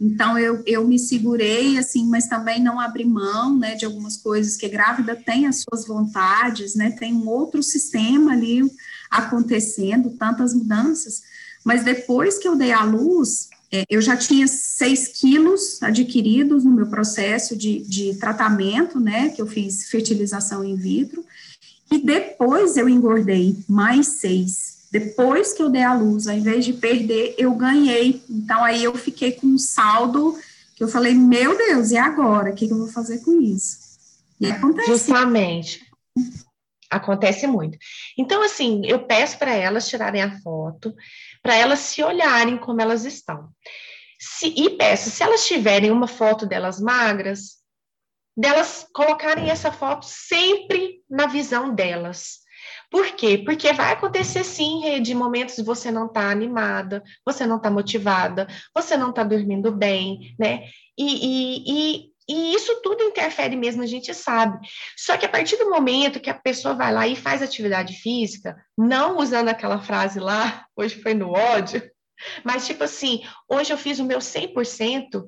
Então, 0.00 0.38
eu, 0.38 0.62
eu 0.66 0.88
me 0.88 0.98
segurei, 0.98 1.78
assim, 1.78 2.08
mas 2.08 2.26
também 2.26 2.60
não 2.60 2.80
abri 2.80 3.04
mão, 3.04 3.56
né, 3.56 3.76
de 3.76 3.84
algumas 3.84 4.16
coisas, 4.16 4.56
que 4.56 4.68
grávida 4.68 5.14
tem 5.14 5.46
as 5.46 5.62
suas 5.62 5.86
vontades, 5.86 6.74
né, 6.74 6.90
tem 6.90 7.12
um 7.12 7.28
outro 7.28 7.62
sistema 7.62 8.32
ali 8.32 8.62
acontecendo, 9.10 10.10
tantas 10.10 10.54
mudanças, 10.54 11.22
mas 11.62 11.84
depois 11.84 12.38
que 12.38 12.48
eu 12.48 12.56
dei 12.56 12.72
à 12.72 12.82
luz, 12.82 13.49
é, 13.72 13.84
eu 13.88 14.00
já 14.00 14.16
tinha 14.16 14.46
6 14.46 15.08
quilos 15.08 15.82
adquiridos 15.82 16.64
no 16.64 16.72
meu 16.72 16.86
processo 16.86 17.56
de, 17.56 17.80
de 17.80 18.14
tratamento, 18.14 18.98
né, 18.98 19.28
que 19.28 19.40
eu 19.40 19.46
fiz 19.46 19.88
fertilização 19.88 20.64
in 20.64 20.76
vitro, 20.76 21.24
e 21.90 21.98
depois 21.98 22.76
eu 22.76 22.88
engordei 22.88 23.56
mais 23.68 24.06
6. 24.20 24.70
Depois 24.92 25.52
que 25.52 25.62
eu 25.62 25.70
dei 25.70 25.82
a 25.82 25.94
luz, 25.94 26.26
ao 26.26 26.36
invés 26.36 26.64
de 26.64 26.72
perder, 26.72 27.34
eu 27.38 27.54
ganhei. 27.54 28.22
Então, 28.28 28.64
aí 28.64 28.82
eu 28.82 28.94
fiquei 28.94 29.32
com 29.32 29.46
um 29.46 29.58
saldo 29.58 30.36
que 30.74 30.82
eu 30.82 30.88
falei, 30.88 31.14
meu 31.14 31.56
Deus, 31.56 31.90
e 31.90 31.96
agora? 31.96 32.50
O 32.50 32.54
que, 32.54 32.66
que 32.66 32.72
eu 32.72 32.78
vou 32.78 32.88
fazer 32.88 33.18
com 33.18 33.40
isso? 33.40 33.78
E 34.40 34.46
acontece. 34.46 34.90
Justamente. 34.90 35.86
Acontece 36.90 37.46
muito. 37.46 37.78
Então, 38.18 38.42
assim, 38.42 38.82
eu 38.84 39.06
peço 39.06 39.38
para 39.38 39.54
elas 39.54 39.88
tirarem 39.88 40.22
a 40.22 40.40
foto, 40.40 40.94
para 41.40 41.54
elas 41.54 41.78
se 41.78 42.02
olharem 42.02 42.58
como 42.58 42.80
elas 42.80 43.04
estão. 43.04 43.48
Se, 44.18 44.48
e 44.48 44.70
peço, 44.76 45.08
se 45.08 45.22
elas 45.22 45.46
tiverem 45.46 45.90
uma 45.90 46.08
foto 46.08 46.44
delas 46.46 46.80
magras, 46.80 47.60
delas 48.36 48.86
colocarem 48.92 49.50
essa 49.50 49.70
foto 49.70 50.04
sempre 50.04 51.02
na 51.08 51.26
visão 51.26 51.74
delas. 51.74 52.40
Por 52.90 53.12
quê? 53.12 53.38
Porque 53.38 53.72
vai 53.72 53.92
acontecer 53.92 54.42
sim, 54.42 55.00
de 55.00 55.14
momentos 55.14 55.56
de 55.56 55.62
você 55.62 55.90
não 55.92 56.06
estar 56.06 56.22
tá 56.22 56.30
animada, 56.30 57.02
você 57.24 57.46
não 57.46 57.56
está 57.56 57.70
motivada, 57.70 58.48
você 58.74 58.96
não 58.96 59.10
está 59.10 59.22
dormindo 59.22 59.70
bem, 59.70 60.34
né? 60.38 60.64
E, 60.98 61.04
e, 61.04 61.64
e, 61.66 62.09
e, 62.30 62.54
isso 62.54 62.80
tudo 62.82 63.02
interfere 63.02 63.56
mesmo, 63.56 63.82
a 63.82 63.86
gente 63.86 64.14
sabe. 64.14 64.58
Só 64.96 65.16
que 65.16 65.26
a 65.26 65.28
partir 65.28 65.56
do 65.56 65.68
momento 65.68 66.20
que 66.20 66.30
a 66.30 66.34
pessoa 66.34 66.74
vai 66.74 66.92
lá 66.92 67.08
e 67.08 67.16
faz 67.16 67.42
atividade 67.42 67.94
física, 67.94 68.56
não 68.78 69.18
usando 69.18 69.48
aquela 69.48 69.80
frase 69.80 70.20
lá, 70.20 70.64
hoje 70.76 71.02
foi 71.02 71.12
no 71.12 71.30
ódio, 71.30 71.82
mas 72.44 72.66
tipo 72.66 72.84
assim, 72.84 73.22
hoje 73.48 73.72
eu 73.72 73.78
fiz 73.78 73.98
o 73.98 74.04
meu 74.04 74.18
100%, 74.18 75.24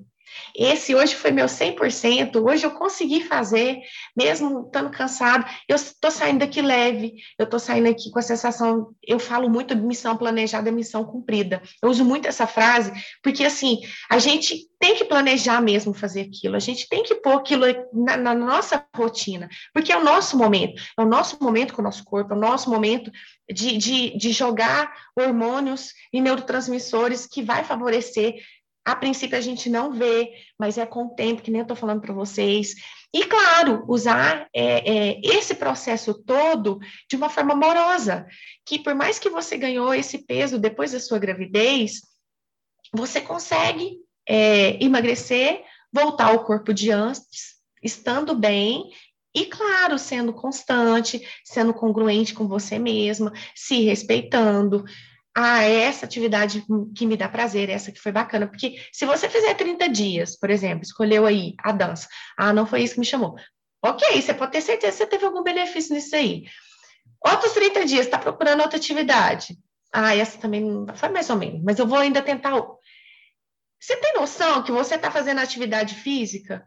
esse 0.54 0.94
hoje 0.94 1.14
foi 1.14 1.30
meu 1.30 1.46
100%, 1.46 2.36
hoje 2.36 2.64
eu 2.64 2.70
consegui 2.72 3.22
fazer, 3.22 3.80
mesmo 4.16 4.66
estando 4.66 4.90
cansado, 4.90 5.46
eu 5.68 5.76
estou 5.76 6.10
saindo 6.10 6.40
daqui 6.40 6.60
leve, 6.60 7.14
eu 7.38 7.44
estou 7.44 7.58
saindo 7.58 7.88
aqui 7.88 8.10
com 8.10 8.18
a 8.18 8.22
sensação, 8.22 8.94
eu 9.02 9.18
falo 9.18 9.48
muito 9.48 9.74
de 9.74 9.80
missão 9.80 10.16
planejada 10.16 10.70
missão 10.70 11.04
cumprida. 11.04 11.62
Eu 11.82 11.90
uso 11.90 12.04
muito 12.04 12.28
essa 12.28 12.46
frase, 12.46 12.92
porque 13.22 13.44
assim, 13.44 13.80
a 14.10 14.18
gente 14.18 14.68
tem 14.78 14.96
que 14.96 15.04
planejar 15.04 15.60
mesmo 15.60 15.94
fazer 15.94 16.22
aquilo, 16.22 16.56
a 16.56 16.60
gente 16.60 16.88
tem 16.88 17.02
que 17.02 17.14
pôr 17.14 17.34
aquilo 17.34 17.64
na, 17.92 18.16
na 18.16 18.34
nossa 18.34 18.84
rotina, 18.94 19.48
porque 19.72 19.92
é 19.92 19.96
o 19.96 20.04
nosso 20.04 20.36
momento, 20.36 20.82
é 20.98 21.02
o 21.02 21.06
nosso 21.06 21.38
momento 21.40 21.72
com 21.72 21.80
o 21.80 21.84
nosso 21.84 22.04
corpo, 22.04 22.32
é 22.32 22.36
o 22.36 22.40
nosso 22.40 22.68
momento 22.68 23.10
de, 23.50 23.76
de, 23.76 24.16
de 24.16 24.32
jogar 24.32 24.92
hormônios 25.16 25.92
e 26.12 26.20
neurotransmissores 26.20 27.26
que 27.26 27.42
vai 27.42 27.64
favorecer 27.64 28.34
a 28.84 28.96
princípio 28.96 29.38
a 29.38 29.40
gente 29.40 29.70
não 29.70 29.92
vê, 29.92 30.32
mas 30.58 30.76
é 30.76 30.84
com 30.84 31.06
o 31.06 31.14
tempo, 31.14 31.42
que 31.42 31.50
nem 31.50 31.60
eu 31.60 31.64
estou 31.64 31.76
falando 31.76 32.00
para 32.00 32.12
vocês. 32.12 32.74
E, 33.14 33.24
claro, 33.24 33.84
usar 33.88 34.48
é, 34.54 35.10
é, 35.10 35.20
esse 35.22 35.54
processo 35.54 36.14
todo 36.14 36.78
de 37.08 37.14
uma 37.14 37.28
forma 37.28 37.52
amorosa, 37.52 38.26
que 38.66 38.78
por 38.78 38.94
mais 38.94 39.18
que 39.18 39.28
você 39.28 39.56
ganhou 39.56 39.94
esse 39.94 40.18
peso 40.18 40.58
depois 40.58 40.92
da 40.92 41.00
sua 41.00 41.18
gravidez, 41.18 42.00
você 42.92 43.20
consegue 43.20 43.98
é, 44.28 44.82
emagrecer, 44.82 45.62
voltar 45.92 46.30
ao 46.30 46.44
corpo 46.44 46.72
de 46.72 46.90
antes, 46.90 47.56
estando 47.82 48.34
bem 48.34 48.90
e, 49.34 49.46
claro, 49.46 49.98
sendo 49.98 50.32
constante, 50.32 51.26
sendo 51.44 51.72
congruente 51.72 52.34
com 52.34 52.48
você 52.48 52.78
mesma, 52.78 53.32
se 53.54 53.82
respeitando, 53.82 54.84
ah, 55.34 55.62
é 55.62 55.82
essa 55.82 56.04
atividade 56.04 56.64
que 56.94 57.06
me 57.06 57.16
dá 57.16 57.28
prazer, 57.28 57.70
essa 57.70 57.90
que 57.90 58.00
foi 58.00 58.12
bacana. 58.12 58.46
Porque 58.46 58.78
se 58.92 59.06
você 59.06 59.28
fizer 59.28 59.54
30 59.54 59.88
dias, 59.88 60.38
por 60.38 60.50
exemplo, 60.50 60.82
escolheu 60.82 61.24
aí 61.24 61.54
a 61.58 61.72
dança, 61.72 62.08
ah, 62.36 62.52
não 62.52 62.66
foi 62.66 62.82
isso 62.82 62.94
que 62.94 63.00
me 63.00 63.06
chamou. 63.06 63.36
Ok, 63.82 64.20
você 64.20 64.34
pode 64.34 64.52
ter 64.52 64.60
certeza 64.60 64.92
que 64.92 64.98
você 64.98 65.06
teve 65.06 65.24
algum 65.24 65.42
benefício 65.42 65.94
nisso 65.94 66.14
aí. 66.14 66.44
Outros 67.24 67.52
30 67.52 67.84
dias, 67.84 68.06
está 68.06 68.18
procurando 68.18 68.60
outra 68.60 68.76
atividade. 68.76 69.58
Ah, 69.92 70.14
essa 70.14 70.38
também 70.38 70.86
foi 70.94 71.08
mais 71.08 71.28
ou 71.30 71.36
menos, 71.36 71.62
mas 71.62 71.78
eu 71.78 71.86
vou 71.86 71.98
ainda 71.98 72.22
tentar. 72.22 72.52
Você 73.80 73.96
tem 73.96 74.14
noção 74.14 74.62
que 74.62 74.70
você 74.70 74.94
está 74.96 75.10
fazendo 75.10 75.40
atividade 75.40 75.94
física 75.94 76.66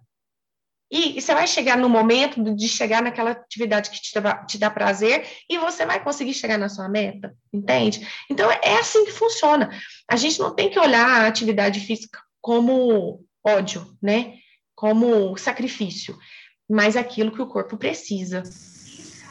e, 0.92 1.18
e, 1.18 1.22
você 1.22 1.34
vai 1.34 1.48
chegar 1.48 1.78
no 1.78 1.90
momento 1.90 2.56
de 2.56 2.68
chegar 2.68 3.02
naquela 3.02 3.32
atividade 3.32 3.90
que 3.90 4.00
te 4.00 4.20
dá, 4.20 4.36
te 4.46 4.58
dá 4.58 4.70
prazer 4.70 5.26
e 5.50 5.58
você 5.58 5.86
vai 5.86 6.04
conseguir 6.04 6.34
chegar 6.34 6.58
na 6.58 6.70
sua 6.70 6.88
meta, 6.88 7.36
entende? 7.52 8.08
Então, 8.30 8.50
é 8.52 8.78
assim 8.80 9.04
que 9.06 9.12
funciona. 9.12 9.70
A 10.10 10.16
gente 10.16 10.40
não 10.40 10.54
tem 10.54 10.70
que 10.70 10.80
olhar 10.80 11.08
a 11.08 11.28
atividade 11.28 11.80
física 11.80 12.20
como 12.40 13.24
ódio, 13.44 13.86
né? 14.02 14.36
Como 14.76 15.36
sacrifício, 15.38 16.16
mas 16.70 16.96
aquilo 16.96 17.32
que 17.32 17.42
o 17.42 17.48
corpo 17.48 17.78
precisa. 17.78 18.44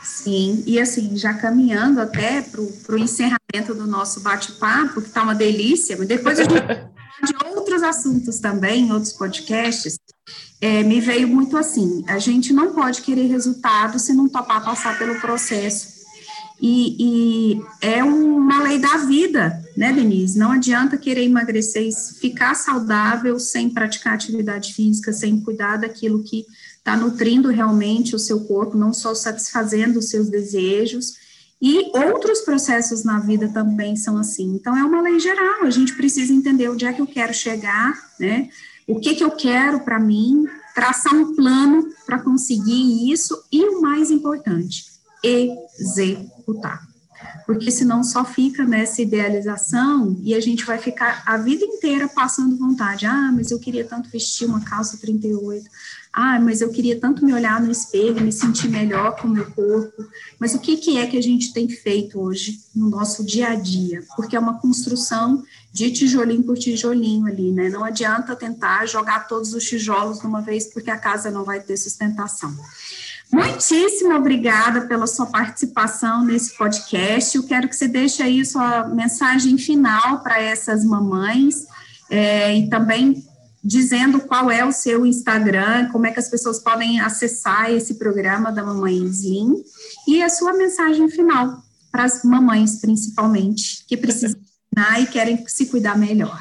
Sim, 0.03 0.63
e 0.67 0.81
assim, 0.81 1.17
já 1.17 1.35
caminhando 1.35 2.01
até 2.01 2.43
para 2.43 2.61
o 2.61 2.99
encerramento 2.99 3.75
do 3.75 3.87
nosso 3.87 4.21
bate-papo, 4.21 5.01
que 5.01 5.09
está 5.09 5.23
uma 5.23 5.35
delícia, 5.35 5.97
mas 5.97 6.09
depois 6.09 6.39
a 6.39 6.45
gente 6.45 6.55
de 7.25 7.33
assuntos 7.85 8.41
também, 8.41 8.93
outros 8.93 9.13
podcasts, 9.13 9.99
é, 10.61 10.83
me 10.83 11.01
veio 11.01 11.29
muito 11.29 11.57
assim: 11.57 12.05
a 12.09 12.19
gente 12.19 12.53
não 12.53 12.73
pode 12.73 13.03
querer 13.03 13.27
resultado 13.27 13.99
se 13.99 14.13
não 14.13 14.29
topar 14.29 14.65
passar 14.65 14.99
pelo 14.99 15.21
processo. 15.21 15.95
E, 16.61 16.97
e, 16.99 17.63
é 17.83 18.03
uma 18.03 18.63
lei 18.63 18.79
da 18.79 18.97
vida, 18.99 19.63
né, 19.77 19.93
Denise? 19.93 20.39
Não 20.39 20.53
adianta 20.53 20.97
querer 20.97 21.25
emagrecer 21.25 21.87
e 21.89 21.93
ficar 21.93 22.55
saudável 22.55 23.39
sem 23.39 23.69
praticar 23.69 24.15
atividade 24.15 24.73
física, 24.73 25.13
sem 25.13 25.41
cuidar 25.41 25.77
daquilo 25.79 26.23
que 26.23 26.47
está 26.79 26.97
nutrindo 26.97 27.49
realmente 27.49 28.15
o 28.15 28.19
seu 28.19 28.45
corpo, 28.45 28.79
não 28.79 28.95
só 28.95 29.15
satisfazendo 29.15 29.99
os 29.99 30.09
seus 30.09 30.31
desejos. 30.31 31.24
E 31.67 31.91
outros 31.97 32.43
processos 32.43 33.05
na 33.05 33.21
vida 33.21 33.49
também 33.49 33.97
são 33.97 34.19
assim. 34.19 34.55
Então, 34.55 34.77
é 34.77 34.85
uma 34.85 35.01
lei 35.01 35.19
geral, 35.19 35.63
a 35.63 35.71
gente 35.71 35.97
precisa 35.97 36.31
entender 36.31 36.69
onde 36.69 36.85
é 36.85 36.93
que 36.93 37.01
eu 37.01 37.07
quero 37.07 37.33
chegar, 37.33 37.95
né? 38.21 38.51
o 38.87 39.01
que, 39.01 39.15
que 39.15 39.25
eu 39.25 39.31
quero 39.31 39.81
para 39.81 39.99
mim, 39.99 40.45
traçar 40.75 41.15
um 41.15 41.35
plano 41.35 41.89
para 42.05 42.19
conseguir 42.19 43.11
isso 43.11 43.45
e 43.51 43.65
o 43.65 43.81
mais 43.81 44.11
importante, 44.11 44.85
executar. 45.23 46.87
Porque 47.47 47.71
senão 47.71 48.03
só 48.03 48.25
fica 48.25 48.65
nessa 48.65 49.03
idealização 49.03 50.17
e 50.23 50.35
a 50.35 50.41
gente 50.41 50.65
vai 50.65 50.79
ficar 50.79 51.23
a 51.27 51.37
vida 51.37 51.65
inteira 51.65 52.09
passando 52.09 52.57
vontade. 52.57 53.07
Ah, 53.07 53.31
mas 53.33 53.51
eu 53.51 53.59
queria 53.59 53.85
tanto 53.85 54.09
vestir 54.09 54.47
uma 54.47 54.61
calça 54.61 54.97
38. 54.97 55.69
Ah, 56.17 56.39
mas 56.39 56.61
eu 56.61 56.71
queria 56.71 56.99
tanto 57.01 57.25
me 57.25 57.33
olhar 57.33 57.61
no 57.61 57.73
espelho, 57.73 58.21
me 58.21 58.31
sentir 58.31 58.69
melhor 58.69 59.17
com 59.17 59.27
o 59.27 59.31
meu 59.31 59.51
corpo. 59.51 60.07
Mas 60.39 60.55
o 60.55 60.61
que, 60.61 60.77
que 60.77 60.97
é 60.97 61.07
que 61.09 61.19
a 61.19 61.23
gente 61.23 61.53
tem 61.53 61.69
feito 61.69 62.21
hoje 62.21 62.61
no 62.75 62.89
nosso 62.89 63.25
dia 63.25 63.49
a 63.49 63.55
dia? 63.57 64.05
Porque 64.17 64.37
é 64.37 64.39
uma 64.39 64.61
construção 64.61 65.43
de 65.73 65.91
tijolinho 65.91 66.45
por 66.45 66.57
tijolinho 66.57 67.27
ali, 67.27 67.51
né? 67.51 67.69
Não 67.69 67.83
adianta 67.83 68.37
tentar 68.37 68.87
jogar 68.87 69.27
todos 69.27 69.55
os 69.55 69.65
tijolos 69.65 70.21
de 70.21 70.27
uma 70.27 70.41
vez, 70.41 70.73
porque 70.73 70.89
a 70.89 70.97
casa 70.97 71.33
não 71.33 71.43
vai 71.43 71.61
ter 71.61 71.77
sustentação. 71.77 72.57
Muitíssimo 73.35 74.15
obrigada 74.15 74.83
pela 74.83 75.09
sua 75.09 75.27
participação 75.27 76.25
nesse 76.25 76.57
podcast. 76.57 77.37
Eu 77.37 77.43
quero 77.43 77.69
que 77.69 77.75
você 77.75 77.89
deixe 77.89 78.23
aí 78.23 78.47
sua 78.47 78.87
mensagem 78.87 79.59
final 79.59 80.23
para 80.23 80.41
essas 80.41 80.85
mamães 80.85 81.67
é, 82.09 82.55
e 82.57 82.71
também 82.71 83.25
dizendo 83.63 84.21
qual 84.21 84.53
é 84.53 84.65
o 84.65 84.71
seu 84.71 85.05
Instagram, 85.05 85.89
como 85.91 86.07
é 86.07 86.13
que 86.13 86.21
as 86.21 86.31
pessoas 86.31 86.61
podem 86.61 87.01
acessar 87.01 87.73
esse 87.73 87.95
programa 87.95 88.53
da 88.53 88.63
Mamãe 88.63 89.03
Slim 89.07 89.65
e 90.07 90.23
a 90.23 90.29
sua 90.29 90.53
mensagem 90.53 91.09
final 91.09 91.61
para 91.91 92.05
as 92.05 92.23
mamães, 92.23 92.81
principalmente, 92.81 93.85
que 93.89 93.97
precisam 93.97 94.39
e 95.01 95.07
querem 95.07 95.45
se 95.49 95.67
cuidar 95.67 95.99
melhor. 95.99 96.41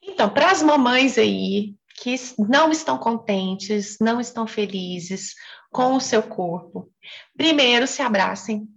Então, 0.00 0.28
para 0.28 0.52
as 0.52 0.62
mamães 0.62 1.18
aí 1.18 1.74
que 1.94 2.14
não 2.38 2.70
estão 2.70 2.98
contentes, 2.98 3.96
não 4.00 4.20
estão 4.20 4.46
felizes 4.46 5.34
com 5.70 5.94
o 5.94 6.00
seu 6.00 6.22
corpo, 6.22 6.90
primeiro 7.36 7.86
se 7.86 8.02
abracem 8.02 8.68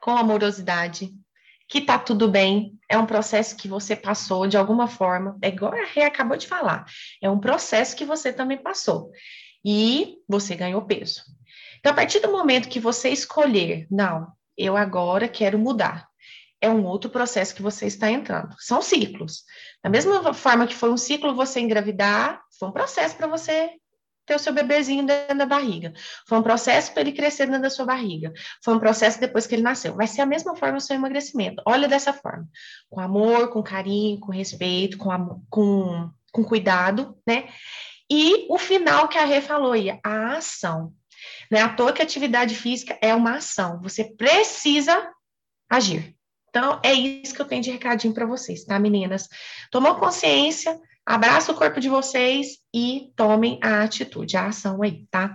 com 0.00 0.16
amorosidade, 0.16 1.12
que 1.68 1.80
tá 1.80 1.98
tudo 1.98 2.28
bem, 2.28 2.76
é 2.88 2.98
um 2.98 3.06
processo 3.06 3.56
que 3.56 3.68
você 3.68 3.94
passou 3.94 4.46
de 4.46 4.56
alguma 4.56 4.88
forma, 4.88 5.38
é 5.40 5.48
igual 5.48 5.72
a 5.72 5.84
Rê 5.84 6.02
acabou 6.02 6.36
de 6.36 6.48
falar, 6.48 6.84
é 7.22 7.30
um 7.30 7.38
processo 7.38 7.94
que 7.94 8.04
você 8.04 8.32
também 8.32 8.58
passou. 8.58 9.10
E 9.64 10.16
você 10.26 10.56
ganhou 10.56 10.82
peso. 10.82 11.22
Então, 11.78 11.92
a 11.92 11.94
partir 11.94 12.20
do 12.20 12.32
momento 12.32 12.68
que 12.68 12.80
você 12.80 13.10
escolher, 13.10 13.86
não, 13.90 14.32
eu 14.56 14.76
agora 14.76 15.28
quero 15.28 15.58
mudar, 15.58 16.09
é 16.60 16.68
um 16.68 16.84
outro 16.84 17.10
processo 17.10 17.54
que 17.54 17.62
você 17.62 17.86
está 17.86 18.10
entrando. 18.10 18.54
São 18.58 18.82
ciclos. 18.82 19.44
Da 19.82 19.88
mesma 19.88 20.34
forma 20.34 20.66
que 20.66 20.74
foi 20.74 20.90
um 20.90 20.96
ciclo 20.96 21.34
você 21.34 21.60
engravidar, 21.60 22.42
foi 22.58 22.68
um 22.68 22.72
processo 22.72 23.16
para 23.16 23.26
você 23.26 23.70
ter 24.26 24.34
o 24.34 24.38
seu 24.38 24.52
bebezinho 24.52 25.04
dentro 25.04 25.38
da 25.38 25.46
barriga. 25.46 25.92
Foi 26.28 26.38
um 26.38 26.42
processo 26.42 26.92
para 26.92 27.00
ele 27.00 27.12
crescer 27.12 27.46
dentro 27.46 27.62
da 27.62 27.70
sua 27.70 27.86
barriga. 27.86 28.32
Foi 28.62 28.74
um 28.74 28.78
processo 28.78 29.18
depois 29.18 29.46
que 29.46 29.54
ele 29.54 29.62
nasceu. 29.62 29.96
Vai 29.96 30.06
ser 30.06 30.20
a 30.20 30.26
mesma 30.26 30.54
forma 30.54 30.78
o 30.78 30.80
seu 30.80 30.94
emagrecimento. 30.94 31.62
Olha 31.66 31.88
dessa 31.88 32.12
forma. 32.12 32.46
Com 32.88 33.00
amor, 33.00 33.48
com 33.48 33.62
carinho, 33.62 34.20
com 34.20 34.30
respeito, 34.30 34.98
com, 34.98 35.42
com, 35.48 36.10
com 36.30 36.44
cuidado, 36.44 37.16
né? 37.26 37.48
E 38.08 38.46
o 38.50 38.58
final 38.58 39.08
que 39.08 39.18
a 39.18 39.24
Rê 39.24 39.40
falou 39.40 39.72
aí, 39.72 39.98
a 40.04 40.36
ação. 40.36 40.92
Não 41.50 41.58
é 41.58 41.62
à 41.62 41.68
toa 41.68 41.92
que 41.92 42.02
atividade 42.02 42.54
física 42.54 42.96
é 43.00 43.14
uma 43.14 43.36
ação. 43.36 43.80
Você 43.82 44.04
precisa 44.04 45.10
agir. 45.68 46.16
Então, 46.50 46.80
é 46.82 46.92
isso 46.92 47.34
que 47.34 47.40
eu 47.40 47.46
tenho 47.46 47.62
de 47.62 47.70
recadinho 47.70 48.12
para 48.12 48.26
vocês, 48.26 48.64
tá, 48.64 48.78
meninas? 48.78 49.28
Tomou 49.70 49.94
consciência, 49.94 50.78
abraça 51.06 51.52
o 51.52 51.54
corpo 51.54 51.80
de 51.80 51.88
vocês 51.88 52.58
e 52.74 53.12
tomem 53.16 53.58
a 53.62 53.82
atitude, 53.82 54.36
a 54.36 54.48
ação 54.48 54.82
aí, 54.82 55.06
tá? 55.10 55.34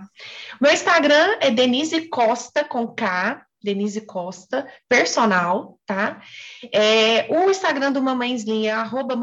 Meu 0.60 0.72
Instagram 0.72 1.36
é 1.40 1.50
Denise 1.50 2.08
Costa 2.08 2.62
com 2.62 2.86
K, 2.88 3.42
Denise 3.62 4.02
Costa, 4.02 4.70
personal, 4.88 5.78
tá? 5.86 6.22
É, 6.70 7.26
o 7.34 7.50
Instagram 7.50 7.92
do 7.92 8.02
Mamãe 8.02 8.34
Slim 8.34 8.66
é 8.66 8.72
arroba 8.72 9.18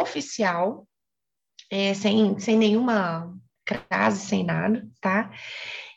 Oficial, 0.00 0.86
é, 1.70 1.94
sem, 1.94 2.38
sem 2.38 2.56
nenhuma 2.56 3.34
crase, 3.64 4.26
sem 4.26 4.44
nada, 4.44 4.86
tá? 5.00 5.30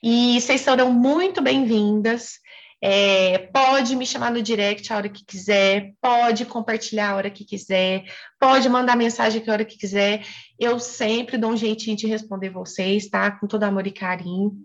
E 0.04 0.40
vocês 0.42 0.62
serão 0.62 0.92
muito 0.92 1.42
bem-vindas. 1.42 2.40
É, 2.84 3.38
pode 3.38 3.96
me 3.96 4.08
chamar 4.08 4.32
no 4.32 4.42
direct 4.42 4.92
a 4.92 4.98
hora 4.98 5.10
que 5.10 5.24
quiser, 5.24 5.94
pode 6.02 6.46
compartilhar 6.46 7.12
a 7.12 7.16
hora 7.16 7.30
que 7.30 7.46
quiser, 7.46 8.06
pode 8.40 8.68
mandar 8.68 8.98
mensagem 8.98 9.44
a 9.46 9.52
hora 9.52 9.66
que 9.66 9.78
quiser. 9.78 10.26
Eu 10.60 10.80
sempre 10.80 11.38
dou 11.38 11.52
um 11.52 11.58
jeitinho 11.58 11.96
de 11.96 12.08
responder 12.08 12.50
vocês, 12.50 13.08
tá? 13.08 13.30
Com 13.32 13.46
todo 13.46 13.64
amor 13.64 13.86
e 13.86 13.92
carinho. 13.92 14.58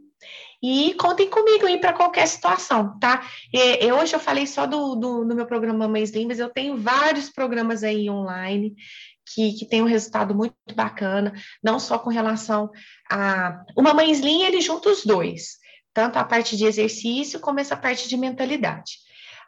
E 0.62 0.94
contem 0.94 1.28
comigo 1.28 1.66
aí 1.66 1.78
para 1.78 1.92
qualquer 1.92 2.26
situação, 2.26 2.98
tá? 2.98 3.22
E, 3.52 3.84
e, 3.84 3.92
hoje 3.92 4.14
eu 4.14 4.20
falei 4.20 4.46
só 4.46 4.66
do, 4.66 4.94
do, 4.94 5.24
do 5.24 5.34
meu 5.34 5.44
programa 5.44 5.86
Mães 5.86 6.10
Lindas, 6.10 6.38
eu 6.38 6.48
tenho 6.48 6.78
vários 6.78 7.28
programas 7.28 7.84
aí 7.84 8.08
online 8.08 8.74
que, 9.26 9.52
que 9.52 9.66
tem 9.66 9.82
um 9.82 9.86
resultado 9.86 10.34
muito 10.34 10.54
bacana, 10.74 11.34
não 11.62 11.78
só 11.78 11.98
com 11.98 12.08
relação 12.08 12.70
a. 13.10 13.62
O 13.76 13.82
Mamães 13.82 14.18
Slim, 14.18 14.42
ele 14.42 14.62
junta 14.62 14.88
os 14.88 15.04
dois 15.04 15.58
tanto 15.96 16.18
a 16.18 16.24
parte 16.24 16.58
de 16.58 16.66
exercício 16.66 17.40
como 17.40 17.58
essa 17.58 17.74
parte 17.74 18.06
de 18.06 18.18
mentalidade. 18.18 18.98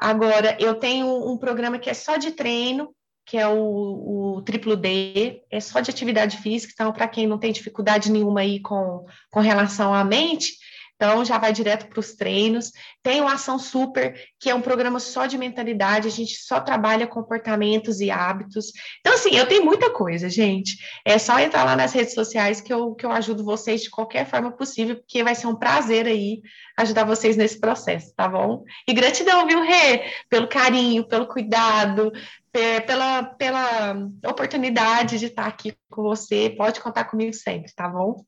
Agora, 0.00 0.56
eu 0.58 0.74
tenho 0.76 1.06
um 1.30 1.36
programa 1.36 1.78
que 1.78 1.90
é 1.90 1.94
só 1.94 2.16
de 2.16 2.30
treino, 2.30 2.88
que 3.26 3.36
é 3.36 3.46
o, 3.46 4.36
o 4.36 4.42
triplo 4.42 4.74
D, 4.74 5.42
é 5.50 5.60
só 5.60 5.80
de 5.80 5.90
atividade 5.90 6.38
física, 6.38 6.72
então, 6.72 6.90
para 6.90 7.06
quem 7.06 7.26
não 7.26 7.38
tem 7.38 7.52
dificuldade 7.52 8.10
nenhuma 8.10 8.40
aí 8.40 8.60
com, 8.60 9.04
com 9.30 9.40
relação 9.40 9.92
à 9.92 10.02
mente, 10.02 10.54
então, 10.98 11.24
já 11.24 11.38
vai 11.38 11.52
direto 11.52 11.86
para 11.86 12.00
os 12.00 12.14
treinos. 12.14 12.72
Tem 13.04 13.20
o 13.20 13.28
Ação 13.28 13.56
Super, 13.56 14.20
que 14.40 14.50
é 14.50 14.54
um 14.54 14.60
programa 14.60 14.98
só 14.98 15.26
de 15.26 15.38
mentalidade, 15.38 16.08
a 16.08 16.10
gente 16.10 16.34
só 16.34 16.60
trabalha 16.60 17.06
comportamentos 17.06 18.00
e 18.00 18.10
hábitos. 18.10 18.72
Então, 18.98 19.14
assim, 19.14 19.36
eu 19.36 19.46
tenho 19.46 19.64
muita 19.64 19.90
coisa, 19.90 20.28
gente. 20.28 20.76
É 21.04 21.16
só 21.16 21.38
entrar 21.38 21.62
lá 21.62 21.76
nas 21.76 21.92
redes 21.92 22.14
sociais 22.14 22.60
que 22.60 22.72
eu, 22.72 22.96
que 22.96 23.06
eu 23.06 23.12
ajudo 23.12 23.44
vocês 23.44 23.82
de 23.82 23.90
qualquer 23.90 24.26
forma 24.28 24.50
possível, 24.50 24.96
porque 24.96 25.22
vai 25.22 25.36
ser 25.36 25.46
um 25.46 25.54
prazer 25.54 26.04
aí 26.06 26.42
ajudar 26.76 27.04
vocês 27.04 27.36
nesse 27.36 27.60
processo, 27.60 28.12
tá 28.16 28.28
bom? 28.28 28.64
E 28.86 28.92
gratidão, 28.92 29.46
viu, 29.46 29.62
Rê, 29.62 30.02
pelo 30.28 30.48
carinho, 30.48 31.06
pelo 31.06 31.28
cuidado, 31.28 32.10
pela, 32.84 33.22
pela 33.22 33.96
oportunidade 34.26 35.16
de 35.16 35.26
estar 35.26 35.46
aqui 35.46 35.76
com 35.88 36.02
você. 36.02 36.50
Pode 36.58 36.80
contar 36.80 37.04
comigo 37.04 37.32
sempre, 37.32 37.72
tá 37.72 37.88
bom? 37.88 38.24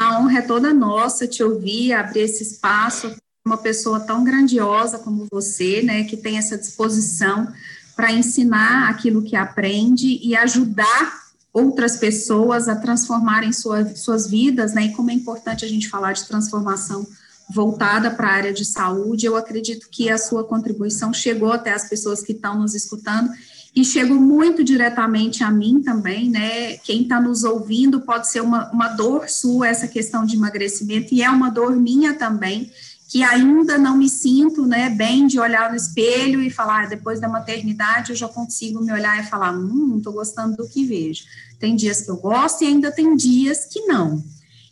A 0.00 0.18
honra 0.18 0.38
é 0.38 0.42
toda 0.42 0.72
nossa 0.72 1.26
te 1.26 1.42
ouvir, 1.42 1.92
abrir 1.92 2.20
esse 2.20 2.42
espaço, 2.42 3.14
uma 3.44 3.58
pessoa 3.58 4.00
tão 4.00 4.24
grandiosa 4.24 4.98
como 4.98 5.28
você, 5.30 5.82
né, 5.82 6.04
que 6.04 6.16
tem 6.16 6.38
essa 6.38 6.56
disposição 6.56 7.52
para 7.94 8.10
ensinar 8.10 8.88
aquilo 8.88 9.22
que 9.22 9.36
aprende 9.36 10.18
e 10.22 10.34
ajudar 10.34 11.20
outras 11.52 11.98
pessoas 11.98 12.66
a 12.66 12.76
transformarem 12.76 13.52
sua, 13.52 13.94
suas 13.94 14.26
vidas, 14.26 14.72
né? 14.72 14.86
E 14.86 14.92
como 14.92 15.10
é 15.10 15.14
importante 15.14 15.66
a 15.66 15.68
gente 15.68 15.90
falar 15.90 16.14
de 16.14 16.26
transformação 16.26 17.06
voltada 17.50 18.10
para 18.10 18.28
a 18.28 18.32
área 18.32 18.52
de 18.54 18.64
saúde, 18.64 19.26
eu 19.26 19.36
acredito 19.36 19.88
que 19.90 20.08
a 20.08 20.16
sua 20.16 20.44
contribuição 20.44 21.12
chegou 21.12 21.52
até 21.52 21.74
as 21.74 21.86
pessoas 21.86 22.22
que 22.22 22.32
estão 22.32 22.58
nos 22.58 22.74
escutando 22.74 23.30
e 23.74 23.84
chegou 23.84 24.20
muito 24.20 24.64
diretamente 24.64 25.44
a 25.44 25.50
mim 25.50 25.80
também, 25.80 26.28
né? 26.28 26.76
Quem 26.78 27.02
está 27.02 27.20
nos 27.20 27.44
ouvindo 27.44 28.00
pode 28.00 28.28
ser 28.28 28.40
uma, 28.40 28.70
uma 28.70 28.88
dor 28.88 29.28
sua 29.28 29.68
essa 29.68 29.86
questão 29.86 30.24
de 30.24 30.36
emagrecimento, 30.36 31.14
e 31.14 31.22
é 31.22 31.30
uma 31.30 31.50
dor 31.50 31.76
minha 31.76 32.14
também 32.14 32.70
que 33.10 33.24
ainda 33.24 33.76
não 33.76 33.96
me 33.96 34.08
sinto 34.08 34.64
né, 34.64 34.88
bem 34.88 35.26
de 35.26 35.40
olhar 35.40 35.68
no 35.68 35.76
espelho 35.76 36.40
e 36.40 36.48
falar, 36.48 36.84
ah, 36.84 36.86
depois 36.86 37.18
da 37.18 37.28
maternidade 37.28 38.10
eu 38.10 38.16
já 38.16 38.28
consigo 38.28 38.80
me 38.80 38.92
olhar 38.92 39.18
e 39.18 39.26
falar, 39.26 39.52
hum, 39.52 39.96
estou 39.98 40.12
gostando 40.12 40.56
do 40.56 40.68
que 40.68 40.84
vejo. 40.84 41.24
Tem 41.58 41.74
dias 41.74 42.02
que 42.02 42.10
eu 42.10 42.16
gosto 42.18 42.62
e 42.62 42.68
ainda 42.68 42.92
tem 42.92 43.16
dias 43.16 43.64
que 43.64 43.80
não. 43.80 44.22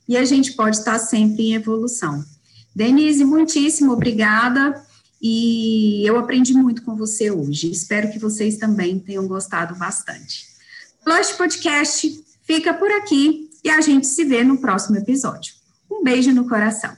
E 0.08 0.16
a 0.16 0.24
gente 0.24 0.52
pode 0.52 0.76
estar 0.76 1.00
sempre 1.00 1.48
em 1.48 1.54
evolução. 1.54 2.24
Denise, 2.72 3.24
muitíssimo 3.24 3.92
obrigada. 3.92 4.80
E 5.20 6.06
eu 6.06 6.18
aprendi 6.18 6.54
muito 6.54 6.82
com 6.82 6.94
você 6.96 7.30
hoje. 7.30 7.70
Espero 7.70 8.10
que 8.10 8.18
vocês 8.18 8.56
também 8.56 8.98
tenham 8.98 9.26
gostado 9.26 9.74
bastante. 9.74 10.46
Flush 11.02 11.32
Podcast 11.32 12.24
fica 12.42 12.72
por 12.74 12.90
aqui 12.92 13.50
e 13.64 13.70
a 13.70 13.80
gente 13.80 14.06
se 14.06 14.24
vê 14.24 14.44
no 14.44 14.58
próximo 14.58 14.96
episódio. 14.96 15.54
Um 15.90 16.04
beijo 16.04 16.32
no 16.32 16.48
coração. 16.48 16.96